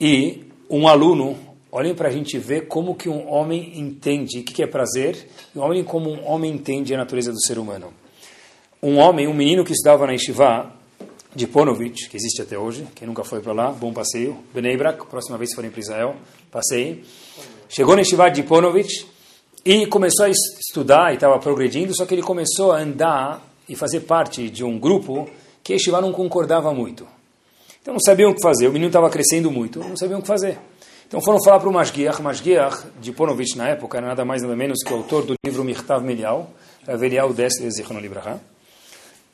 e 0.00 0.46
um 0.68 0.88
aluno, 0.88 1.38
olhem 1.70 1.94
para 1.94 2.08
a 2.08 2.10
gente 2.10 2.36
ver 2.38 2.66
como 2.66 2.96
que 2.96 3.08
um 3.08 3.30
homem 3.30 3.78
entende 3.78 4.40
o 4.40 4.42
que 4.42 4.64
é 4.64 4.66
prazer 4.66 5.28
e 5.54 5.58
homem 5.60 5.84
como 5.84 6.10
um 6.10 6.26
homem 6.26 6.52
entende 6.52 6.92
a 6.92 6.96
natureza 6.98 7.30
do 7.30 7.40
ser 7.40 7.56
humano. 7.56 7.94
Um 8.82 8.96
homem, 8.96 9.28
um 9.28 9.34
menino 9.34 9.64
que 9.64 9.72
estudava 9.72 10.08
na 10.08 10.12
Yeshiva 10.12 10.72
de 11.36 11.46
Ponovich, 11.46 12.08
que 12.08 12.16
existe 12.16 12.42
até 12.42 12.58
hoje, 12.58 12.84
quem 12.96 13.06
nunca 13.06 13.22
foi 13.22 13.40
para 13.40 13.52
lá, 13.52 13.70
bom 13.70 13.92
passeio, 13.92 14.36
Bnei 14.52 14.76
Brak, 14.76 15.06
próxima 15.06 15.38
vez 15.38 15.50
que 15.50 15.54
forem 15.54 15.70
para 15.70 15.80
Israel, 15.80 16.16
passeio. 16.50 17.04
Chegou 17.68 17.94
na 17.94 18.02
Yeshiva 18.02 18.30
de 18.30 18.42
Ponovich 18.44 19.06
e 19.64 19.86
começou 19.86 20.26
a 20.26 20.30
estudar 20.30 21.10
e 21.10 21.14
estava 21.14 21.38
progredindo, 21.38 21.94
só 21.96 22.06
que 22.06 22.14
ele 22.14 22.22
começou 22.22 22.70
a 22.70 22.78
andar 22.78 23.42
e 23.68 23.74
fazer 23.74 24.00
parte 24.00 24.48
de 24.48 24.62
um 24.62 24.78
grupo 24.78 25.28
que 25.64 25.72
Yeshiva 25.72 26.00
não 26.00 26.12
concordava 26.12 26.72
muito. 26.72 27.06
Então 27.82 27.94
não 27.94 28.00
sabiam 28.00 28.30
o 28.30 28.34
que 28.34 28.42
fazer, 28.42 28.68
o 28.68 28.72
menino 28.72 28.88
estava 28.88 29.10
crescendo 29.10 29.50
muito, 29.50 29.80
não 29.80 29.96
sabiam 29.96 30.20
o 30.20 30.22
que 30.22 30.28
fazer. 30.28 30.58
Então 31.08 31.20
foram 31.20 31.42
falar 31.42 31.60
para 31.60 31.68
o 31.68 31.72
Masgiach, 31.72 32.22
Masgiach 32.22 32.84
de 33.00 33.12
Ponovich 33.12 33.56
na 33.56 33.68
época, 33.68 33.98
era 33.98 34.06
nada 34.06 34.24
mais 34.24 34.42
nada 34.42 34.54
menos 34.56 34.78
que 34.84 34.92
o 34.92 34.96
autor 34.96 35.24
do 35.24 35.34
livro 35.44 35.64
Mirtav 35.64 36.04
Melial, 36.04 36.50
Avelial 36.86 37.32
Dessler 37.32 37.70
Zichron 37.70 37.98
Libraha. 37.98 38.40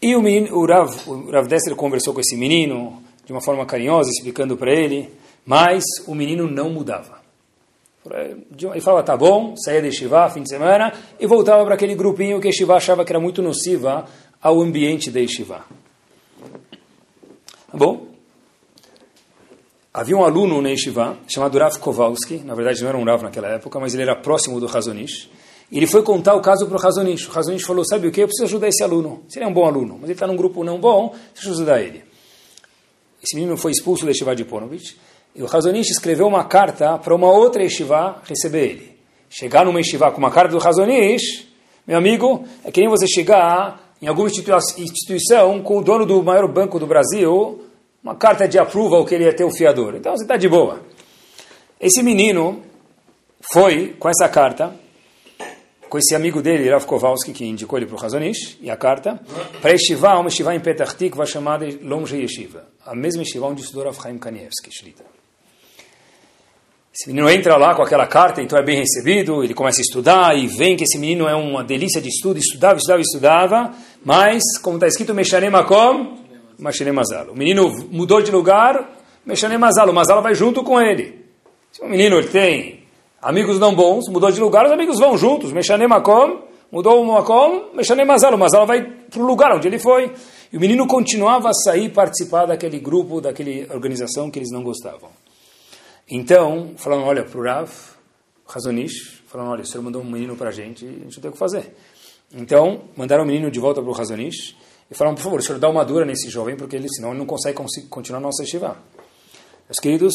E 0.00 0.16
o, 0.16 0.22
menino, 0.22 0.56
o, 0.56 0.66
Rav, 0.66 0.90
o 1.06 1.30
Rav 1.30 1.46
Dessler 1.46 1.76
conversou 1.76 2.12
com 2.12 2.20
esse 2.20 2.36
menino 2.36 3.02
de 3.24 3.32
uma 3.32 3.40
forma 3.40 3.64
carinhosa, 3.64 4.10
explicando 4.10 4.56
para 4.56 4.72
ele, 4.72 5.08
mas 5.46 5.84
o 6.06 6.14
menino 6.14 6.50
não 6.50 6.70
mudava. 6.70 7.21
Ele 8.04 8.80
falava, 8.80 9.02
tá 9.04 9.16
bom, 9.16 9.54
saía 9.56 9.80
de 9.80 9.92
Shiva 9.92 10.28
fim 10.28 10.42
de 10.42 10.48
semana 10.48 10.92
e 11.20 11.26
voltava 11.26 11.64
para 11.64 11.74
aquele 11.74 11.94
grupinho 11.94 12.40
que 12.40 12.50
Shiva 12.50 12.74
achava 12.74 13.04
que 13.04 13.12
era 13.12 13.20
muito 13.20 13.40
nociva 13.40 14.06
ao 14.40 14.60
ambiente 14.60 15.10
da 15.10 15.24
Shiva. 15.26 15.64
Tá 17.70 17.78
bom? 17.78 18.12
Havia 19.94 20.16
um 20.16 20.24
aluno 20.24 20.62
na 20.62 20.70
Yeshiva 20.70 21.18
chamado 21.28 21.58
Rav 21.58 21.78
Kowalski, 21.78 22.38
na 22.38 22.54
verdade 22.54 22.80
não 22.80 22.88
era 22.88 22.96
um 22.96 23.04
Rav 23.04 23.22
naquela 23.22 23.48
época, 23.48 23.78
mas 23.78 23.92
ele 23.92 24.02
era 24.02 24.16
próximo 24.16 24.58
do 24.58 24.66
Razonish. 24.66 25.28
E 25.70 25.76
ele 25.76 25.86
foi 25.86 26.02
contar 26.02 26.34
o 26.34 26.40
caso 26.40 26.66
para 26.66 26.76
o 26.76 26.78
Razonish. 26.78 27.28
O 27.28 27.30
Razonish 27.30 27.64
falou, 27.64 27.84
sabe 27.84 28.08
o 28.08 28.10
que? 28.10 28.22
Eu 28.22 28.26
preciso 28.26 28.44
ajudar 28.44 28.68
esse 28.68 28.82
aluno. 28.82 29.22
Se 29.28 29.38
ele 29.38 29.44
é 29.44 29.48
um 29.48 29.52
bom 29.52 29.66
aluno, 29.66 29.94
mas 29.94 30.04
ele 30.04 30.12
está 30.14 30.26
num 30.26 30.36
grupo 30.36 30.64
não 30.64 30.80
bom, 30.80 31.14
deixa 31.34 31.48
eu 31.48 31.52
ajudar 31.52 31.82
ele. 31.82 32.04
Esse 33.22 33.34
menino 33.36 33.54
foi 33.58 33.70
expulso 33.70 34.04
da 34.06 34.10
Yeshiva 34.12 34.34
de 34.34 34.46
Ponovich. 34.46 34.96
E 35.34 35.42
o 35.42 35.46
Razonish 35.46 35.90
escreveu 35.90 36.26
uma 36.26 36.44
carta 36.44 36.98
para 36.98 37.14
uma 37.14 37.30
outra 37.30 37.62
Yeshiva 37.62 38.20
receber 38.24 38.70
ele. 38.70 38.98
Chegar 39.30 39.64
numa 39.64 39.80
Yeshiva 39.80 40.10
com 40.10 40.18
uma 40.18 40.30
carta 40.30 40.50
do 40.50 40.58
Razonish, 40.58 41.48
meu 41.86 41.96
amigo, 41.96 42.44
é 42.64 42.70
que 42.70 42.80
nem 42.80 42.90
você 42.90 43.06
chegar 43.06 43.94
em 44.00 44.06
alguma 44.06 44.28
instituição 44.28 45.62
com 45.62 45.78
o 45.78 45.82
dono 45.82 46.04
do 46.04 46.22
maior 46.22 46.46
banco 46.46 46.78
do 46.78 46.86
Brasil, 46.86 47.64
uma 48.02 48.14
carta 48.14 48.46
de 48.46 48.58
approval 48.58 49.06
que 49.06 49.14
ele 49.14 49.24
ia 49.24 49.34
ter 49.34 49.44
o 49.44 49.50
fiador. 49.50 49.94
Então 49.94 50.14
você 50.14 50.24
está 50.24 50.36
de 50.36 50.48
boa. 50.48 50.80
Esse 51.80 52.02
menino 52.02 52.62
foi 53.52 53.96
com 53.98 54.08
essa 54.08 54.28
carta, 54.28 54.74
com 55.88 55.98
esse 55.98 56.14
amigo 56.14 56.42
dele, 56.42 56.68
Rav 56.68 56.84
Kowalski, 56.84 57.32
que 57.32 57.44
indicou 57.44 57.78
ele 57.78 57.86
para 57.86 57.96
o 57.96 57.98
Razonish, 57.98 58.58
e 58.60 58.70
a 58.70 58.76
carta, 58.76 59.20
para 59.60 59.70
Yeshiva, 59.70 60.18
uma 60.18 60.28
Yeshiva 60.28 60.54
em 60.54 60.60
Petah 60.60 60.86
Tikva 60.86 61.24
chamada 61.24 61.66
Longe 61.80 62.16
Yeshiva, 62.16 62.66
a 62.84 62.94
mesma 62.94 63.22
Yeshiva 63.22 63.46
onde 63.46 63.62
estudou 63.62 63.84
Rav 63.84 63.96
Chaim 64.00 64.18
Kanievski, 64.18 64.70
Shlita. 64.70 65.21
Esse 66.94 67.08
menino 67.08 67.30
entra 67.30 67.56
lá 67.56 67.74
com 67.74 67.80
aquela 67.80 68.06
carta, 68.06 68.42
então 68.42 68.58
é 68.58 68.62
bem 68.62 68.76
recebido, 68.76 69.42
ele 69.42 69.54
começa 69.54 69.80
a 69.80 69.82
estudar 69.82 70.36
e 70.36 70.46
vem 70.46 70.76
que 70.76 70.84
esse 70.84 70.98
menino 70.98 71.26
é 71.26 71.34
uma 71.34 71.64
delícia 71.64 72.02
de 72.02 72.08
estudo, 72.08 72.38
estudava, 72.38 72.76
estudava, 72.76 73.00
estudava, 73.00 73.70
mas, 74.04 74.42
como 74.60 74.76
está 74.76 74.86
escrito, 74.86 75.14
Meshanem 75.14 75.48
Makom, 75.48 76.18
Meshanem 76.58 76.92
Mazal. 76.92 77.28
O 77.30 77.34
menino 77.34 77.72
mudou 77.90 78.20
de 78.20 78.30
lugar, 78.30 78.90
Meshanem 79.24 79.56
Mazal, 79.56 79.88
o 79.88 79.94
Mazal 79.94 80.20
vai 80.20 80.34
junto 80.34 80.62
com 80.62 80.78
ele. 80.78 81.24
Se 81.72 81.80
o 81.80 81.88
menino 81.88 82.16
ele 82.16 82.28
tem 82.28 82.80
amigos 83.22 83.58
não 83.58 83.74
bons, 83.74 84.06
mudou 84.10 84.30
de 84.30 84.38
lugar, 84.38 84.66
os 84.66 84.72
amigos 84.72 84.98
vão 84.98 85.16
juntos, 85.16 85.50
Meshanem 85.50 85.88
Makom, 85.88 86.42
mudou 86.70 87.02
o 87.02 87.06
Makom, 87.06 87.70
Meshanem 87.72 88.04
Mazal, 88.04 88.34
o 88.34 88.38
Mazal 88.38 88.66
vai 88.66 88.82
para 88.82 89.22
o 89.22 89.24
lugar 89.24 89.56
onde 89.56 89.66
ele 89.66 89.78
foi. 89.78 90.12
E 90.52 90.58
o 90.58 90.60
menino 90.60 90.86
continuava 90.86 91.48
a 91.48 91.54
sair, 91.54 91.88
participar 91.88 92.44
daquele 92.44 92.78
grupo, 92.78 93.18
daquela 93.18 93.74
organização 93.74 94.30
que 94.30 94.38
eles 94.38 94.50
não 94.52 94.62
gostavam. 94.62 95.08
Então, 96.14 96.74
falando, 96.76 97.04
olha, 97.04 97.24
para 97.24 97.40
o 97.40 97.42
Rav, 97.42 97.70
Razonish, 98.46 99.22
falando, 99.26 99.48
olha, 99.48 99.62
o 99.62 99.66
senhor 99.66 99.82
mandou 99.82 100.02
um 100.02 100.10
menino 100.10 100.36
para 100.36 100.50
a 100.50 100.52
gente, 100.52 100.84
a 100.84 100.90
gente 100.90 101.14
não 101.14 101.22
tem 101.22 101.30
o 101.30 101.32
que 101.32 101.38
fazer. 101.38 101.74
Então, 102.34 102.82
mandaram 102.94 103.24
o 103.24 103.26
menino 103.26 103.50
de 103.50 103.58
volta 103.58 103.80
para 103.80 103.90
o 103.90 103.94
Razonish 103.94 104.54
e 104.90 104.94
falaram, 104.94 105.14
por 105.14 105.22
favor, 105.22 105.40
o 105.40 105.42
senhor 105.42 105.58
dá 105.58 105.70
uma 105.70 105.82
dura 105.86 106.04
nesse 106.04 106.28
jovem, 106.28 106.54
porque 106.54 106.76
ele, 106.76 106.86
senão 106.90 107.12
ele 107.12 107.18
não 107.18 107.24
consegue 107.24 107.56
continuar 107.88 108.18
a 108.18 108.20
nossa 108.20 108.44
Shiva. 108.44 108.76
Meus 109.66 109.78
queridos, 109.80 110.12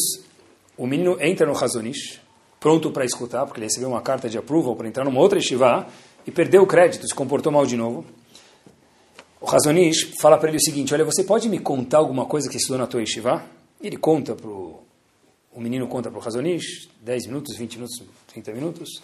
o 0.76 0.86
menino 0.86 1.16
entra 1.20 1.44
no 1.44 1.52
Razonish, 1.52 2.20
pronto 2.60 2.92
para 2.92 3.04
escutar, 3.04 3.44
porque 3.44 3.58
ele 3.58 3.66
recebeu 3.66 3.88
uma 3.88 4.00
carta 4.00 4.28
de 4.28 4.38
approval 4.38 4.76
para 4.76 4.86
entrar 4.86 5.04
numa 5.04 5.18
outra 5.18 5.40
Shiva, 5.40 5.84
e 6.24 6.30
perdeu 6.30 6.62
o 6.62 6.66
crédito, 6.68 7.08
se 7.08 7.14
comportou 7.14 7.50
mal 7.50 7.66
de 7.66 7.76
novo. 7.76 8.04
O 9.40 9.46
Razonish 9.46 10.12
fala 10.20 10.38
para 10.38 10.48
ele 10.48 10.58
o 10.58 10.62
seguinte, 10.62 10.94
olha, 10.94 11.04
você 11.04 11.24
pode 11.24 11.48
me 11.48 11.58
contar 11.58 11.98
alguma 11.98 12.24
coisa 12.24 12.48
que 12.48 12.56
estudou 12.56 12.78
na 12.78 12.86
tua 12.86 13.04
Shiva? 13.04 13.44
Ele 13.82 13.96
conta 13.96 14.36
para 14.36 14.48
o 14.48 14.87
o 15.58 15.60
menino 15.60 15.88
conta 15.88 16.08
para 16.08 16.20
o 16.20 16.22
Razonish, 16.22 16.88
10 17.02 17.26
minutos, 17.26 17.56
20 17.56 17.74
minutos, 17.74 18.00
30 18.28 18.52
minutos. 18.52 19.02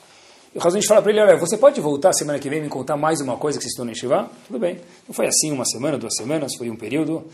E 0.55 0.57
o 0.57 0.61
Razonish 0.61 0.87
fala 0.87 1.03
para 1.03 1.11
ele, 1.11 1.21
olha, 1.21 1.37
você 1.37 1.59
pode 1.59 1.81
voltar 1.81 2.13
semana 2.13 2.39
que 2.39 2.49
vem 2.49 2.63
me 2.63 2.69
contar 2.69 2.97
mais 2.97 3.21
uma 3.21 3.37
coisa 3.37 3.59
que 3.59 3.65
você 3.65 3.71
estudou 3.71 3.87
no 3.87 3.91
Yeshiva? 3.91 4.31
Tudo 4.47 4.61
bem. 4.61 4.79
Não 5.09 5.13
foi 5.13 5.27
assim 5.27 5.51
uma 5.51 5.65
semana, 5.65 5.99
duas 5.99 6.15
semanas, 6.15 6.53
foi 6.57 6.71
um 6.71 6.77
período. 6.77 7.25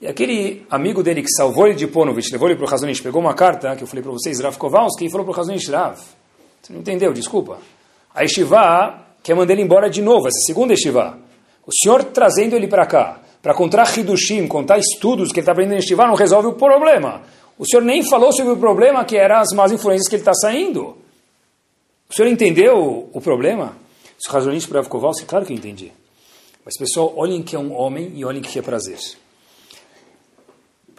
E 0.00 0.06
aquele 0.06 0.66
amigo 0.70 1.02
dele 1.02 1.22
que 1.22 1.28
salvou 1.28 1.66
ele 1.66 1.76
de 1.76 1.86
Ponovich, 1.86 2.32
levou 2.32 2.48
ele 2.48 2.56
para 2.56 2.64
o 2.64 2.68
Razonish, 2.68 3.02
pegou 3.02 3.20
uma 3.20 3.34
carta, 3.34 3.76
que 3.76 3.82
eu 3.82 3.86
falei 3.86 4.02
para 4.02 4.10
vocês, 4.10 4.40
Rav 4.40 4.56
Kowalski, 4.56 5.04
e 5.04 5.10
falou 5.10 5.26
para 5.26 5.34
o 5.34 5.36
Razonish, 5.36 5.68
Rav, 5.68 6.00
você 6.62 6.72
não 6.72 6.80
entendeu, 6.80 7.12
desculpa. 7.12 7.58
A 8.14 8.22
Yeshiva 8.22 9.04
quer 9.22 9.36
mandar 9.36 9.52
ele 9.52 9.60
embora 9.60 9.90
de 9.90 10.00
novo, 10.00 10.28
essa 10.28 10.40
segunda 10.46 10.72
Yeshiva. 10.72 11.18
O 11.66 11.70
senhor 11.74 12.04
trazendo 12.04 12.56
ele 12.56 12.68
para 12.68 12.86
cá, 12.86 13.20
para 13.42 13.52
contar 13.52 13.98
Hidushim, 13.98 14.46
contar 14.46 14.78
estudos 14.78 15.28
que 15.28 15.40
ele 15.40 15.42
está 15.42 15.52
aprendendo 15.52 15.74
em 15.74 15.82
Yeshiva, 15.82 16.06
não 16.06 16.14
resolve 16.14 16.48
o 16.48 16.54
problema. 16.54 17.20
O 17.62 17.64
senhor 17.64 17.84
nem 17.84 18.02
falou 18.02 18.32
sobre 18.32 18.54
o 18.54 18.56
problema 18.56 19.04
que 19.04 19.16
eram 19.16 19.36
as 19.36 19.52
más 19.54 19.70
influências 19.70 20.08
que 20.08 20.16
ele 20.16 20.22
está 20.22 20.34
saindo. 20.34 20.98
O 22.10 22.12
senhor 22.12 22.28
entendeu 22.28 23.08
o 23.12 23.20
problema? 23.20 23.76
Os 24.20 24.28
razões 24.28 24.66
para 24.66 24.82
Kowalski, 24.84 25.24
claro 25.24 25.46
que 25.46 25.52
eu 25.52 25.56
entendi. 25.56 25.92
Mas 26.64 26.76
pessoal, 26.76 27.12
olhem 27.16 27.40
que 27.40 27.54
é 27.54 27.58
um 27.60 27.72
homem 27.72 28.10
e 28.16 28.24
olhem 28.24 28.42
que 28.42 28.58
é 28.58 28.62
prazer. 28.62 28.98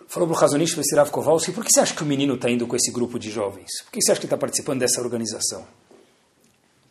Falou 0.08 0.30
para 0.30 0.38
o 0.38 0.40
Razonista, 0.40 0.82
para 0.82 1.02
Rav 1.02 1.12
Kowalski, 1.12 1.52
por 1.52 1.66
que 1.66 1.70
você 1.70 1.82
acha 1.82 1.94
que 1.94 2.02
o 2.02 2.06
menino 2.06 2.36
está 2.36 2.50
indo 2.50 2.66
com 2.66 2.78
esse 2.78 2.92
grupo 2.92 3.20
de 3.20 3.30
jovens? 3.30 3.82
Por 3.84 3.92
que 3.92 4.02
você 4.02 4.14
acha 4.14 4.22
que 4.22 4.26
está 4.26 4.38
participando 4.38 4.80
dessa 4.80 5.02
organização? 5.02 5.68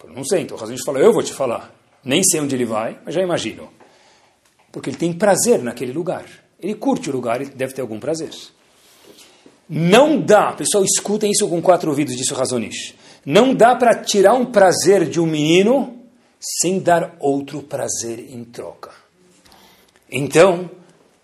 Eu 0.05 0.13
não 0.13 0.23
sei, 0.23 0.43
então 0.43 0.55
o 0.55 0.61
Razonista 0.61 0.85
falou, 0.85 1.01
eu 1.01 1.15
vou 1.15 1.23
te 1.23 1.33
falar. 1.33 1.75
Nem 2.05 2.23
sei 2.23 2.41
onde 2.41 2.55
ele 2.55 2.67
vai, 2.67 2.99
mas 3.07 3.15
já 3.15 3.23
imagino. 3.23 3.71
Porque 4.71 4.91
ele 4.91 4.99
tem 4.99 5.15
prazer 5.15 5.63
naquele 5.63 5.95
lugar. 5.95 6.27
Ele 6.61 6.75
curte 6.75 7.09
o 7.09 7.13
lugar 7.15 7.41
e 7.41 7.47
deve 7.47 7.73
ter 7.73 7.81
algum 7.81 7.99
prazer. 7.99 8.33
Não 9.69 10.21
dá, 10.21 10.53
pessoal, 10.53 10.85
escutem 10.85 11.31
isso 11.31 11.49
com 11.49 11.63
quatro 11.63 11.91
ouvidos, 11.91 12.17
disse 12.17 12.33
o 12.33 12.37
Razonish. 12.37 12.95
Não 13.25 13.55
dá 13.55 13.75
para 13.77 13.95
tirar 13.95 14.35
um 14.35 14.47
prazer 14.47 15.09
de 15.09 15.21
um 15.21 15.27
menino 15.27 15.99
sem 16.41 16.81
dar 16.81 17.17
outro 17.21 17.63
prazer 17.63 18.19
em 18.19 18.45
troca. 18.45 18.91
Então, 20.11 20.69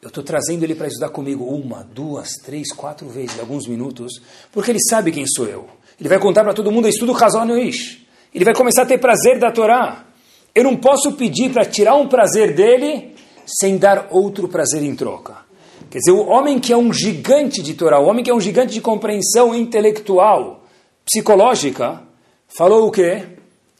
eu 0.00 0.08
estou 0.08 0.22
trazendo 0.22 0.62
ele 0.62 0.76
para 0.76 0.86
estudar 0.86 1.10
comigo 1.10 1.44
uma, 1.44 1.82
duas, 1.82 2.30
três, 2.44 2.72
quatro 2.72 3.08
vezes, 3.08 3.38
alguns 3.38 3.66
minutos, 3.66 4.22
porque 4.52 4.70
ele 4.70 4.80
sabe 4.80 5.10
quem 5.10 5.26
sou 5.26 5.46
eu. 5.46 5.68
Ele 5.98 6.08
vai 6.08 6.20
contar 6.20 6.44
para 6.44 6.54
todo 6.54 6.70
mundo, 6.70 6.86
estudo 6.86 7.12
Razonish. 7.12 8.06
Ele 8.32 8.44
vai 8.44 8.54
começar 8.54 8.82
a 8.82 8.86
ter 8.86 8.98
prazer 8.98 9.40
da 9.40 9.50
Torá. 9.50 10.06
Eu 10.54 10.62
não 10.62 10.76
posso 10.76 11.12
pedir 11.12 11.52
para 11.52 11.64
tirar 11.64 11.96
um 11.96 12.06
prazer 12.06 12.54
dele 12.54 13.14
sem 13.44 13.76
dar 13.76 14.06
outro 14.10 14.48
prazer 14.48 14.82
em 14.82 14.94
troca. 14.94 15.47
Quer 15.90 15.98
dizer, 15.98 16.12
o 16.12 16.26
homem 16.26 16.58
que 16.58 16.72
é 16.72 16.76
um 16.76 16.92
gigante 16.92 17.62
de 17.62 17.74
Torá, 17.74 17.98
o 17.98 18.06
homem 18.06 18.22
que 18.22 18.30
é 18.30 18.34
um 18.34 18.40
gigante 18.40 18.74
de 18.74 18.80
compreensão 18.80 19.54
intelectual, 19.54 20.64
psicológica, 21.04 22.02
falou 22.46 22.86
o 22.86 22.90
quê? 22.90 23.26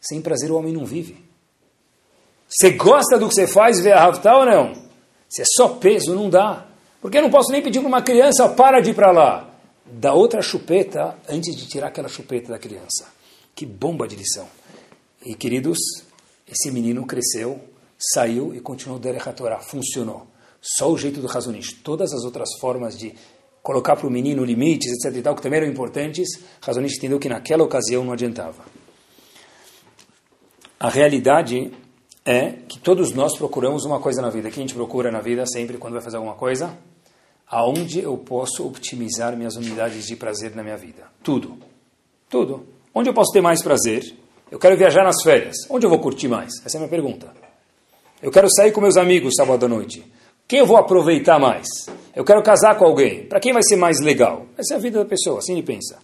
Sem 0.01 0.23
prazer 0.23 0.51
o 0.51 0.57
homem 0.57 0.73
não 0.73 0.87
vive. 0.87 1.17
Você 2.49 2.71
gosta 2.71 3.19
do 3.19 3.29
que 3.29 3.35
você 3.35 3.47
faz, 3.47 3.81
vê 3.81 3.93
a 3.93 4.05
Havtal 4.05 4.41
ou 4.41 4.47
não? 4.47 4.73
Se 5.29 5.43
é 5.43 5.45
só 5.45 5.69
peso, 5.69 6.15
não 6.15 6.31
dá. 6.31 6.67
Porque 7.01 7.19
eu 7.19 7.23
não 7.23 7.31
posso 7.31 7.53
nem 7.53 7.63
pedir 7.63 7.81
para 7.81 7.89
uma 7.89 8.03
criança, 8.03 8.49
para 8.49 8.81
de 8.81 8.91
ir 8.91 8.95
para 8.95 9.13
lá. 9.13 9.51
Dá 9.85 10.15
outra 10.15 10.41
chupeta 10.41 11.17
antes 11.29 11.55
de 11.55 11.67
tirar 11.67 11.89
aquela 11.89 12.09
chupeta 12.09 12.53
da 12.53 12.59
criança. 12.59 13.07
Que 13.55 13.67
bomba 13.67 14.09
de 14.09 14.17
lição. 14.17 14.49
E 15.25 15.35
queridos, 15.35 15.79
esse 16.47 16.71
menino 16.71 17.05
cresceu, 17.05 17.61
saiu 17.99 18.55
e 18.55 18.61
continuou 18.61 18.99
Derech 18.99 19.31
Torá. 19.35 19.61
Funcionou. 19.61 20.27
Só 20.61 20.91
o 20.91 20.99
jeito 20.99 21.21
do 21.21 21.27
Razonish. 21.27 21.73
Todas 21.83 22.13
as 22.13 22.25
outras 22.25 22.49
formas 22.61 22.97
de 22.99 23.15
colocar 23.63 23.97
para 23.97 24.07
o 24.07 24.11
menino 24.11 24.45
limites, 24.45 24.93
etc. 24.93 25.19
e 25.19 25.23
tal, 25.23 25.35
que 25.35 25.43
também 25.43 25.61
eram 25.61 25.71
importantes, 25.71 26.29
Razonish 26.61 26.97
entendeu 26.97 27.19
que 27.19 27.29
naquela 27.29 27.65
ocasião 27.65 28.05
não 28.05 28.13
adiantava. 28.13 28.65
A 30.81 30.89
realidade 30.89 31.73
é 32.25 32.53
que 32.69 32.79
todos 32.79 33.13
nós 33.13 33.37
procuramos 33.37 33.85
uma 33.85 34.01
coisa 34.01 34.23
na 34.23 34.31
vida. 34.31 34.49
O 34.49 34.53
que 34.53 34.59
a 34.59 34.63
gente 34.63 34.75
procura 34.75 35.11
na 35.11 35.21
vida 35.21 35.45
sempre 35.47 35.77
quando 35.77 35.95
vai 35.95 36.03
fazer 36.03 36.17
alguma 36.17 36.35
coisa? 36.35 36.79
Aonde 37.51 38.01
eu 38.01 38.17
posso 38.19 38.67
optimizar 38.67 39.37
minhas 39.37 39.57
unidades 39.57 40.07
de 40.07 40.15
prazer 40.15 40.55
na 40.55 40.63
minha 40.63 40.77
vida? 40.77 41.05
Tudo. 41.23 41.59
Tudo. 42.29 42.67
Onde 42.95 43.09
eu 43.09 43.15
posso 43.15 43.33
ter 43.33 43.41
mais 43.41 43.63
prazer? 43.63 44.15
Eu 44.51 44.59
quero 44.59 44.77
viajar 44.77 45.05
nas 45.05 45.23
férias. 45.23 45.57
Onde 45.71 45.87
eu 45.87 45.91
vou 45.91 45.99
curtir 45.99 46.29
mais? 46.29 46.53
Essa 46.65 46.77
é 46.77 46.79
a 46.79 46.81
minha 46.81 46.91
pergunta. 46.91 47.33
Eu 48.23 48.31
quero 48.31 48.49
sair 48.51 48.73
com 48.73 48.81
meus 48.81 48.97
amigos 48.97 49.35
sábado 49.37 49.65
à 49.65 49.69
noite. 49.69 50.05
Quem 50.49 50.61
eu 50.61 50.67
vou 50.67 50.79
aproveitar 50.79 51.39
mais? 51.39 51.69
Eu 52.17 52.25
quero 52.25 52.43
casar 52.43 52.79
com 52.79 52.87
alguém. 52.87 53.27
Para 53.27 53.39
quem 53.39 53.53
vai 53.53 53.63
ser 53.63 53.77
mais 53.77 54.01
legal? 54.01 54.47
Essa 54.57 54.75
é 54.75 54.77
a 54.79 54.81
vida 54.81 54.99
da 54.99 55.05
pessoa, 55.05 55.41
assim 55.41 55.53
ele 55.53 55.63
pensa. 55.63 55.99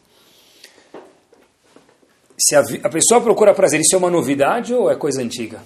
Se 2.39 2.55
a, 2.55 2.61
a 2.83 2.89
pessoa 2.91 3.23
procura 3.23 3.55
prazer, 3.55 3.81
isso 3.81 3.95
é 3.95 3.99
uma 3.99 4.11
novidade 4.11 4.75
ou 4.75 4.91
é 4.91 4.97
coisa 4.97 5.23
antiga? 5.23 5.63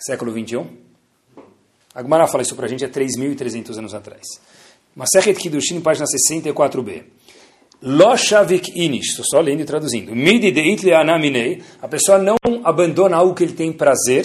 Século 0.00 0.32
21? 0.32 0.66
Agmará 1.94 2.26
fala 2.26 2.42
isso 2.42 2.56
para 2.56 2.64
a 2.64 2.68
gente 2.68 2.84
há 2.84 2.88
3.300 2.88 3.78
anos 3.78 3.94
atrás. 3.94 4.22
Masechet 4.96 5.38
Kiddushin, 5.38 5.80
página 5.82 6.06
64b. 6.06 7.04
Lo 7.82 8.16
shavik 8.16 8.72
inish, 8.74 9.10
estou 9.10 9.24
só 9.26 9.40
lendo 9.40 9.60
e 9.60 9.64
traduzindo. 9.66 10.14
Midi 10.14 10.50
deit 10.50 10.80
a 11.82 11.88
pessoa 11.88 12.18
não 12.18 12.36
abandona 12.64 13.16
algo 13.16 13.34
que 13.34 13.44
ele 13.44 13.52
tem 13.52 13.70
prazer, 13.70 14.24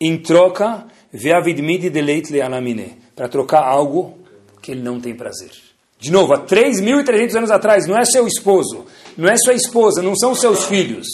em 0.00 0.16
troca 0.16 0.86
ve'avidmidi 1.12 1.90
deleit 1.90 2.30
le'alamine, 2.30 2.96
para 3.14 3.28
trocar 3.28 3.62
algo 3.64 4.18
que 4.60 4.72
ele 4.72 4.82
não 4.82 5.00
tem 5.00 5.14
prazer. 5.14 5.50
De 5.98 6.12
novo, 6.12 6.32
há 6.32 6.38
3.300 6.38 7.36
anos 7.36 7.50
atrás, 7.50 7.86
não 7.86 7.98
é 7.98 8.04
seu 8.04 8.26
esposo, 8.26 8.86
não 9.16 9.28
é 9.28 9.36
sua 9.36 9.54
esposa, 9.54 10.02
não 10.02 10.14
são 10.14 10.34
seus 10.34 10.64
filhos. 10.64 11.06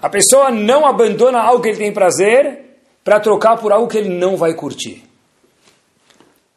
A 0.00 0.08
pessoa 0.08 0.50
não 0.50 0.86
abandona 0.86 1.40
algo 1.40 1.62
que 1.62 1.70
ele 1.70 1.78
tem 1.78 1.92
prazer 1.92 2.78
para 3.02 3.18
trocar 3.18 3.56
por 3.56 3.72
algo 3.72 3.88
que 3.88 3.98
ele 3.98 4.08
não 4.08 4.36
vai 4.36 4.54
curtir. 4.54 5.02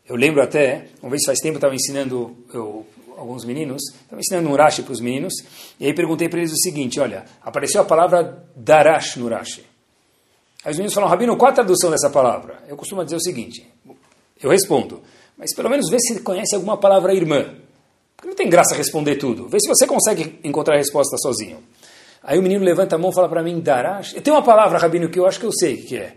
Eu 0.07 0.15
lembro 0.15 0.41
até, 0.41 0.87
uma 1.01 1.09
vez 1.09 1.23
faz 1.25 1.39
tempo 1.39 1.55
eu 1.55 1.57
estava 1.57 1.73
ensinando 1.73 2.37
eu, 2.53 2.85
alguns 3.17 3.43
meninos, 3.43 3.81
estava 4.01 4.19
ensinando 4.19 4.49
um 4.49 4.55
Rashi 4.55 4.83
para 4.83 4.93
os 4.93 5.01
meninos, 5.01 5.33
e 5.79 5.87
aí 5.87 5.93
perguntei 5.93 6.29
para 6.29 6.39
eles 6.39 6.51
o 6.51 6.57
seguinte, 6.57 6.99
olha, 6.99 7.25
apareceu 7.41 7.81
a 7.81 7.85
palavra 7.85 8.45
Darash 8.55 9.15
no 9.15 9.27
Rashi. 9.27 9.63
Aí 10.65 10.71
os 10.71 10.77
meninos 10.77 10.95
falaram, 10.95 11.11
Rabino, 11.11 11.37
qual 11.37 11.51
a 11.51 11.53
tradução 11.53 11.91
dessa 11.91 12.09
palavra? 12.09 12.63
Eu 12.67 12.75
costumo 12.75 13.03
dizer 13.03 13.15
o 13.15 13.21
seguinte, 13.21 13.71
eu 14.41 14.49
respondo, 14.49 15.01
mas 15.37 15.53
pelo 15.55 15.69
menos 15.69 15.89
vê 15.89 15.99
se 15.99 16.19
conhece 16.21 16.55
alguma 16.55 16.75
palavra 16.75 17.13
irmã. 17.13 17.53
Porque 18.17 18.29
não 18.29 18.35
tem 18.35 18.49
graça 18.49 18.73
responder 18.73 19.17
tudo. 19.17 19.47
Vê 19.47 19.59
se 19.59 19.67
você 19.67 19.85
consegue 19.85 20.39
encontrar 20.43 20.73
a 20.73 20.77
resposta 20.77 21.15
sozinho. 21.17 21.59
Aí 22.23 22.39
o 22.39 22.41
menino 22.41 22.65
levanta 22.65 22.95
a 22.95 22.97
mão 22.97 23.11
e 23.11 23.13
fala 23.13 23.29
para 23.29 23.43
mim, 23.43 23.59
Darash. 23.59 24.13
Tem 24.13 24.33
uma 24.33 24.41
palavra, 24.41 24.79
Rabino, 24.79 25.07
que 25.09 25.19
eu 25.19 25.27
acho 25.27 25.39
que 25.39 25.45
eu 25.45 25.51
sei 25.51 25.75
o 25.75 25.85
que 25.85 25.97
é. 25.97 26.13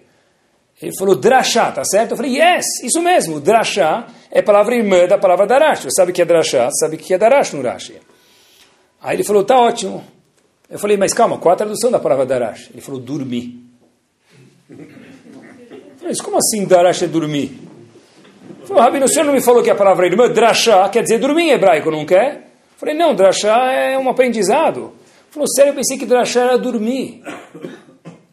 Ele 0.81 0.97
falou 0.97 1.17
drachá, 1.17 1.73
tá 1.73 1.85
certo? 1.85 2.13
Eu 2.13 2.17
falei, 2.17 2.39
yes, 2.39 2.65
isso 2.83 3.03
mesmo. 3.03 3.41
Drachá 3.41 4.07
é 4.31 4.41
palavra 4.41 4.77
irmã 4.77 5.07
da 5.07 5.19
palavra 5.19 5.47
darash. 5.47 5.81
Você 5.81 5.91
sabe 5.91 6.13
o 6.13 6.15
que 6.15 6.23
é 6.23 6.25
drachá, 6.25 6.71
sabe 6.71 6.95
o 6.97 6.99
que 6.99 7.13
é 7.13 7.19
darash 7.19 7.53
no 7.53 7.63
Rashi. 7.63 7.97
Aí 9.03 9.17
ele 9.17 9.25
falou, 9.25 9.45
tá 9.45 9.61
ótimo. 9.61 10.05
Eu 10.71 10.79
falei, 10.79 10.97
mas 10.97 11.13
calma, 11.13 11.37
qual 11.37 11.53
a 11.53 11.57
tradução 11.57 11.91
da 11.91 11.99
palavra 11.99 12.25
darash? 12.25 12.71
Ele 12.71 12.81
falou, 12.81 13.01
dormir. 13.01 13.68
Falei, 16.09 16.17
mas 16.17 16.21
como 16.21 16.39
assim 16.39 16.65
darash 16.65 17.03
é 17.03 17.07
dormir? 17.07 17.59
Falou, 18.65 18.83
Rabino, 18.83 19.05
o 19.05 19.09
senhor 19.09 19.25
não 19.25 19.33
me 19.33 19.41
falou 19.41 19.63
que 19.63 19.71
a 19.71 19.75
palavra 19.75 20.07
irmã, 20.07 20.29
drachá, 20.31 20.89
quer 20.89 21.03
dizer 21.03 21.19
dormir 21.19 21.45
em 21.45 21.51
hebraico, 21.51 21.91
não 21.91 22.07
quer? 22.07 22.51
Falei, 22.77 22.95
não, 22.95 23.15
drachá 23.15 23.73
é 23.73 23.99
um 23.99 24.09
aprendizado. 24.09 24.93
Falou, 25.31 25.47
sério, 25.49 25.71
eu 25.71 25.75
pensei 25.75 25.99
que 25.99 26.07
drachá 26.07 26.41
era 26.41 26.59
dormir. 26.59 27.23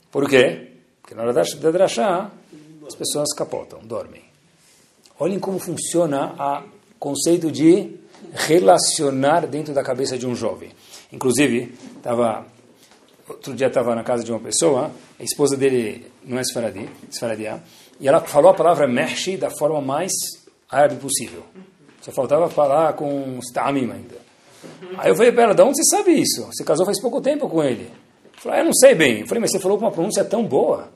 Por 0.10 0.30
quê? 0.30 0.70
Porque 1.02 1.16
na 1.16 1.24
hora 1.24 1.34
da 1.34 1.72
drachá, 1.72 2.32
as 2.88 2.96
pessoas 2.96 3.34
capotam, 3.36 3.80
dormem. 3.84 4.24
Olhem 5.20 5.40
como 5.40 5.60
funciona 5.60 6.34
o 6.62 7.00
conceito 7.00 7.52
de 7.52 7.96
relacionar 8.34 9.48
dentro 9.48 9.74
da 9.74 9.84
cabeça 9.84 10.18
de 10.18 10.26
um 10.26 10.36
jovem. 10.36 10.72
Inclusive, 11.12 11.74
tava, 12.02 12.46
outro 13.28 13.54
dia 13.54 13.68
estava 13.68 13.96
na 13.96 14.04
casa 14.04 14.24
de 14.24 14.32
uma 14.32 14.40
pessoa, 14.40 14.92
a 15.20 15.24
esposa 15.24 15.58
dele 15.58 16.06
não 16.24 16.38
é 16.38 16.42
esfaradi, 16.42 16.90
esfaradia, 17.10 17.62
e 18.00 18.08
ela 18.08 18.20
falou 18.22 18.52
a 18.52 18.54
palavra 18.54 18.88
mershi 18.88 19.38
da 19.38 19.50
forma 19.50 19.82
mais 19.82 20.12
árabe 20.70 20.96
possível. 20.96 21.44
Só 22.02 22.12
faltava 22.12 22.50
falar 22.50 22.94
com 22.94 23.40
stamim 23.42 23.92
ainda. 23.92 24.26
Aí 24.98 25.10
eu 25.10 25.16
falei 25.16 25.32
para 25.32 25.44
ela, 25.44 25.56
de 25.56 25.62
onde 25.62 25.78
você 25.78 25.96
sabe 25.96 26.12
isso? 26.12 26.46
Você 26.46 26.64
casou 26.64 26.86
faz 26.86 27.02
pouco 27.02 27.22
tempo 27.22 27.50
com 27.50 27.64
ele. 27.64 27.90
Falou, 28.38 28.58
ah, 28.58 28.62
eu 28.62 28.66
não 28.66 28.74
sei 28.74 28.94
bem. 28.94 29.22
Eu 29.22 29.28
falei, 29.28 29.42
mas 29.42 29.52
você 29.52 29.60
falou 29.60 29.78
com 29.78 29.86
uma 29.86 29.92
pronúncia 29.92 30.24
tão 30.24 30.46
boa. 30.46 30.90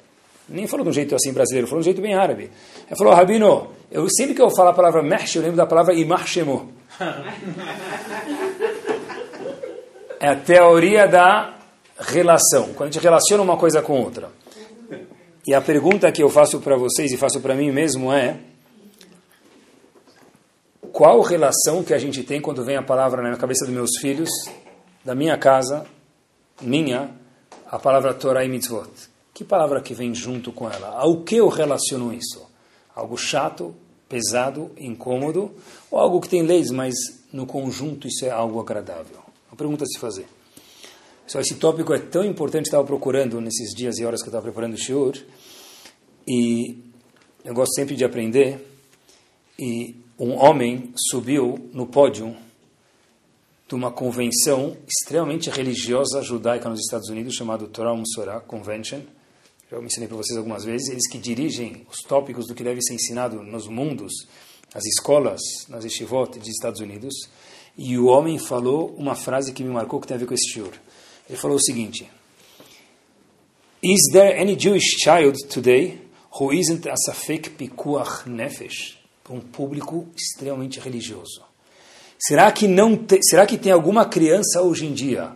Nem 0.47 0.67
falou 0.67 0.83
de 0.83 0.89
um 0.89 0.93
jeito 0.93 1.15
assim 1.15 1.31
brasileiro, 1.31 1.67
falou 1.67 1.81
de 1.81 1.89
um 1.89 1.91
jeito 1.91 2.01
bem 2.01 2.15
árabe. 2.15 2.49
Ele 2.87 2.97
falou, 2.97 3.13
Rabino, 3.13 3.67
eu, 3.91 4.07
sempre 4.09 4.35
que 4.35 4.41
eu 4.41 4.49
falo 4.49 4.69
a 4.69 4.73
palavra 4.73 5.03
mehsh, 5.03 5.35
eu 5.35 5.41
lembro 5.41 5.57
da 5.57 5.65
palavra 5.65 5.93
imahshemo. 5.93 6.71
é 10.19 10.29
a 10.29 10.35
teoria 10.35 11.07
da 11.07 11.58
relação. 11.99 12.73
Quando 12.73 12.89
a 12.89 12.91
gente 12.91 13.03
relaciona 13.03 13.43
uma 13.43 13.57
coisa 13.57 13.81
com 13.81 14.01
outra. 14.01 14.31
E 15.45 15.53
a 15.53 15.61
pergunta 15.61 16.11
que 16.11 16.23
eu 16.23 16.29
faço 16.29 16.59
para 16.59 16.75
vocês 16.75 17.11
e 17.11 17.17
faço 17.17 17.39
para 17.41 17.55
mim 17.55 17.71
mesmo 17.71 18.11
é: 18.11 18.39
qual 20.91 21.21
relação 21.21 21.83
que 21.83 21.93
a 21.93 21.97
gente 21.97 22.23
tem 22.23 22.41
quando 22.41 22.63
vem 22.63 22.75
a 22.75 22.83
palavra 22.83 23.21
na 23.21 23.37
cabeça 23.37 23.65
dos 23.65 23.73
meus 23.73 23.97
filhos, 23.99 24.29
da 25.03 25.15
minha 25.15 25.37
casa, 25.37 25.85
minha, 26.61 27.11
a 27.65 27.79
palavra 27.79 28.13
Torah 28.13 28.43
e 28.43 28.49
Mitzvot. 28.49 28.89
Que 29.33 29.43
palavra 29.43 29.81
que 29.81 29.93
vem 29.93 30.13
junto 30.13 30.51
com 30.51 30.69
ela? 30.69 30.89
Ao 30.89 31.21
que 31.21 31.37
eu 31.37 31.47
relaciono 31.47 32.13
isso? 32.13 32.45
Algo 32.93 33.15
chato, 33.15 33.73
pesado, 34.09 34.71
incômodo, 34.77 35.51
ou 35.89 35.99
algo 35.99 36.19
que 36.19 36.27
tem 36.27 36.41
leis, 36.41 36.71
mas 36.71 36.95
no 37.31 37.45
conjunto 37.45 38.07
isso 38.07 38.25
é 38.25 38.29
algo 38.29 38.59
agradável? 38.59 39.19
Uma 39.49 39.55
pergunta 39.55 39.83
a 39.83 39.87
se 39.87 39.97
fazer. 39.99 40.27
Só 41.29 41.39
esse 41.39 41.53
tópico 41.57 41.93
é 41.93 41.99
tão 41.99 42.25
importante, 42.25 42.65
estava 42.65 42.83
procurando 42.83 43.39
nesses 43.39 43.75
dias 43.75 43.99
e 43.99 44.03
horas 44.03 44.23
que 44.23 44.27
eu 44.27 44.31
estava 44.31 44.41
preparando 44.41 44.73
o 44.73 44.77
shiur, 44.77 45.15
e 46.27 46.75
eu 47.45 47.53
gosto 47.53 47.75
sempre 47.75 47.95
de 47.95 48.03
aprender, 48.03 48.65
e 49.59 49.95
um 50.17 50.33
homem 50.33 50.91
subiu 50.97 51.69
no 51.71 51.85
pódio 51.85 52.35
de 53.67 53.75
uma 53.75 53.91
convenção 53.91 54.75
extremamente 54.87 55.51
religiosa 55.51 56.23
judaica 56.23 56.67
nos 56.67 56.79
Estados 56.79 57.09
Unidos, 57.09 57.35
chamada 57.35 57.67
Torah 57.67 57.93
Musorah 57.93 58.39
Convention. 58.39 59.01
Já 59.69 59.79
mencionei 59.79 60.07
para 60.07 60.17
vocês 60.17 60.35
algumas 60.35 60.63
vezes. 60.65 60.89
Eles 60.89 61.07
que 61.07 61.19
dirigem 61.19 61.85
os 61.91 61.99
tópicos 62.07 62.47
do 62.47 62.55
que 62.55 62.63
deve 62.63 62.81
ser 62.81 62.95
ensinado 62.95 63.43
nos 63.43 63.67
mundos, 63.67 64.11
nas 64.73 64.83
escolas, 64.83 65.39
nas 65.67 65.83
yeshivot 65.83 66.39
dos 66.39 66.47
Estados 66.47 66.81
Unidos. 66.81 67.13
E 67.77 67.99
o 67.99 68.07
homem 68.07 68.39
falou 68.39 68.95
uma 68.97 69.13
frase 69.13 69.53
que 69.53 69.63
me 69.63 69.69
marcou 69.69 70.01
que 70.01 70.07
tem 70.07 70.15
a 70.15 70.19
ver 70.19 70.25
com 70.25 70.33
esse 70.33 70.51
shiur. 70.51 70.73
Ele 71.29 71.37
falou 71.37 71.57
o 71.57 71.61
seguinte: 71.61 72.09
Is 73.81 74.11
there 74.11 74.41
any 74.41 74.57
Jewish 74.59 74.97
child 74.97 75.37
today 75.47 76.01
who 76.39 76.51
isn't 76.51 76.89
a 76.89 76.95
safek 76.97 77.51
pikuach 77.51 78.27
nefesh? 78.27 78.97
Um 79.29 79.39
público 79.39 80.07
extremamente 80.15 80.79
religioso. 80.79 81.43
Será 82.17 82.51
que, 82.51 82.67
não 82.67 82.97
te, 82.97 83.19
será 83.21 83.45
que 83.45 83.57
tem 83.57 83.71
alguma 83.71 84.05
criança 84.05 84.61
hoje 84.61 84.87
em 84.87 84.93
dia 84.93 85.31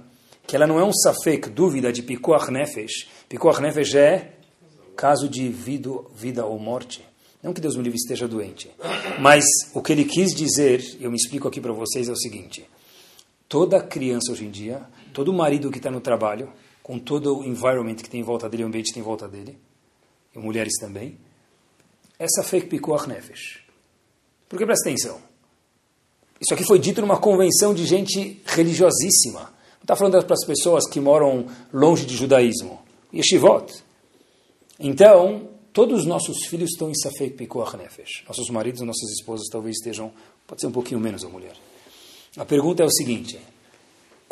que 0.46 0.56
ela 0.56 0.68
não 0.68 0.80
é 0.80 0.84
um 0.84 0.92
safek, 0.92 1.50
dúvida 1.50 1.94
de 1.94 2.02
pikuach 2.02 2.52
nefesh? 2.52 3.08
Pikuach 3.30 3.62
nefesh 3.62 3.96
é 3.96 4.34
caso 4.96 5.30
de 5.30 5.48
vida, 5.48 5.92
vida 6.16 6.46
ou 6.46 6.60
morte. 6.60 7.06
Não 7.42 7.54
que 7.54 7.62
Deus 7.62 7.76
me 7.76 7.84
livre 7.84 7.98
esteja 7.98 8.28
doente. 8.28 8.72
Mas 9.20 9.46
o 9.74 9.82
que 9.82 9.92
ele 9.92 10.06
quis 10.06 10.34
dizer, 10.34 10.98
eu 11.00 11.12
me 11.12 11.18
explico 11.18 11.48
aqui 11.48 11.62
para 11.62 11.74
vocês, 11.74 12.10
é 12.10 12.12
o 12.12 12.18
seguinte. 12.18 12.66
Toda 13.48 13.82
criança 13.82 14.32
hoje 14.32 14.46
em 14.46 14.50
dia, 14.50 14.82
todo 15.14 15.32
marido 15.32 15.72
que 15.72 15.78
está 15.78 15.90
no 15.90 16.02
trabalho, 16.02 16.52
com 16.82 17.00
todo 17.00 17.40
o 17.40 17.46
environment 17.46 17.96
que 17.96 18.10
tem 18.10 18.20
em 18.20 18.24
volta 18.24 18.50
dele, 18.50 18.64
o 18.64 18.68
ambiente 18.68 18.88
que 18.88 18.94
tem 18.94 19.02
em 19.02 19.06
volta 19.06 19.28
dele, 19.28 19.58
e 20.36 20.40
mulheres 20.40 20.74
também, 20.80 21.18
essa 22.20 22.44
fake 22.44 22.68
pikuach 22.68 23.08
nefesh. 23.08 23.62
Porque 24.50 24.66
presta 24.66 24.90
atenção. 24.90 25.22
Isso 26.40 26.54
aqui 26.54 26.66
foi 26.66 26.80
dito 26.80 27.00
numa 27.00 27.18
convenção 27.18 27.74
de 27.74 27.86
gente 27.86 28.42
religiosíssima. 28.46 29.42
Não 29.42 29.84
está 29.84 29.96
falando 29.96 30.24
para 30.26 30.34
as 30.34 30.46
pessoas 30.46 30.88
que 30.88 31.00
moram 31.00 31.48
longe 31.72 32.06
de 32.06 32.16
judaísmo. 32.16 32.82
Yeshivot. 33.14 33.84
Então, 34.80 35.50
todos 35.72 36.02
os 36.02 36.06
nossos 36.06 36.46
filhos 36.46 36.72
estão 36.72 36.90
em 36.90 36.96
Safek 36.96 37.36
Pikuach 37.36 37.78
Nefesh. 37.78 38.24
Nossos 38.28 38.50
maridos, 38.50 38.82
nossas 38.82 39.10
esposas 39.12 39.48
talvez 39.52 39.78
estejam, 39.78 40.12
pode 40.46 40.62
ser 40.62 40.68
um 40.68 40.72
pouquinho 40.72 41.00
menos 41.00 41.24
a 41.24 41.30
mulher. 41.30 41.56
A 42.38 42.46
pergunta 42.46 42.84
é 42.84 42.86
o 42.86 42.92
seguinte: 42.92 43.40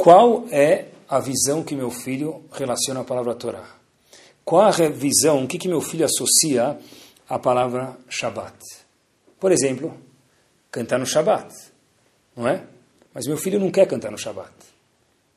qual 0.02 0.46
é 0.52 0.88
a 1.08 1.20
visão 1.20 1.64
que 1.64 1.76
meu 1.76 1.92
filho 1.92 2.44
relaciona 2.52 3.02
à 3.02 3.04
palavra 3.04 3.36
Torá? 3.36 3.64
Qual 4.44 4.64
a 4.64 4.72
visão, 4.72 5.44
o 5.44 5.48
que, 5.48 5.60
que 5.60 5.68
meu 5.68 5.80
filho 5.80 6.06
associa 6.06 6.80
à 7.30 7.38
palavra 7.38 7.96
Shabbat? 8.10 8.58
Por 9.40 9.52
exemplo, 9.52 9.96
cantar 10.72 10.98
no 10.98 11.06
Shabbat 11.06 11.54
não 12.36 12.48
é? 12.48 12.64
Mas 13.14 13.28
meu 13.28 13.38
filho 13.38 13.60
não 13.60 13.70
quer 13.70 13.86
cantar 13.86 14.10
no 14.10 14.18
Shabat. 14.18 14.52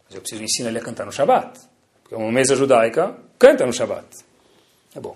Mas 0.06 0.14
eu 0.14 0.20
preciso 0.22 0.42
ensinar 0.42 0.70
ele 0.70 0.78
a 0.78 0.82
cantar 0.82 1.04
no 1.04 1.12
Shabat. 1.12 1.60
Porque 2.02 2.14
uma 2.14 2.32
mesa 2.32 2.56
judaica 2.56 3.14
canta 3.38 3.66
no 3.66 3.72
Shabat. 3.72 4.06
É 4.94 5.00
bom. 5.00 5.14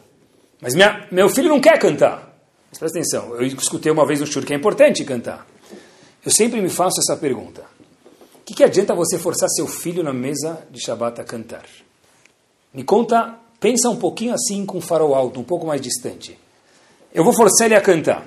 Mas 0.60 0.74
minha, 0.74 1.08
meu 1.10 1.30
filho 1.30 1.48
não 1.48 1.60
quer 1.60 1.78
cantar. 1.78 2.36
Mas 2.68 2.78
presta 2.78 2.98
atenção, 2.98 3.34
eu 3.34 3.46
escutei 3.46 3.90
uma 3.90 4.04
vez 4.06 4.20
no 4.20 4.26
shur 4.26 4.44
que 4.44 4.52
é 4.52 4.56
importante 4.56 5.04
cantar. 5.04 5.46
Eu 6.22 6.30
sempre 6.30 6.60
me 6.60 6.68
faço 6.68 7.00
essa 7.00 7.16
pergunta. 7.16 7.77
Que, 8.48 8.54
que 8.54 8.64
adianta 8.64 8.94
você 8.94 9.18
forçar 9.18 9.46
seu 9.50 9.66
filho 9.66 10.02
na 10.02 10.10
mesa 10.10 10.66
de 10.70 10.80
Shabat 10.80 11.20
a 11.20 11.24
cantar? 11.24 11.66
Me 12.72 12.82
conta, 12.82 13.34
pensa 13.60 13.90
um 13.90 13.96
pouquinho 13.96 14.32
assim 14.32 14.64
com 14.64 14.78
o 14.78 14.80
farol 14.80 15.14
alto, 15.14 15.38
um 15.38 15.44
pouco 15.44 15.66
mais 15.66 15.82
distante. 15.82 16.38
Eu 17.12 17.22
vou 17.24 17.34
forçar 17.34 17.66
ele 17.66 17.74
a 17.74 17.80
cantar. 17.82 18.26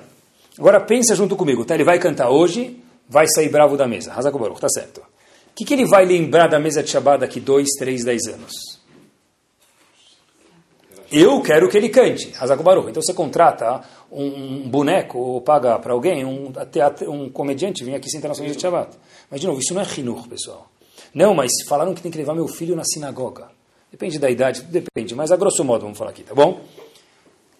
Agora 0.56 0.80
pensa 0.80 1.16
junto 1.16 1.34
comigo, 1.34 1.64
tá? 1.64 1.74
Ele 1.74 1.82
vai 1.82 1.98
cantar 1.98 2.30
hoje, 2.30 2.80
vai 3.08 3.26
sair 3.26 3.48
bravo 3.48 3.76
da 3.76 3.88
mesa. 3.88 4.12
Hazak 4.12 4.38
Baruch, 4.38 4.60
tá 4.60 4.68
certo. 4.68 4.98
O 5.00 5.04
que, 5.56 5.64
que 5.64 5.74
ele 5.74 5.86
vai 5.86 6.04
lembrar 6.04 6.46
da 6.46 6.60
mesa 6.60 6.84
de 6.84 6.90
Shabbat 6.90 7.22
daqui 7.22 7.40
dois, 7.40 7.70
três, 7.76 8.04
dez 8.04 8.28
anos? 8.28 8.71
Eu 11.12 11.42
quero 11.42 11.68
que 11.68 11.76
ele 11.76 11.90
cante, 11.90 12.32
Hazak 12.38 12.62
Baruch. 12.62 12.88
Então 12.88 13.02
você 13.02 13.12
contrata 13.12 13.82
um, 14.10 14.68
boneco 14.68 15.18
ou 15.18 15.40
paga 15.42 15.78
para 15.78 15.92
alguém, 15.92 16.24
um, 16.24 16.50
um 17.08 17.28
comediante, 17.28 17.84
vir 17.84 17.94
aqui 17.94 18.10
sentar 18.10 18.30
na 18.30 18.34
sua 18.34 18.46
de 18.46 18.58
Shabbat. 18.58 18.96
Mas, 19.30 19.40
de 19.40 19.46
novo, 19.46 19.60
isso 19.60 19.74
não 19.74 19.82
é 19.82 19.84
rinur, 19.84 20.26
pessoal. 20.26 20.70
Não, 21.14 21.34
mas 21.34 21.50
falaram 21.68 21.94
que 21.94 22.00
tem 22.00 22.10
que 22.10 22.16
levar 22.16 22.34
meu 22.34 22.48
filho 22.48 22.74
na 22.74 22.82
sinagoga. 22.84 23.48
Depende 23.90 24.18
da 24.18 24.30
idade, 24.30 24.62
depende, 24.62 25.14
mas 25.14 25.30
a 25.30 25.36
grosso 25.36 25.62
modo 25.62 25.82
vamos 25.82 25.98
falar 25.98 26.10
aqui, 26.10 26.22
tá 26.22 26.34
bom? 26.34 26.62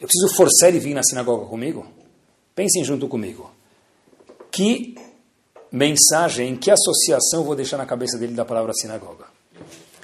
Eu 0.00 0.08
preciso 0.08 0.34
forçar 0.34 0.70
ele 0.70 0.78
vir 0.78 0.94
na 0.94 1.02
sinagoga 1.02 1.44
comigo? 1.44 1.86
Pensem 2.54 2.82
junto 2.82 3.06
comigo. 3.06 3.50
Que 4.50 4.94
mensagem, 5.70 6.56
que 6.56 6.70
associação 6.70 7.44
vou 7.44 7.54
deixar 7.54 7.76
na 7.76 7.84
cabeça 7.84 8.16
dele 8.16 8.32
da 8.32 8.46
palavra 8.46 8.72
sinagoga? 8.72 9.26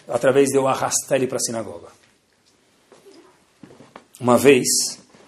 Através 0.07 0.49
de 0.49 0.57
eu 0.57 0.69
arrastar 0.69 1.17
ele 1.17 1.27
para 1.27 1.37
a 1.37 1.41
sinagoga. 1.41 1.98
Uma 4.21 4.37
vez, 4.37 4.67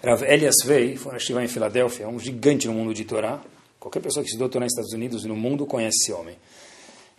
Rav 0.03 0.21
Elias 0.21 0.55
Vei, 0.65 0.97
foi 0.97 1.15
estiver 1.15 1.41
em 1.41 1.47
Filadélfia, 1.47 2.09
um 2.09 2.19
gigante 2.19 2.67
no 2.67 2.73
mundo 2.73 2.93
de 2.93 3.05
Torá. 3.05 3.41
Qualquer 3.79 4.01
pessoa 4.01 4.21
que 4.21 4.27
estudou 4.27 4.49
Torá 4.49 4.65
nos 4.65 4.73
Estados 4.73 4.91
Unidos 4.91 5.23
e 5.23 5.29
no 5.29 5.35
mundo 5.35 5.65
conhece 5.65 5.97
esse 6.03 6.11
homem. 6.11 6.35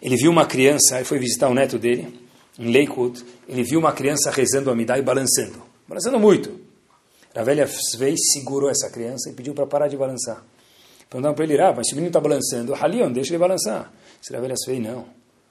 Ele 0.02 0.14
viu 0.16 0.30
uma 0.30 0.44
criança, 0.44 0.96
ele 0.96 1.06
foi 1.06 1.18
visitar 1.18 1.48
o 1.48 1.54
neto 1.54 1.78
dele, 1.78 2.12
em 2.58 2.66
Lakewood, 2.66 3.24
ele 3.48 3.62
viu 3.62 3.80
uma 3.80 3.92
criança 3.92 4.30
rezando 4.30 4.68
a 4.68 4.74
Amidá 4.74 4.98
e 4.98 5.02
balançando. 5.02 5.62
Balançando 5.88 6.18
muito. 6.18 6.60
Rav 7.34 7.48
Elias 7.48 7.74
Vei 7.96 8.16
segurou 8.18 8.68
essa 8.68 8.90
criança 8.90 9.30
e 9.30 9.32
pediu 9.32 9.54
para 9.54 9.66
parar 9.66 9.88
de 9.88 9.96
balançar. 9.96 10.44
Perguntaram 11.08 11.34
para 11.34 11.44
ele, 11.44 11.58
ah, 11.58 11.72
mas 11.74 11.86
se 11.86 11.94
o 11.94 11.96
menino 11.96 12.10
está 12.10 12.20
balançando, 12.20 12.74
Halion, 12.74 13.10
deixa 13.10 13.30
ele 13.30 13.38
balançar. 13.38 13.90
Se 14.20 14.30
Rav 14.30 14.44
Elias 14.44 14.60
Vei, 14.66 14.78
não. 14.78 15.06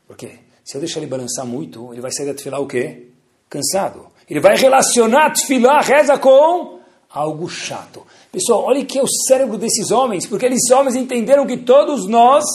Por 0.06 0.16
quê? 0.16 0.34
Se 0.64 0.78
eu 0.78 0.82
deixar 0.82 1.00
ele 1.00 1.10
balançar 1.10 1.48
muito, 1.48 1.92
ele 1.92 2.02
vai 2.02 2.12
sair 2.12 2.28
da 2.28 2.36
tefilá 2.36 2.60
o 2.60 2.68
quê? 2.68 3.08
Cansado. 3.50 4.11
Ele 4.32 4.40
vai 4.40 4.56
relacionar 4.56 5.32
tefilá, 5.32 5.82
reza 5.82 6.18
com 6.18 6.80
algo 7.10 7.50
chato. 7.50 8.08
Pessoal, 8.32 8.64
olha 8.64 8.86
que 8.86 8.98
é 8.98 9.04
o 9.04 9.08
cérebro 9.28 9.58
desses 9.58 9.92
homens, 9.92 10.26
porque 10.26 10.46
esses 10.46 10.72
homens 10.72 10.96
entenderam 10.96 11.46
que 11.46 11.58
todos 11.58 12.08
nós 12.08 12.46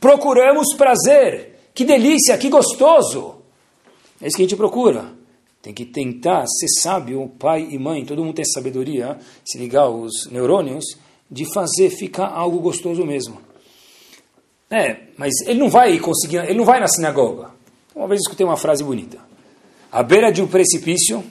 procuramos 0.00 0.72
prazer. 0.74 1.58
Que 1.74 1.84
delícia, 1.84 2.38
que 2.38 2.48
gostoso. 2.48 3.38
É 4.20 4.28
isso 4.28 4.36
que 4.36 4.42
a 4.42 4.46
gente 4.46 4.54
procura. 4.54 5.06
Tem 5.60 5.74
que 5.74 5.84
tentar 5.84 6.46
ser 6.46 6.68
sábio, 6.80 7.28
pai 7.40 7.70
e 7.72 7.76
mãe, 7.76 8.04
todo 8.04 8.22
mundo 8.22 8.36
tem 8.36 8.44
sabedoria, 8.44 9.18
se 9.44 9.58
ligar 9.58 9.88
os 9.88 10.30
neurônios, 10.30 10.84
de 11.28 11.44
fazer 11.52 11.90
ficar 11.90 12.28
algo 12.28 12.60
gostoso 12.60 13.04
mesmo. 13.04 13.40
É, 14.70 15.08
mas 15.18 15.32
ele 15.44 15.58
não 15.58 15.68
vai 15.68 15.98
conseguir, 15.98 16.36
ele 16.44 16.54
não 16.58 16.64
vai 16.64 16.78
na 16.78 16.86
sinagoga. 16.86 17.50
Uma 17.96 18.06
vez 18.06 18.20
escutei 18.20 18.46
uma 18.46 18.56
frase 18.56 18.84
bonita. 18.84 19.25
À 19.90 20.02
beira 20.02 20.30
de 20.32 20.42
um 20.42 20.46
precipício, 20.46 21.24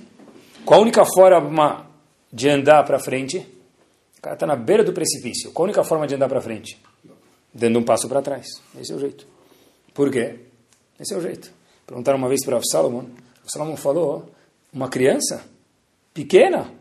com 0.63 0.73
a 0.73 0.79
única 0.79 1.03
forma 1.05 1.87
de 2.31 2.49
andar 2.49 2.83
para 2.83 2.99
frente, 2.99 3.37
o 4.17 4.21
cara 4.21 4.35
está 4.35 4.47
na 4.47 4.55
beira 4.55 4.83
do 4.83 4.93
precipício. 4.93 5.51
Qual 5.51 5.65
a 5.65 5.67
única 5.69 5.83
forma 5.83 6.07
de 6.07 6.15
andar 6.15 6.27
para 6.27 6.41
frente? 6.41 6.81
Dando 7.53 7.79
um 7.79 7.83
passo 7.83 8.07
para 8.09 8.21
trás. 8.21 8.47
Esse 8.79 8.91
é 8.91 8.95
o 8.95 8.99
jeito. 8.99 9.27
Por 9.93 10.11
quê? 10.11 10.39
Esse 10.99 11.13
é 11.13 11.17
o 11.17 11.21
jeito. 11.21 11.51
Perguntaram 11.85 12.17
uma 12.17 12.27
vez 12.27 12.43
para 12.43 12.57
o 12.57 12.65
Salomon. 12.65 13.05
O 13.45 13.51
Salomon 13.51 13.77
falou: 13.77 14.29
uma 14.73 14.89
criança 14.89 15.45
pequena. 16.13 16.71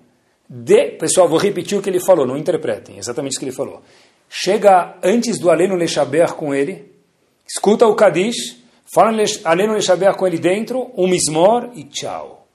De, 0.48 0.90
pessoal, 0.92 1.28
vou 1.28 1.38
repetir 1.38 1.78
o 1.78 1.82
que 1.82 1.88
ele 1.88 2.00
falou, 2.00 2.26
não 2.26 2.36
interpretem, 2.36 2.98
exatamente 2.98 3.36
o 3.36 3.38
que 3.38 3.46
ele 3.46 3.52
falou. 3.52 3.82
Chega 4.28 4.98
antes 5.02 5.38
do 5.38 5.50
Aleno 5.50 5.74
Lechaber 5.74 6.34
com 6.34 6.54
ele, 6.54 6.92
escuta 7.46 7.86
o 7.86 7.94
Kadish, 7.94 8.62
Aleno 9.44 9.74
Lechaber 9.74 10.14
com 10.14 10.26
ele 10.26 10.38
dentro, 10.38 10.90
um 10.96 11.08
mismor 11.08 11.70
e 11.74 11.84
tchau. 11.84 12.46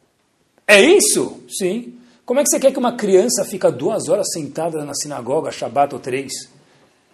É 0.67 0.80
isso? 0.82 1.43
Sim. 1.49 1.95
Como 2.25 2.39
é 2.39 2.43
que 2.43 2.49
você 2.49 2.59
quer 2.59 2.71
que 2.71 2.77
uma 2.77 2.95
criança 2.95 3.43
fica 3.43 3.71
duas 3.71 4.07
horas 4.07 4.27
sentada 4.32 4.86
na 4.86 4.93
sinagoga, 4.93 5.51
Shabbat 5.51 5.95
ou 5.95 5.99
três? 5.99 6.32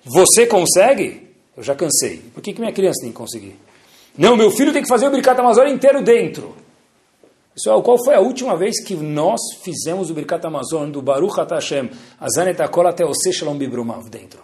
Você 0.03 0.45
consegue? 0.45 1.29
Eu 1.55 1.63
já 1.63 1.73
cansei. 1.73 2.17
Por 2.33 2.43
que, 2.43 2.53
que 2.53 2.59
minha 2.59 2.73
criança 2.73 3.01
tem 3.01 3.11
que 3.11 3.17
conseguir? 3.17 3.55
Não, 4.17 4.35
meu 4.35 4.51
filho 4.51 4.73
tem 4.73 4.83
que 4.83 4.89
fazer 4.89 5.07
o 5.07 5.11
Birkat 5.11 5.39
Amazon 5.39 5.67
inteiro 5.67 6.03
dentro. 6.03 6.55
Pessoal, 7.53 7.81
qual 7.81 7.97
foi 8.03 8.13
a 8.13 8.19
última 8.19 8.57
vez 8.57 8.83
que 8.83 8.93
nós 8.95 9.39
fizemos 9.63 10.11
o 10.11 10.13
Birkat 10.13 10.45
Amazon 10.45 10.91
do 10.91 11.01
Baruch 11.01 11.37
Hashem, 11.49 11.89
Azanet 12.19 12.61
Akol 12.61 12.85
até 12.85 13.05
Ose 13.05 13.31
Shalom 13.31 13.57
Bibrumav 13.57 14.09
dentro? 14.09 14.43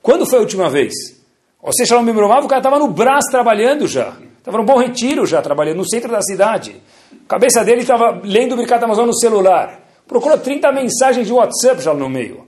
Quando 0.00 0.24
foi 0.24 0.38
a 0.38 0.42
última 0.42 0.70
vez? 0.70 1.19
Ose 1.62 1.86
Shalom 1.86 2.06
Bibrumav, 2.06 2.44
o 2.44 2.48
cara 2.48 2.60
estava 2.60 2.78
no 2.78 2.88
Brás 2.88 3.24
trabalhando 3.30 3.86
já. 3.86 4.16
Estava 4.38 4.56
no 4.56 4.64
Bom 4.64 4.78
Retiro 4.78 5.26
já, 5.26 5.42
trabalhando 5.42 5.76
no 5.76 5.88
centro 5.88 6.10
da 6.10 6.22
cidade. 6.22 6.80
A 7.12 7.28
cabeça 7.28 7.62
dele 7.62 7.82
estava 7.82 8.18
lendo 8.24 8.52
o 8.52 8.56
Birkat 8.56 8.82
Amazon 8.82 9.06
no 9.06 9.14
celular. 9.14 9.80
Procurou 10.08 10.38
30 10.38 10.72
mensagens 10.72 11.26
de 11.26 11.32
WhatsApp 11.32 11.82
já 11.82 11.92
no 11.92 12.08
meio. 12.08 12.46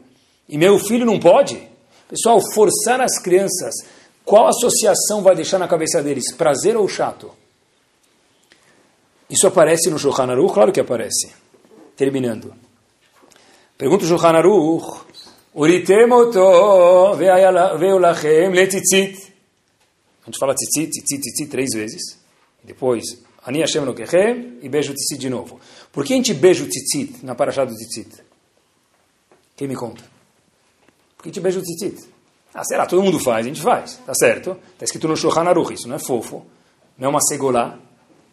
E 0.48 0.56
meu 0.56 0.78
filho 0.78 1.04
não 1.04 1.20
pode? 1.20 1.68
Pessoal, 2.08 2.40
forçar 2.54 3.00
as 3.00 3.18
crianças, 3.18 3.74
qual 4.24 4.48
associação 4.48 5.22
vai 5.22 5.34
deixar 5.34 5.58
na 5.58 5.68
cabeça 5.68 6.02
deles? 6.02 6.32
Prazer 6.34 6.76
ou 6.76 6.88
chato? 6.88 7.30
Isso 9.28 9.46
aparece 9.46 9.90
no 9.90 9.98
Shulchan 9.98 10.30
Aruch? 10.30 10.54
Claro 10.54 10.72
que 10.72 10.80
aparece. 10.80 11.32
Terminando. 11.96 12.54
Pergunta 13.76 14.04
o 14.04 14.08
Shulchan 14.08 14.36
Aruch. 14.36 15.11
Uritem 15.55 16.11
oto 16.11 17.14
veio 17.16 17.98
lachem 17.98 18.53
letzitzit. 18.53 19.32
A 20.22 20.26
gente 20.26 20.38
fala 20.38 20.55
tzitzit, 20.55 20.90
tzitzit, 20.90 21.20
tzitzit 21.20 21.50
três 21.50 21.68
vezes. 21.74 22.18
Depois, 22.64 23.05
Ani 23.44 23.61
Hashem 23.61 23.84
Lokechem 23.84 24.59
e 24.62 24.68
beijo 24.68 24.92
o 24.92 24.94
tzitzit 24.94 25.20
de 25.20 25.28
novo. 25.28 25.61
Por 25.92 26.05
que 26.05 26.14
a 26.14 26.16
gente 26.16 26.32
beija 26.32 26.64
o 26.64 26.68
tzitzit 26.68 27.24
na 27.24 27.34
paraxá 27.34 27.64
do 27.64 27.74
tzitzit? 27.74 28.22
Quem 29.55 29.68
me 29.68 29.76
conta? 29.76 30.03
Por 31.16 31.24
que 31.24 31.28
a 31.28 31.32
gente 31.32 31.40
beija 31.40 31.59
o 31.59 31.62
tzitzit? 31.62 32.09
Ah, 32.55 32.64
sei 32.64 32.78
lá, 32.78 32.86
todo 32.86 33.03
mundo 33.03 33.18
faz, 33.18 33.44
a 33.44 33.48
gente 33.48 33.61
faz, 33.61 33.98
tá 34.07 34.14
certo? 34.14 34.57
Está 34.72 34.84
escrito 34.84 35.09
no 35.09 35.16
Shulchan 35.16 35.42
Aruch, 35.42 35.74
isso 35.74 35.88
não 35.88 35.96
é 35.96 35.98
fofo, 35.98 36.46
não 36.96 37.07
é 37.07 37.11
uma 37.11 37.20
segolá. 37.20 37.78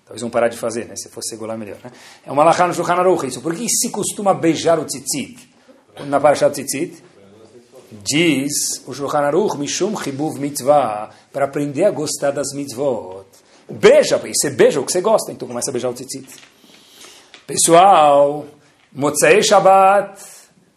Talvez 0.05 0.21
vão 0.21 0.29
parar 0.29 0.47
de 0.47 0.57
fazer, 0.57 0.85
né? 0.85 0.95
Se 0.95 1.09
fosse 1.09 1.29
segolá, 1.29 1.57
melhor. 1.57 1.77
Né? 1.83 1.91
É 2.25 2.31
uma 2.31 2.43
lachá 2.43 2.67
no 2.67 2.73
Shulchan 2.73 2.93
Aruch, 2.93 3.25
isso. 3.25 3.41
Por 3.41 3.55
que 3.55 3.67
se 3.67 3.89
costuma 3.89 4.33
beijar 4.33 4.79
o 4.79 4.85
tzitzit? 4.85 5.49
Na 6.05 6.19
paraxá 6.19 6.47
do 6.47 6.53
tzitzit? 6.53 7.08
Diz 7.91 8.83
o 8.85 8.93
Shulchan 8.93 9.19
Aruch, 9.19 9.57
Mishum 9.57 9.97
Chibuv 9.97 10.39
Mitzvah, 10.39 11.09
para 11.33 11.45
aprender 11.45 11.85
a 11.85 11.91
gostar 11.91 12.31
das 12.31 12.53
mitzvot. 12.53 13.25
Beija, 13.67 14.17
você 14.17 14.49
beija 14.49 14.79
o 14.79 14.85
que 14.85 14.91
você 14.91 15.01
gosta, 15.01 15.31
então 15.31 15.47
começa 15.47 15.71
a 15.71 15.73
beijar 15.73 15.89
o 15.89 15.93
tzitzit. 15.93 16.27
Pessoal, 17.47 18.45
Motzei 18.93 19.41
Shabbat, 19.41 20.21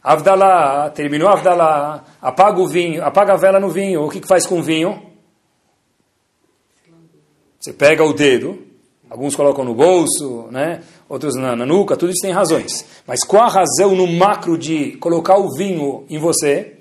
Avdalá, 0.02 0.90
terminou 0.90 1.28
Avdalá, 1.28 2.04
apaga 2.20 2.60
o 2.60 2.66
vinho, 2.66 3.04
apaga 3.04 3.34
a 3.34 3.36
vela 3.36 3.60
no 3.60 3.68
vinho. 3.68 4.04
O 4.04 4.10
que, 4.10 4.20
que 4.20 4.26
faz 4.26 4.46
com 4.46 4.58
o 4.58 4.62
vinho? 4.62 5.02
Você 7.60 7.72
pega 7.72 8.02
o 8.02 8.12
dedo, 8.12 8.58
alguns 9.08 9.36
colocam 9.36 9.64
no 9.64 9.74
bolso, 9.74 10.48
né? 10.50 10.82
outros 11.08 11.34
na, 11.36 11.54
na 11.54 11.66
nuca, 11.66 11.96
tudo 11.96 12.10
isso 12.10 12.22
tem 12.22 12.32
razões. 12.32 12.86
Mas 13.06 13.22
qual 13.22 13.44
a 13.44 13.48
razão 13.48 13.94
no 13.94 14.06
macro 14.06 14.56
de 14.56 14.96
colocar 14.96 15.36
o 15.36 15.54
vinho 15.54 16.06
em 16.08 16.18
você? 16.18 16.71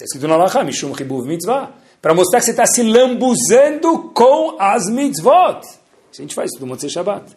Está 0.00 0.06
escrito 0.06 0.28
na 0.28 0.36
Lacha, 0.36 0.64
Mishum 0.64 0.94
Hibuv 0.98 1.26
Mitzvah 1.26 1.74
para 2.00 2.14
mostrar 2.14 2.38
que 2.38 2.46
você 2.46 2.52
está 2.52 2.64
se 2.64 2.82
lambuzando 2.82 4.10
com 4.14 4.56
as 4.58 4.88
mitzvot. 4.90 5.60
Isso 6.10 6.20
a 6.20 6.22
gente 6.22 6.34
faz 6.34 6.50
tudo 6.52 6.66
Motzei 6.66 6.88
Shabbat. 6.88 7.36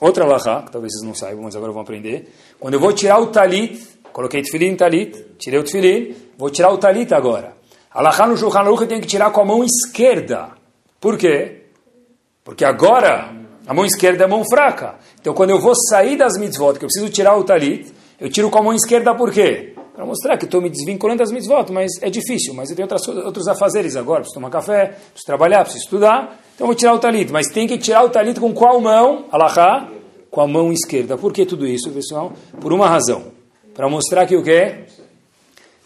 Outra 0.00 0.24
lahá, 0.24 0.62
que 0.62 0.70
talvez 0.70 0.92
vocês 0.92 1.04
não 1.04 1.16
saibam, 1.16 1.42
mas 1.42 1.56
agora 1.56 1.72
vão 1.72 1.82
aprender. 1.82 2.32
Quando 2.60 2.74
eu 2.74 2.80
vou 2.80 2.92
tirar 2.92 3.18
o 3.18 3.26
talit, 3.26 3.84
coloquei 4.12 4.40
tefilim 4.40 4.76
talit, 4.76 5.20
tirei 5.36 5.58
o 5.58 5.64
tefilim, 5.64 6.14
vou 6.38 6.48
tirar 6.48 6.70
o 6.70 6.78
talit 6.78 7.12
agora. 7.12 7.54
A 7.90 8.00
lahá 8.00 8.28
no 8.28 8.36
Shulchan 8.36 8.60
Aruch 8.60 8.82
eu 8.82 8.86
tenho 8.86 9.00
que 9.00 9.08
tirar 9.08 9.32
com 9.32 9.40
a 9.40 9.44
mão 9.44 9.64
esquerda. 9.64 10.50
Por 11.00 11.18
quê? 11.18 11.64
Porque 12.44 12.64
agora 12.64 13.34
a 13.66 13.74
mão 13.74 13.84
esquerda 13.84 14.22
é 14.22 14.26
a 14.26 14.28
mão 14.28 14.44
fraca. 14.48 14.94
Então 15.20 15.34
quando 15.34 15.50
eu 15.50 15.58
vou 15.58 15.74
sair 15.74 16.16
das 16.16 16.38
mitzvot, 16.38 16.78
que 16.78 16.84
eu 16.84 16.88
preciso 16.88 17.10
tirar 17.10 17.36
o 17.36 17.42
talit, 17.42 17.92
eu 18.20 18.30
tiro 18.30 18.48
com 18.48 18.58
a 18.60 18.62
mão 18.62 18.74
esquerda 18.74 19.12
por 19.12 19.32
quê? 19.32 19.74
Para 19.96 20.04
mostrar 20.04 20.36
que 20.36 20.44
estou 20.44 20.60
me 20.60 20.68
desvinculando 20.68 21.20
das 21.20 21.32
mitzvot, 21.32 21.72
mas 21.72 21.90
é 22.02 22.10
difícil, 22.10 22.52
mas 22.52 22.68
eu 22.68 22.76
tenho 22.76 22.84
outras, 22.84 23.08
outros 23.08 23.48
afazeres 23.48 23.96
agora, 23.96 24.20
preciso 24.20 24.34
tomar 24.34 24.50
café, 24.50 24.88
preciso 24.88 25.24
trabalhar, 25.24 25.62
preciso 25.62 25.84
estudar, 25.84 26.38
então 26.54 26.66
vou 26.66 26.76
tirar 26.76 26.92
o 26.92 26.98
talit, 26.98 27.32
mas 27.32 27.46
tem 27.48 27.66
que 27.66 27.78
tirar 27.78 28.04
o 28.04 28.10
talit 28.10 28.38
com 28.38 28.52
qual 28.52 28.78
mão? 28.78 29.24
Alahá, 29.32 29.88
com 30.30 30.42
a 30.42 30.46
mão 30.46 30.70
esquerda. 30.70 31.16
Por 31.16 31.32
que 31.32 31.46
tudo 31.46 31.66
isso, 31.66 31.90
pessoal? 31.90 32.34
Por 32.60 32.74
uma 32.74 32.86
razão, 32.86 33.32
para 33.72 33.88
mostrar 33.88 34.26
que 34.26 34.36
o 34.36 34.42
que? 34.42 34.84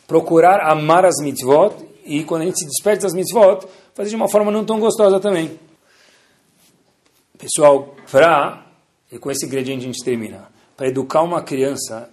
Procurar 0.08 0.58
amar 0.68 1.04
as 1.04 1.22
mitzvot, 1.22 1.76
e 2.04 2.24
quando 2.24 2.42
a 2.42 2.44
gente 2.46 2.58
se 2.58 2.66
despede 2.66 3.02
das 3.02 3.14
mitzvot, 3.14 3.64
fazer 3.94 4.11
de 4.11 4.16
uma 4.16 4.28
forma 4.28 4.50
não 4.50 4.64
tão 4.64 4.80
gostosa 4.80 5.20
também. 5.20 5.56
Pessoal, 7.38 7.94
para, 8.11 8.66
e 9.12 9.20
com 9.20 9.30
esse 9.30 9.46
ingrediente 9.46 9.84
a 9.84 9.86
gente 9.86 10.04
termina, 10.04 10.48
para 10.76 10.88
educar 10.88 11.22
uma 11.22 11.40
criança 11.40 12.11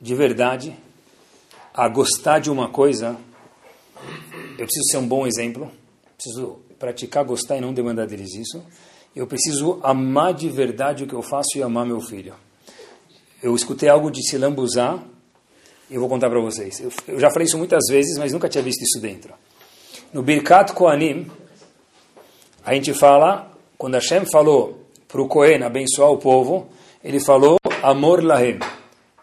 de 0.00 0.14
verdade, 0.14 0.74
a 1.78 1.86
gostar 1.86 2.40
de 2.40 2.50
uma 2.50 2.68
coisa, 2.68 3.16
eu 4.58 4.64
preciso 4.64 4.84
ser 4.90 4.96
um 4.96 5.06
bom 5.06 5.28
exemplo, 5.28 5.70
preciso 6.16 6.58
praticar 6.76 7.24
gostar 7.24 7.56
e 7.56 7.60
não 7.60 7.72
demandar 7.72 8.04
deles 8.04 8.34
isso. 8.34 8.60
Eu 9.14 9.28
preciso 9.28 9.78
amar 9.84 10.34
de 10.34 10.48
verdade 10.48 11.04
o 11.04 11.06
que 11.06 11.14
eu 11.14 11.22
faço 11.22 11.56
e 11.56 11.62
amar 11.62 11.86
meu 11.86 12.00
filho. 12.00 12.34
Eu 13.40 13.54
escutei 13.54 13.88
algo 13.88 14.10
de 14.10 14.28
se 14.28 14.36
lambuzar 14.36 15.00
e 15.88 15.94
eu 15.94 16.00
vou 16.00 16.08
contar 16.08 16.28
para 16.28 16.40
vocês. 16.40 16.80
Eu, 16.80 16.90
eu, 17.06 17.20
já 17.20 17.30
falei 17.30 17.46
isso 17.46 17.56
muitas 17.56 17.84
vezes, 17.88 18.18
mas 18.18 18.32
nunca 18.32 18.48
tinha 18.48 18.62
visto 18.62 18.82
isso 18.82 19.00
dentro. 19.00 19.32
No 20.12 20.20
Birkat 20.20 20.72
Koanim, 20.72 21.30
a 22.64 22.74
gente 22.74 22.92
fala, 22.92 23.52
quando 23.78 23.94
Hashem 23.94 24.26
falou 24.26 24.84
para 25.06 25.22
o 25.22 25.28
Kohen 25.28 25.62
abençoar 25.62 26.10
o 26.10 26.18
povo, 26.18 26.66
ele 27.04 27.20
falou 27.20 27.56
amor 27.84 28.24
lahem. 28.24 28.58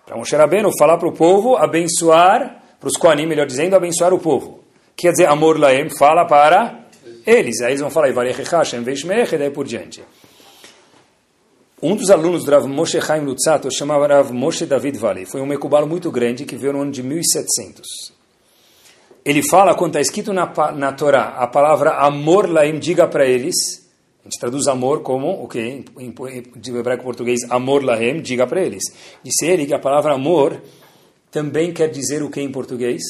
Para 0.05 0.17
Moshe 0.17 0.35
Rabbeinu 0.35 0.69
falar 0.77 0.97
para 0.97 1.09
o 1.09 1.13
povo, 1.13 1.55
abençoar, 1.55 2.61
para 2.79 2.87
os 2.87 2.95
Koanim, 2.95 3.25
melhor 3.25 3.47
dizendo, 3.47 3.75
abençoar 3.75 4.13
o 4.13 4.19
povo. 4.19 4.63
Quer 4.95 5.11
dizer, 5.11 5.27
amor 5.27 5.59
laem, 5.59 5.89
fala 5.97 6.25
para 6.25 6.85
eles. 7.25 7.61
Aí 7.61 7.71
eles 7.71 7.81
vão 7.81 7.89
falar, 7.89 8.09
e 8.09 8.13
daí 9.37 9.49
por 9.49 9.65
diante. 9.65 10.03
Um 11.81 11.95
dos 11.95 12.09
alunos 12.09 12.45
do 12.45 12.51
Rav 12.51 12.67
Moshe 12.67 13.01
Chaim 13.01 13.25
Lutzato 13.25 13.69
chamava 13.71 14.07
Rav 14.07 14.31
Moshe 14.31 14.65
David 14.65 14.97
Valley. 14.97 15.25
Foi 15.25 15.41
um 15.41 15.45
mecubalo 15.45 15.87
muito 15.87 16.09
grande 16.11 16.45
que 16.45 16.55
veio 16.55 16.73
no 16.73 16.81
ano 16.81 16.91
de 16.91 17.03
1700. 17.03 18.13
Ele 19.25 19.41
fala, 19.49 19.73
quando 19.73 19.91
está 19.91 20.01
escrito 20.01 20.31
na, 20.31 20.45
na 20.73 20.93
Torá, 20.93 21.35
a 21.37 21.47
palavra 21.47 21.95
amor 21.97 22.47
laim, 22.47 22.77
diga 22.77 23.07
para 23.07 23.25
eles, 23.25 23.84
a 24.25 24.27
gente 24.27 24.39
traduz 24.39 24.67
amor 24.67 25.03
como, 25.03 25.43
o 25.43 25.47
que 25.47 25.85
de 26.55 26.75
hebraico 26.75 27.03
português, 27.03 27.41
amor 27.47 27.83
lahem, 27.83 28.21
diga 28.21 28.47
para 28.47 28.59
eles. 28.59 28.83
Disse 29.23 29.45
ele 29.45 29.67
que 29.67 29.73
a 29.75 29.79
palavra 29.79 30.15
amor 30.15 30.59
também 31.29 31.71
quer 31.71 31.89
dizer 31.89 32.23
o 32.23 32.29
que 32.31 32.41
em 32.41 32.51
português? 32.51 33.03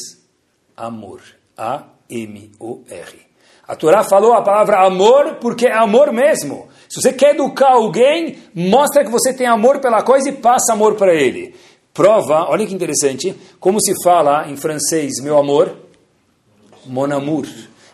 Amor. 0.75 1.21
A-M-O-R. 1.57 3.25
A 3.65 3.75
Torá 3.77 4.03
falou 4.03 4.33
a 4.33 4.41
palavra 4.41 4.85
amor 4.85 5.35
porque 5.39 5.67
é 5.67 5.73
amor 5.73 6.11
mesmo. 6.11 6.67
Se 6.89 7.01
você 7.01 7.13
quer 7.13 7.33
educar 7.33 7.71
alguém, 7.71 8.37
mostra 8.53 9.05
que 9.05 9.09
você 9.09 9.33
tem 9.33 9.47
amor 9.47 9.79
pela 9.79 10.03
coisa 10.03 10.27
e 10.27 10.33
passa 10.33 10.73
amor 10.73 10.95
para 10.95 11.15
ele. 11.15 11.55
Prova, 11.93 12.45
olha 12.49 12.67
que 12.67 12.73
interessante, 12.73 13.33
como 13.57 13.81
se 13.81 13.93
fala 14.03 14.49
em 14.49 14.57
francês, 14.57 15.13
meu 15.23 15.37
amor? 15.37 15.85
mon 16.85 17.11
amour. 17.11 17.47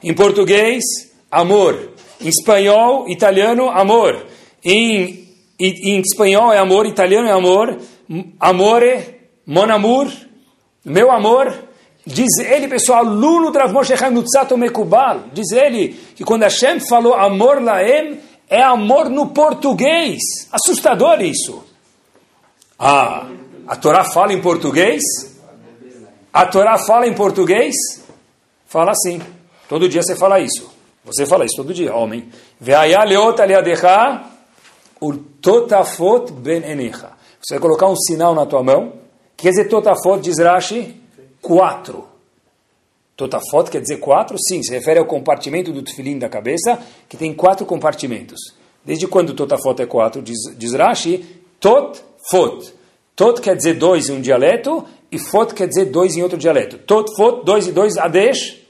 Em 0.03 0.13
português, 0.13 0.83
amor. 1.29 1.90
Em 2.21 2.27
espanhol, 2.27 3.09
italiano, 3.09 3.69
amor. 3.69 4.25
Em, 4.63 5.27
em, 5.59 5.95
em 5.95 5.99
espanhol 6.01 6.51
é 6.51 6.57
amor, 6.57 6.85
italiano 6.85 7.27
é 7.27 7.31
amor. 7.31 7.77
Amore, 8.39 9.19
mon 9.45 9.71
amour, 9.71 10.07
meu 10.83 11.11
amor. 11.11 11.53
Diz 12.05 12.39
ele, 12.39 12.67
pessoal, 12.67 13.05
Nutzato 13.05 14.57
Mekubal, 14.57 15.25
diz 15.31 15.51
ele 15.51 15.89
que 16.15 16.23
quando 16.23 16.43
Hashem 16.43 16.79
falou 16.79 17.13
amor 17.13 17.61
laem, 17.61 18.19
é 18.49 18.61
amor 18.61 19.09
no 19.09 19.27
português. 19.27 20.19
Assustador 20.51 21.21
isso. 21.21 21.63
Ah, 22.77 23.27
a 23.67 23.75
Torá 23.75 24.03
fala 24.03 24.33
em 24.33 24.41
português? 24.41 25.01
A 26.33 26.45
Torá 26.45 26.77
fala 26.79 27.07
em 27.07 27.13
português? 27.13 27.75
fala 28.71 28.91
assim. 28.91 29.21
Todo 29.67 29.89
dia 29.89 30.01
você 30.01 30.15
fala 30.15 30.39
isso. 30.39 30.70
Você 31.03 31.25
fala 31.25 31.45
isso 31.45 31.55
todo 31.57 31.73
dia, 31.73 31.95
homem. 31.95 32.29
Você 37.41 37.55
vai 37.55 37.59
colocar 37.59 37.87
um 37.87 37.95
sinal 37.95 38.35
na 38.35 38.45
tua 38.45 38.61
mão. 38.61 38.93
Quer 39.35 39.49
dizer 39.49 39.65
totafot, 39.67 40.21
diz 40.21 40.37
Rashi, 40.37 41.01
quatro. 41.41 42.07
Totafot 43.17 43.69
quer 43.71 43.81
dizer 43.81 43.97
quatro? 43.97 44.37
Sim, 44.39 44.61
se 44.61 44.71
refere 44.71 44.99
ao 44.99 45.05
compartimento 45.05 45.71
do 45.71 45.81
tefilim 45.81 46.19
da 46.19 46.29
cabeça, 46.29 46.79
que 47.09 47.17
tem 47.17 47.33
quatro 47.33 47.65
compartimentos. 47.65 48.39
Desde 48.85 49.07
quando 49.07 49.33
totafot 49.33 49.81
é 49.81 49.85
quatro? 49.87 50.21
Diz, 50.21 50.37
diz 50.55 50.73
Rashi, 50.73 51.25
tot, 51.59 51.99
fot. 52.29 52.73
Tot 53.15 53.41
quer 53.41 53.55
dizer 53.55 53.73
dois 53.73 54.09
em 54.09 54.13
um 54.13 54.21
dialeto, 54.21 54.85
e 55.11 55.17
fot 55.17 55.53
quer 55.53 55.67
dizer 55.67 55.85
dois 55.85 56.15
em 56.15 56.21
outro 56.21 56.37
dialeto. 56.37 56.77
Tot, 56.77 57.11
fot, 57.15 57.43
dois 57.43 57.67
e 57.67 57.71
dois, 57.71 57.97
adesh, 57.97 58.61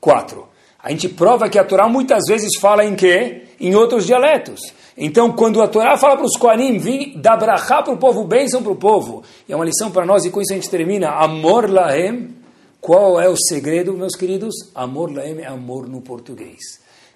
4. 0.00 0.47
A 0.82 0.90
gente 0.90 1.08
prova 1.08 1.48
que 1.48 1.58
a 1.58 1.64
Torá 1.64 1.88
muitas 1.88 2.24
vezes 2.28 2.58
fala 2.60 2.84
em 2.84 2.94
quê? 2.94 3.42
Em 3.60 3.74
outros 3.74 4.06
dialetos. 4.06 4.60
Então, 4.96 5.32
quando 5.32 5.60
a 5.60 5.68
Torá 5.68 5.96
fala 5.96 6.16
para 6.16 6.26
os 6.26 6.36
Koanim, 6.36 6.78
vim 6.78 7.20
dar 7.20 7.36
brachá 7.36 7.82
para 7.82 7.92
o 7.92 7.96
povo, 7.96 8.24
bênção 8.24 8.62
para 8.62 8.72
o 8.72 8.76
povo. 8.76 9.22
E 9.48 9.52
é 9.52 9.56
uma 9.56 9.64
lição 9.64 9.90
para 9.90 10.04
nós, 10.04 10.24
e 10.24 10.30
com 10.30 10.40
isso 10.40 10.52
a 10.52 10.56
gente 10.56 10.70
termina. 10.70 11.10
Amor 11.10 11.70
lahem. 11.70 12.36
Qual 12.80 13.20
é 13.20 13.28
o 13.28 13.36
segredo, 13.36 13.92
meus 13.92 14.14
queridos? 14.14 14.54
Amor 14.74 15.12
lahem 15.12 15.40
é 15.40 15.46
amor 15.46 15.88
no 15.88 16.00
português. 16.00 16.58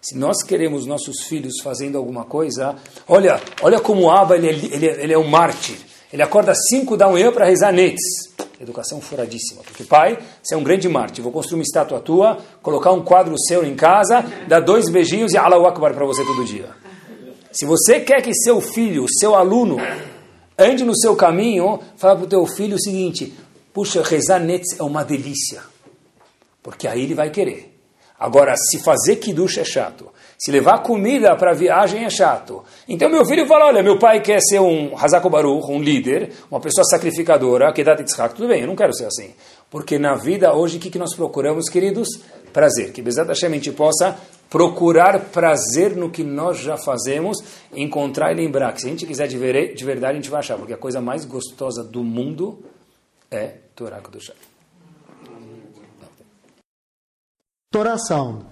Se 0.00 0.16
nós 0.16 0.42
queremos 0.42 0.84
nossos 0.84 1.22
filhos 1.22 1.60
fazendo 1.62 1.96
alguma 1.96 2.24
coisa, 2.24 2.74
olha, 3.06 3.40
olha 3.62 3.78
como 3.78 4.02
o 4.02 4.10
Abba 4.10 4.36
ele, 4.36 4.48
é 4.48 4.52
ele, 4.52 4.86
ele 4.86 5.12
é 5.12 5.18
um 5.18 5.28
mártir. 5.28 5.76
Ele 6.12 6.22
acorda 6.22 6.52
às 6.52 6.58
5 6.68 6.96
da 6.96 7.08
manhã 7.08 7.32
para 7.32 7.46
rezar 7.46 7.72
netes. 7.72 8.30
Educação 8.60 9.00
furadíssima. 9.00 9.62
Porque, 9.64 9.82
pai, 9.82 10.18
você 10.42 10.54
é 10.54 10.56
um 10.56 10.62
grande 10.62 10.88
Marte. 10.88 11.20
Vou 11.20 11.32
construir 11.32 11.58
uma 11.58 11.64
estátua 11.64 12.00
tua, 12.00 12.38
colocar 12.62 12.92
um 12.92 13.02
quadro 13.02 13.34
seu 13.38 13.64
em 13.64 13.74
casa, 13.74 14.24
dar 14.46 14.60
dois 14.60 14.88
beijinhos 14.88 15.32
e 15.32 15.38
Allahu 15.38 15.66
Akbar 15.66 15.94
para 15.94 16.04
você 16.04 16.24
todo 16.24 16.44
dia. 16.44 16.68
Se 17.50 17.66
você 17.66 18.00
quer 18.00 18.22
que 18.22 18.32
seu 18.34 18.60
filho, 18.60 19.06
seu 19.08 19.34
aluno, 19.34 19.78
ande 20.56 20.84
no 20.84 20.96
seu 20.96 21.16
caminho, 21.16 21.80
fala 21.96 22.16
para 22.16 22.24
o 22.24 22.28
teu 22.28 22.46
filho 22.46 22.76
o 22.76 22.80
seguinte: 22.80 23.34
puxa, 23.72 24.02
rezar 24.02 24.38
nets 24.38 24.78
é 24.78 24.82
uma 24.82 25.04
delícia. 25.04 25.62
Porque 26.62 26.86
aí 26.86 27.02
ele 27.02 27.14
vai 27.14 27.30
querer. 27.30 27.76
Agora, 28.18 28.54
se 28.56 28.78
fazer 28.78 29.16
kiddush 29.16 29.58
é 29.58 29.64
chato, 29.64 30.08
se 30.42 30.50
levar 30.50 30.82
comida 30.82 31.36
para 31.36 31.54
viagem 31.54 32.04
é 32.04 32.10
chato. 32.10 32.64
Então 32.88 33.08
meu 33.08 33.24
filho 33.24 33.46
fala, 33.46 33.66
olha, 33.66 33.80
meu 33.80 33.96
pai 33.96 34.20
quer 34.20 34.40
ser 34.40 34.58
um 34.58 34.92
Hazako 34.98 35.30
Baruch, 35.30 35.70
um 35.70 35.80
líder, 35.80 36.32
uma 36.50 36.58
pessoa 36.58 36.84
sacrificadora, 36.84 37.72
que 37.72 37.84
dá 37.84 37.92
Yitzhak, 37.92 38.34
tudo 38.34 38.48
bem, 38.48 38.62
eu 38.62 38.66
não 38.66 38.74
quero 38.74 38.92
ser 38.92 39.04
assim. 39.04 39.34
Porque 39.70 40.00
na 40.00 40.16
vida 40.16 40.52
hoje, 40.52 40.78
o 40.78 40.80
que, 40.80 40.90
que 40.90 40.98
nós 40.98 41.14
procuramos, 41.14 41.68
queridos? 41.68 42.08
Prazer. 42.52 42.90
Que 42.90 43.00
Bezat 43.00 43.28
Hashem 43.28 43.50
a 43.50 43.54
gente 43.54 43.70
possa 43.70 44.18
procurar 44.50 45.30
prazer 45.30 45.94
no 45.94 46.10
que 46.10 46.24
nós 46.24 46.58
já 46.58 46.76
fazemos, 46.76 47.38
encontrar 47.72 48.32
e 48.32 48.34
lembrar 48.34 48.72
que 48.72 48.80
se 48.80 48.88
a 48.88 48.90
gente 48.90 49.06
quiser 49.06 49.28
de, 49.28 49.38
ver, 49.38 49.74
de 49.76 49.84
verdade, 49.84 50.14
a 50.14 50.20
gente 50.20 50.28
vai 50.28 50.40
achar, 50.40 50.58
porque 50.58 50.72
a 50.72 50.76
coisa 50.76 51.00
mais 51.00 51.24
gostosa 51.24 51.84
do 51.84 52.02
mundo 52.02 52.64
é 53.30 53.58
Torá. 53.76 54.02
Torá 57.70 57.96
Sound 57.96 58.51